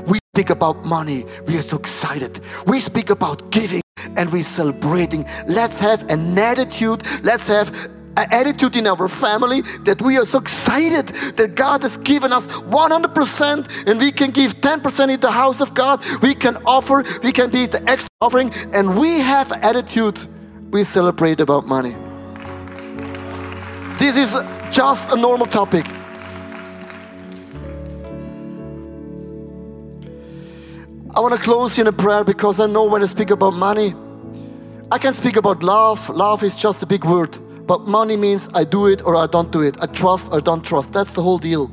We 0.07 0.18
speak 0.35 0.51
about 0.51 0.85
money, 0.85 1.24
we 1.47 1.57
are 1.57 1.62
so 1.62 1.76
excited. 1.76 2.41
We 2.66 2.80
speak 2.80 3.11
about 3.11 3.53
giving 3.53 3.80
and 4.16 4.32
we're 4.32 4.43
celebrating. 4.43 5.24
Let's 5.47 5.78
have 5.78 6.11
an 6.11 6.37
attitude, 6.37 7.05
let's 7.22 7.47
have 7.47 7.70
an 8.16 8.26
attitude 8.32 8.74
in 8.74 8.89
our 8.89 9.07
family 9.07 9.61
that 9.85 10.03
we 10.03 10.18
are 10.18 10.24
so 10.24 10.41
excited 10.41 11.07
that 11.37 11.55
God 11.55 11.82
has 11.82 11.97
given 11.99 12.32
us 12.32 12.49
100% 12.49 13.87
and 13.87 14.01
we 14.01 14.11
can 14.11 14.32
give 14.32 14.61
10% 14.61 15.14
in 15.14 15.20
the 15.20 15.30
house 15.30 15.61
of 15.61 15.72
God. 15.72 16.03
We 16.20 16.35
can 16.35 16.57
offer, 16.66 17.05
we 17.22 17.30
can 17.30 17.51
be 17.51 17.66
the 17.66 17.89
extra 17.89 18.11
offering, 18.20 18.51
and 18.72 18.99
we 18.99 19.20
have 19.20 19.53
attitude 19.53 20.18
we 20.72 20.82
celebrate 20.82 21.41
about 21.41 21.68
money. 21.68 21.95
This 23.99 24.16
is 24.16 24.32
just 24.72 25.12
a 25.12 25.16
normal 25.16 25.47
topic. 25.47 25.87
I 31.17 31.21
want 31.21 31.33
to 31.33 31.41
close 31.41 31.79
in 31.79 31.87
a 31.87 31.93
prayer 31.93 32.25
because 32.25 32.59
I 32.59 32.67
know 32.67 32.87
when 32.87 33.01
I 33.01 33.07
speak 33.07 33.31
about 33.31 33.55
money, 33.55 33.95
I 34.91 34.99
can 34.99 35.15
speak 35.15 35.37
about 35.37 35.62
love. 35.62 36.09
Love 36.09 36.43
is 36.43 36.57
just 36.57 36.83
a 36.83 36.87
big 36.87 37.05
word. 37.05 37.39
But 37.69 37.83
money 37.83 38.17
means 38.17 38.49
I 38.53 38.65
do 38.65 38.89
it 38.89 39.01
or 39.07 39.15
I 39.15 39.29
don't 39.29 39.53
do 39.53 39.62
it. 39.62 39.77
I 39.81 39.87
trust 39.87 40.33
or 40.33 40.41
don't 40.41 40.62
trust. 40.62 40.93
That's 40.93 41.12
the 41.12 41.23
whole 41.23 41.39
deal. 41.39 41.71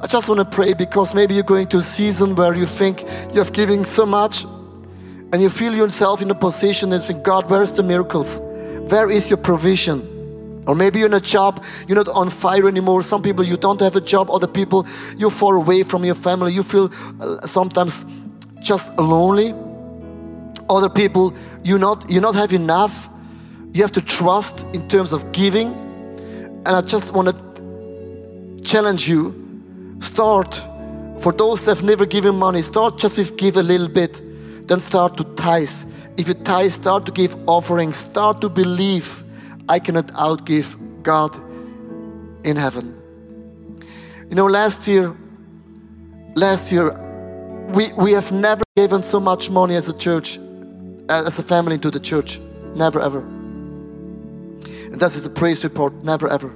I 0.00 0.08
just 0.08 0.28
want 0.28 0.40
to 0.40 0.44
pray 0.44 0.74
because 0.74 1.14
maybe 1.14 1.34
you're 1.34 1.44
going 1.44 1.68
to 1.68 1.76
a 1.76 1.82
season 1.82 2.34
where 2.34 2.54
you 2.56 2.66
think 2.66 3.04
you're 3.32 3.44
giving 3.44 3.84
so 3.84 4.04
much 4.04 4.44
and 5.32 5.40
you 5.40 5.48
feel 5.48 5.72
yourself 5.72 6.20
in 6.20 6.28
a 6.32 6.34
position 6.34 6.92
and 6.92 7.00
think, 7.00 7.22
God, 7.22 7.48
where's 7.48 7.72
the 7.72 7.84
miracles? 7.84 8.40
Where 8.90 9.08
is 9.08 9.30
your 9.30 9.38
provision? 9.38 10.64
Or 10.66 10.74
maybe 10.74 10.98
you're 10.98 11.06
in 11.06 11.14
a 11.14 11.20
job, 11.20 11.64
you're 11.86 12.04
not 12.04 12.08
on 12.08 12.30
fire 12.30 12.66
anymore. 12.66 13.04
Some 13.04 13.22
people, 13.22 13.44
you 13.44 13.56
don't 13.56 13.78
have 13.78 13.94
a 13.94 14.00
job. 14.00 14.28
Other 14.28 14.48
people, 14.48 14.88
you're 15.16 15.30
far 15.30 15.54
away 15.54 15.84
from 15.84 16.04
your 16.04 16.16
family. 16.16 16.52
You 16.52 16.64
feel 16.64 16.90
uh, 17.20 17.46
sometimes 17.46 18.04
just 18.66 18.96
lonely. 18.98 19.54
Other 20.68 20.88
people, 20.88 21.34
you 21.62 21.78
not 21.78 22.10
you 22.10 22.20
not 22.20 22.34
have 22.34 22.52
enough. 22.52 23.08
You 23.72 23.82
have 23.82 23.92
to 23.92 24.00
trust 24.00 24.66
in 24.74 24.88
terms 24.88 25.12
of 25.12 25.30
giving. 25.32 25.68
And 26.66 26.68
I 26.68 26.80
just 26.80 27.14
want 27.14 27.28
to 27.28 28.62
challenge 28.62 29.08
you. 29.08 29.34
Start 30.00 30.54
for 31.18 31.32
those 31.32 31.64
that 31.64 31.76
have 31.76 31.84
never 31.84 32.04
given 32.04 32.34
money. 32.36 32.62
Start 32.62 32.98
just 32.98 33.18
with 33.18 33.36
give 33.36 33.56
a 33.56 33.62
little 33.62 33.88
bit, 33.88 34.20
then 34.66 34.80
start 34.80 35.16
to 35.18 35.24
tithe. 35.34 35.70
If 36.16 36.28
you 36.28 36.34
tithe, 36.34 36.72
start 36.72 37.06
to 37.06 37.12
give 37.12 37.36
offerings. 37.46 37.98
Start 37.98 38.40
to 38.40 38.48
believe 38.48 39.22
I 39.68 39.78
cannot 39.78 40.08
outgive 40.08 40.76
God 41.02 41.36
in 42.44 42.56
heaven. 42.56 42.94
You 44.28 44.34
know, 44.34 44.46
last 44.46 44.88
year, 44.88 45.14
last 46.34 46.72
year, 46.72 47.05
we, 47.74 47.92
we 47.94 48.12
have 48.12 48.32
never 48.32 48.64
given 48.76 49.02
so 49.02 49.20
much 49.20 49.50
money 49.50 49.74
as 49.74 49.88
a 49.88 49.96
church, 49.96 50.38
as 51.08 51.38
a 51.38 51.42
family 51.42 51.78
to 51.78 51.90
the 51.90 52.00
church. 52.00 52.40
Never 52.74 53.00
ever. 53.00 53.20
And 53.20 55.00
that 55.00 55.14
is 55.16 55.26
a 55.26 55.30
praise 55.30 55.64
report. 55.64 56.02
Never 56.02 56.28
ever. 56.28 56.52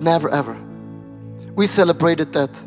Never 0.00 0.28
ever. 0.30 0.56
We 1.54 1.66
celebrated 1.66 2.32
that. 2.32 2.62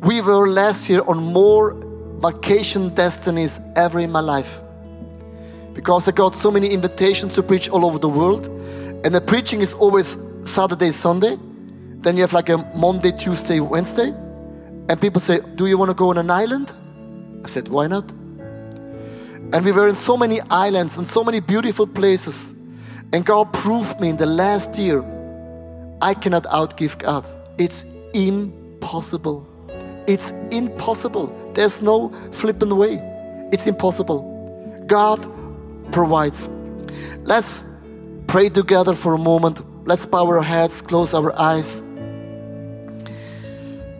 We 0.00 0.20
were 0.20 0.48
last 0.48 0.90
year 0.90 1.02
on 1.06 1.32
more 1.32 1.74
vacation 2.18 2.94
destinies 2.94 3.60
ever 3.76 4.00
in 4.00 4.10
my 4.10 4.20
life. 4.20 4.60
Because 5.72 6.06
I 6.06 6.12
got 6.12 6.34
so 6.34 6.50
many 6.50 6.68
invitations 6.68 7.34
to 7.34 7.42
preach 7.42 7.68
all 7.68 7.86
over 7.86 7.98
the 7.98 8.08
world. 8.08 8.46
And 9.04 9.14
the 9.14 9.20
preaching 9.20 9.60
is 9.60 9.74
always 9.74 10.18
Saturday, 10.44 10.90
Sunday. 10.90 11.38
Then 12.02 12.16
you 12.16 12.22
have 12.22 12.32
like 12.32 12.50
a 12.50 12.58
Monday, 12.76 13.12
Tuesday, 13.12 13.60
Wednesday. 13.60 14.12
And 14.88 15.00
people 15.00 15.20
say, 15.20 15.40
Do 15.54 15.66
you 15.66 15.78
want 15.78 15.90
to 15.90 15.94
go 15.94 16.10
on 16.10 16.18
an 16.18 16.30
island? 16.30 16.72
I 17.44 17.48
said, 17.48 17.68
Why 17.68 17.86
not? 17.86 18.10
And 18.10 19.64
we 19.64 19.72
were 19.72 19.88
in 19.88 19.94
so 19.94 20.16
many 20.16 20.40
islands 20.50 20.96
and 20.98 21.06
so 21.06 21.22
many 21.22 21.40
beautiful 21.40 21.86
places. 21.86 22.54
And 23.12 23.24
God 23.26 23.52
proved 23.52 24.00
me 24.00 24.08
in 24.08 24.16
the 24.16 24.26
last 24.26 24.78
year 24.78 25.04
I 26.02 26.14
cannot 26.14 26.44
outgive 26.44 26.98
God. 26.98 27.26
It's 27.58 27.86
impossible. 28.12 29.46
It's 30.08 30.32
impossible. 30.50 31.32
There's 31.54 31.80
no 31.80 32.08
flipping 32.32 32.76
way. 32.76 33.00
It's 33.52 33.68
impossible. 33.68 34.82
God 34.86 35.24
provides. 35.92 36.48
Let's 37.22 37.64
pray 38.26 38.48
together 38.48 38.94
for 38.94 39.14
a 39.14 39.18
moment. 39.18 39.62
Let's 39.86 40.06
bow 40.06 40.26
our 40.26 40.42
heads, 40.42 40.82
close 40.82 41.14
our 41.14 41.38
eyes. 41.38 41.84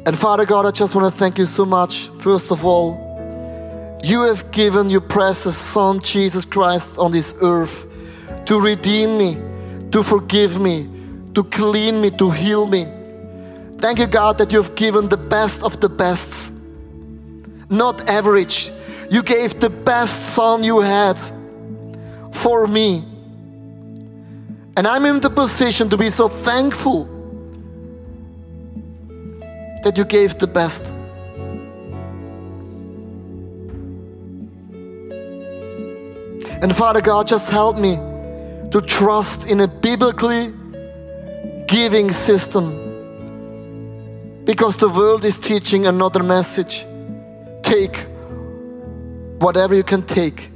And 0.05 0.19
Father 0.19 0.45
God, 0.45 0.67
I 0.67 0.73
just 0.73 0.97
want 0.97 1.13
to 1.13 1.17
thank 1.17 1.39
you 1.39 1.47
so 1.47 1.65
much. 1.65 2.09
First 2.09 2.51
of 2.51 2.65
all, 2.65 2.99
you 4.03 4.23
have 4.23 4.51
given 4.51 4.91
your 4.91 5.01
precious 5.01 5.57
Son, 5.57 6.01
Jesus 6.01 6.45
Christ, 6.45 6.99
on 6.99 7.13
this 7.13 7.35
earth 7.41 7.87
to 8.47 8.61
redeem 8.61 9.17
me, 9.17 9.37
to 9.93 10.03
forgive 10.03 10.61
me, 10.61 10.89
to 11.35 11.45
clean 11.45 12.01
me, 12.01 12.11
to 12.11 12.31
heal 12.31 12.67
me. 12.67 12.89
Thank 13.79 14.01
you, 14.01 14.09
God, 14.09 14.39
that 14.39 14.51
you 14.51 14.61
have 14.61 14.75
given 14.75 15.09
the 15.09 15.17
best 15.17 15.63
of 15.63 15.81
the 15.81 15.89
best, 15.89 16.53
not 17.71 18.09
average. 18.09 18.73
You 19.09 19.23
gave 19.23 19.61
the 19.61 19.71
best 19.71 20.35
Son 20.35 20.65
you 20.65 20.81
had 20.81 21.19
for 22.33 22.67
me. 22.67 23.05
And 24.77 24.87
I'm 24.89 25.05
in 25.05 25.21
the 25.21 25.31
position 25.31 25.89
to 25.91 25.97
be 25.97 26.11
so 26.11 26.27
thankful 26.27 27.12
that 29.83 29.99
you 29.99 30.05
gave 30.05 30.39
the 30.39 30.47
best. 30.47 30.93
And 36.63 36.75
Father 36.75 37.01
God, 37.01 37.27
just 37.27 37.51
help 37.51 37.77
me 37.77 37.97
to 38.71 38.81
trust 38.81 39.47
in 39.47 39.61
a 39.61 39.67
biblically 39.67 40.53
giving 41.67 42.13
system. 42.13 42.79
Because 44.45 44.77
the 44.77 44.89
world 44.89 45.25
is 45.25 45.37
teaching 45.37 45.87
another 45.87 46.23
message. 46.23 46.87
Take 47.63 48.07
whatever 49.41 49.75
you 49.75 49.83
can 49.83 50.03
take 50.03 50.51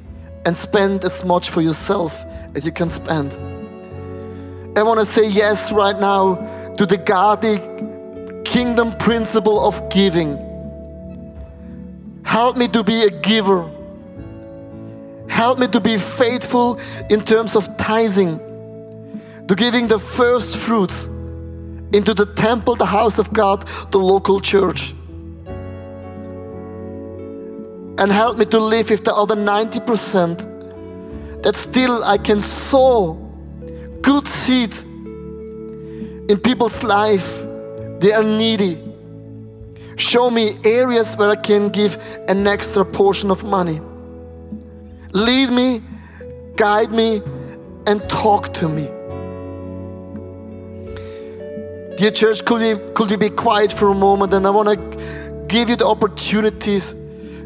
and 0.44 0.56
spend 0.56 1.04
as 1.04 1.24
much 1.24 1.50
for 1.50 1.60
yourself 1.60 2.24
as 2.54 2.64
you 2.64 2.70
can 2.70 2.88
spend. 2.88 3.32
I 4.78 4.82
want 4.84 5.00
to 5.00 5.06
say 5.06 5.28
yes 5.28 5.72
right 5.72 5.98
now 5.98 6.36
to 6.76 6.86
the 6.86 6.98
godly 6.98 7.58
kingdom 8.52 8.92
principle 8.98 9.66
of 9.66 9.88
giving. 9.90 10.38
Help 12.24 12.56
me 12.56 12.68
to 12.68 12.82
be 12.82 13.02
a 13.02 13.10
giver. 13.10 13.70
Help 15.28 15.58
me 15.58 15.66
to 15.68 15.80
be 15.80 15.98
faithful 15.98 16.80
in 17.10 17.20
terms 17.20 17.56
of 17.56 17.76
tithing, 17.76 18.38
to 19.48 19.54
giving 19.54 19.88
the 19.88 19.98
first 19.98 20.56
fruits 20.56 21.08
into 21.92 22.14
the 22.14 22.24
temple, 22.36 22.76
the 22.76 22.86
house 22.86 23.18
of 23.18 23.32
God, 23.32 23.66
the 23.90 23.98
local 23.98 24.40
church. 24.40 24.94
And 27.98 28.12
help 28.12 28.38
me 28.38 28.44
to 28.46 28.60
live 28.60 28.90
with 28.90 29.04
the 29.04 29.14
other 29.14 29.36
90% 29.36 31.42
that 31.42 31.56
still 31.56 32.04
I 32.04 32.18
can 32.18 32.40
sow 32.40 33.14
good 34.02 34.28
seed 34.28 34.76
in 36.28 36.38
people's 36.42 36.82
life. 36.82 37.45
They 38.00 38.12
are 38.12 38.22
needy. 38.22 38.78
Show 39.96 40.30
me 40.30 40.58
areas 40.64 41.16
where 41.16 41.30
I 41.30 41.36
can 41.36 41.70
give 41.70 41.96
an 42.28 42.46
extra 42.46 42.84
portion 42.84 43.30
of 43.30 43.44
money. 43.44 43.80
Lead 45.12 45.50
me, 45.50 45.82
guide 46.56 46.92
me, 46.92 47.22
and 47.86 48.06
talk 48.08 48.52
to 48.54 48.68
me. 48.68 48.88
Dear 51.96 52.10
church, 52.10 52.44
could 52.44 52.60
you, 52.60 52.92
could 52.92 53.10
you 53.10 53.16
be 53.16 53.30
quiet 53.30 53.72
for 53.72 53.88
a 53.88 53.94
moment? 53.94 54.34
And 54.34 54.46
I 54.46 54.50
want 54.50 54.68
to 54.68 55.44
give 55.48 55.70
you 55.70 55.76
the 55.76 55.86
opportunities 55.86 56.94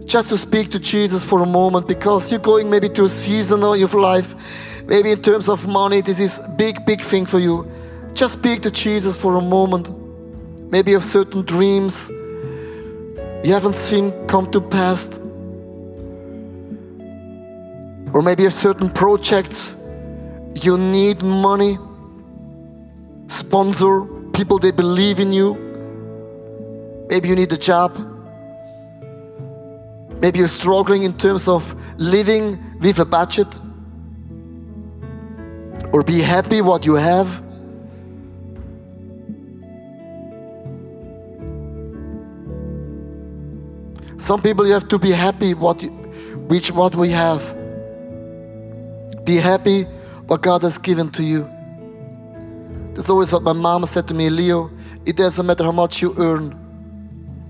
just 0.04 0.30
to 0.30 0.36
speak 0.36 0.72
to 0.72 0.80
Jesus 0.80 1.24
for 1.24 1.40
a 1.42 1.46
moment 1.46 1.86
because 1.86 2.32
you're 2.32 2.40
going 2.40 2.68
maybe 2.68 2.88
to 2.88 3.04
a 3.04 3.08
season 3.08 3.62
of 3.62 3.78
your 3.78 3.88
life, 3.90 4.34
maybe 4.86 5.12
in 5.12 5.22
terms 5.22 5.48
of 5.48 5.68
money, 5.68 6.00
this 6.00 6.18
is 6.18 6.40
big, 6.56 6.84
big 6.84 7.00
thing 7.00 7.26
for 7.26 7.38
you. 7.38 7.70
Just 8.12 8.32
speak 8.32 8.62
to 8.62 8.72
Jesus 8.72 9.16
for 9.16 9.36
a 9.36 9.40
moment. 9.40 9.99
Maybe 10.70 10.94
of 10.94 11.04
certain 11.04 11.42
dreams 11.42 12.08
you 13.42 13.52
haven't 13.52 13.74
seen 13.74 14.12
come 14.26 14.50
to 14.52 14.60
pass. 14.60 15.18
Or 18.12 18.22
maybe 18.22 18.44
of 18.44 18.52
certain 18.52 18.90
projects 18.90 19.76
you 20.54 20.76
need 20.76 21.22
money, 21.22 21.78
sponsor 23.28 24.02
people 24.32 24.58
they 24.58 24.70
believe 24.70 25.20
in 25.20 25.32
you. 25.32 25.54
Maybe 27.08 27.28
you 27.28 27.36
need 27.36 27.52
a 27.52 27.56
job. 27.56 27.96
Maybe 30.20 30.38
you're 30.38 30.48
struggling 30.48 31.04
in 31.04 31.16
terms 31.16 31.48
of 31.48 31.74
living 31.98 32.58
with 32.80 32.98
a 32.98 33.04
budget. 33.04 33.48
Or 35.92 36.02
be 36.02 36.20
happy 36.20 36.60
what 36.60 36.84
you 36.84 36.94
have. 36.94 37.42
Some 44.20 44.42
people 44.42 44.66
you 44.66 44.74
have 44.74 44.86
to 44.88 44.98
be 44.98 45.12
happy 45.12 45.54
what 45.54 45.82
you, 45.82 45.88
which 46.48 46.70
what 46.70 46.94
we 46.94 47.08
have. 47.08 47.56
Be 49.24 49.36
happy 49.36 49.84
what 50.26 50.42
God 50.42 50.60
has 50.60 50.76
given 50.76 51.08
to 51.12 51.22
you. 51.22 51.50
That's 52.92 53.08
always 53.08 53.32
what 53.32 53.42
my 53.42 53.54
mom 53.54 53.86
said 53.86 54.06
to 54.08 54.14
me, 54.14 54.28
Leo, 54.28 54.70
it 55.06 55.16
doesn't 55.16 55.46
matter 55.46 55.64
how 55.64 55.72
much 55.72 56.02
you 56.02 56.14
earn. 56.18 56.54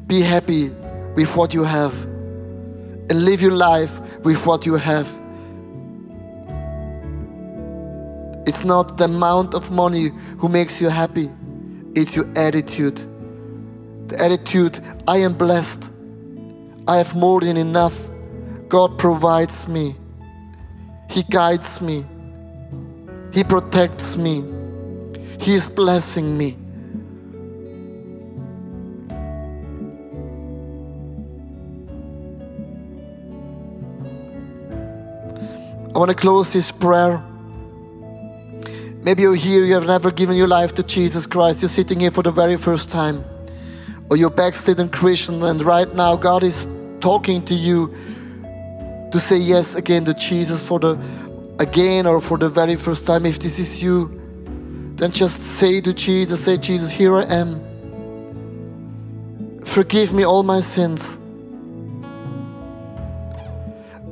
Be 0.07 0.21
happy 0.21 0.69
with 1.17 1.37
what 1.37 1.55
you 1.55 1.65
have 1.65 2.05
and 2.05 3.25
live 3.25 3.43
your 3.43 3.57
life 3.57 4.01
with 4.25 4.47
what 4.47 4.65
you 4.65 4.75
have. 4.75 5.09
It's 8.47 8.63
not 8.63 8.97
the 8.97 9.07
amount 9.07 9.55
of 9.55 9.73
money 9.73 10.13
who 10.39 10.49
makes 10.49 10.81
you 10.81 10.89
happy, 10.89 11.33
it's 11.95 12.15
your 12.15 12.31
attitude. 12.37 13.01
The 14.07 14.23
attitude, 14.23 14.79
I 15.09 15.19
am 15.19 15.33
blessed. 15.33 15.91
I 16.91 16.97
have 16.97 17.15
more 17.15 17.41
than 17.41 17.57
enough. 17.57 17.97
God 18.69 18.99
provides 18.99 19.69
me. 19.69 19.95
He 21.09 21.23
guides 21.23 21.81
me. 21.81 22.05
He 23.33 23.45
protects 23.45 24.17
me. 24.17 24.43
He 25.39 25.55
is 25.55 25.71
blessing 25.71 26.37
me. 26.37 26.57
I 35.95 35.99
want 36.01 36.09
to 36.09 36.17
close 36.17 36.53
this 36.53 36.73
prayer. 36.73 37.23
Maybe 39.05 39.23
you're 39.23 39.37
here, 39.37 39.65
you 39.65 39.75
have 39.75 39.87
never 39.87 40.11
given 40.11 40.35
your 40.35 40.49
life 40.49 40.75
to 40.75 40.83
Jesus 40.83 41.25
Christ. 41.25 41.63
You're 41.63 41.69
sitting 41.69 42.01
here 42.01 42.11
for 42.11 42.25
the 42.25 42.33
very 42.33 42.57
first 42.57 42.91
time. 42.91 43.25
Or 44.11 44.17
you're 44.17 44.29
backslidden 44.29 44.89
Christian, 44.89 45.41
and 45.45 45.63
right 45.63 45.95
now 45.95 46.17
God 46.17 46.43
is 46.43 46.67
talking 47.01 47.45
to 47.47 47.55
you 47.55 47.95
to 49.11 49.19
say 49.19 49.37
yes 49.37 49.75
again 49.75 50.05
to 50.05 50.15
Jesus 50.15 50.63
for 50.63 50.79
the 50.79 50.99
again 51.59 52.07
or 52.07 52.21
for 52.21 52.39
the 52.39 52.49
very 52.49 52.77
first 52.77 53.07
time. 53.07 53.27
If 53.27 53.39
this 53.39 53.59
is 53.59 53.83
you, 53.83 54.21
then 54.97 55.13
just 55.13 55.41
say 55.41 55.81
to 55.81 55.93
Jesus, 55.93 56.45
say, 56.45 56.57
Jesus, 56.57 56.91
here 56.91 57.17
I 57.17 57.25
am. 57.25 57.61
Forgive 59.65 60.13
me 60.13 60.25
all 60.25 60.43
my 60.43 60.61
sins. 60.61 61.19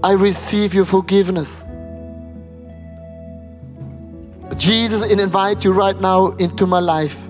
I 0.02 0.12
receive 0.12 0.74
your 0.74 0.84
forgiveness. 0.84 1.64
Jesus, 4.56 5.10
invite 5.10 5.64
you 5.64 5.72
right 5.72 6.00
now 6.00 6.28
into 6.36 6.66
my 6.66 6.80
life. 6.80 7.27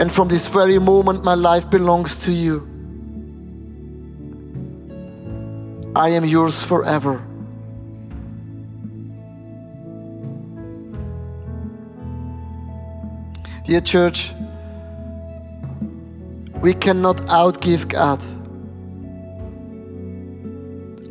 And 0.00 0.10
from 0.10 0.28
this 0.28 0.48
very 0.48 0.78
moment, 0.78 1.24
my 1.24 1.34
life 1.34 1.68
belongs 1.70 2.16
to 2.24 2.32
you. 2.32 2.66
I 5.94 6.08
am 6.08 6.24
yours 6.24 6.64
forever. 6.64 7.22
Dear 13.66 13.82
church, 13.82 14.32
we 16.62 16.72
cannot 16.72 17.18
outgive 17.26 17.86
God. 17.86 18.22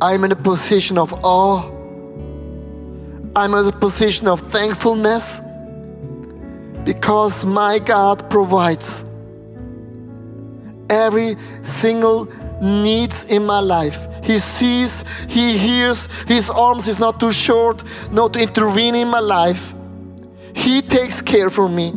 I'm 0.02 0.24
in 0.24 0.32
a 0.32 0.36
position 0.50 0.98
of 0.98 1.14
awe. 1.22 1.62
I'm 3.36 3.54
in 3.54 3.66
a 3.68 3.72
position 3.72 4.26
of 4.26 4.40
thankfulness 4.40 5.42
because 6.84 7.44
my 7.44 7.78
God 7.78 8.28
provides 8.30 9.04
every 10.88 11.36
single 11.62 12.28
needs 12.60 13.24
in 13.24 13.46
my 13.46 13.60
life. 13.60 14.06
He 14.22 14.38
sees, 14.38 15.04
he 15.28 15.56
hears, 15.56 16.08
his 16.26 16.50
arms 16.50 16.88
is 16.88 16.98
not 16.98 17.18
too 17.20 17.32
short, 17.32 17.82
not 18.12 18.32
to 18.34 18.40
intervene 18.40 18.94
in 18.94 19.08
my 19.08 19.20
life. 19.20 19.74
He 20.54 20.82
takes 20.82 21.22
care 21.22 21.50
for 21.50 21.68
me. 21.68 21.88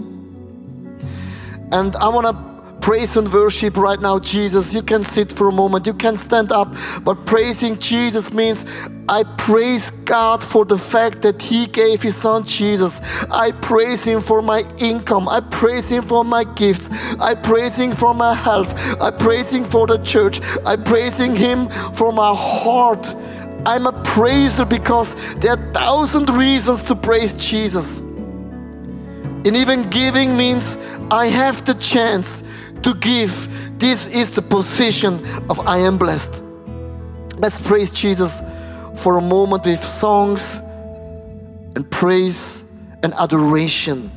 And 1.71 1.95
I 1.95 2.07
want 2.07 2.27
to 2.27 2.52
praise 2.83 3.15
and 3.15 3.31
worship 3.31 3.77
right 3.77 4.01
now, 4.01 4.19
Jesus. 4.19 4.73
You 4.73 4.81
can 4.81 5.03
sit 5.03 5.31
for 5.31 5.47
a 5.47 5.53
moment, 5.53 5.87
you 5.87 5.93
can 5.93 6.17
stand 6.17 6.51
up, 6.51 6.67
but 7.05 7.25
praising 7.25 7.79
Jesus 7.79 8.33
means 8.33 8.65
I 9.07 9.23
praise 9.37 9.89
God 9.89 10.43
for 10.43 10.65
the 10.65 10.77
fact 10.77 11.21
that 11.21 11.41
He 11.41 11.65
gave 11.65 12.01
His 12.01 12.17
Son 12.17 12.43
Jesus. 12.43 12.99
I 13.31 13.51
praise 13.51 14.03
Him 14.03 14.19
for 14.19 14.41
my 14.41 14.63
income. 14.79 15.29
I 15.29 15.39
praise 15.39 15.89
Him 15.89 16.03
for 16.03 16.25
my 16.25 16.43
gifts. 16.43 16.89
I 17.21 17.35
praise 17.35 17.77
Him 17.77 17.93
for 17.93 18.13
my 18.13 18.33
health. 18.33 18.73
I 19.01 19.11
praise 19.11 19.53
Him 19.53 19.63
for 19.63 19.87
the 19.87 19.99
church. 19.99 20.41
I 20.65 20.75
praising 20.75 21.37
Him 21.37 21.69
for 21.69 22.11
my 22.11 22.35
heart. 22.35 23.15
I'm 23.65 23.87
a 23.87 23.93
praiser 24.03 24.65
because 24.65 25.15
there 25.35 25.53
are 25.53 25.71
thousand 25.71 26.29
reasons 26.29 26.83
to 26.83 26.95
praise 26.95 27.33
Jesus. 27.33 27.99
And 29.45 29.55
even 29.55 29.89
giving 29.89 30.35
means 30.35 30.77
I 31.11 31.27
have 31.27 31.65
the 31.65 31.75
chance 31.75 32.43
to 32.83 32.93
give. 32.95 33.49
This 33.79 34.07
is 34.07 34.35
the 34.35 34.41
position 34.41 35.25
of 35.49 35.59
I 35.67 35.79
am 35.79 35.97
blessed. 35.97 36.41
Let's 37.37 37.59
praise 37.59 37.91
Jesus 37.91 38.41
for 38.95 39.17
a 39.17 39.21
moment 39.21 39.65
with 39.65 39.83
songs 39.83 40.61
and 41.75 41.89
praise 41.89 42.63
and 43.01 43.13
adoration. 43.15 44.11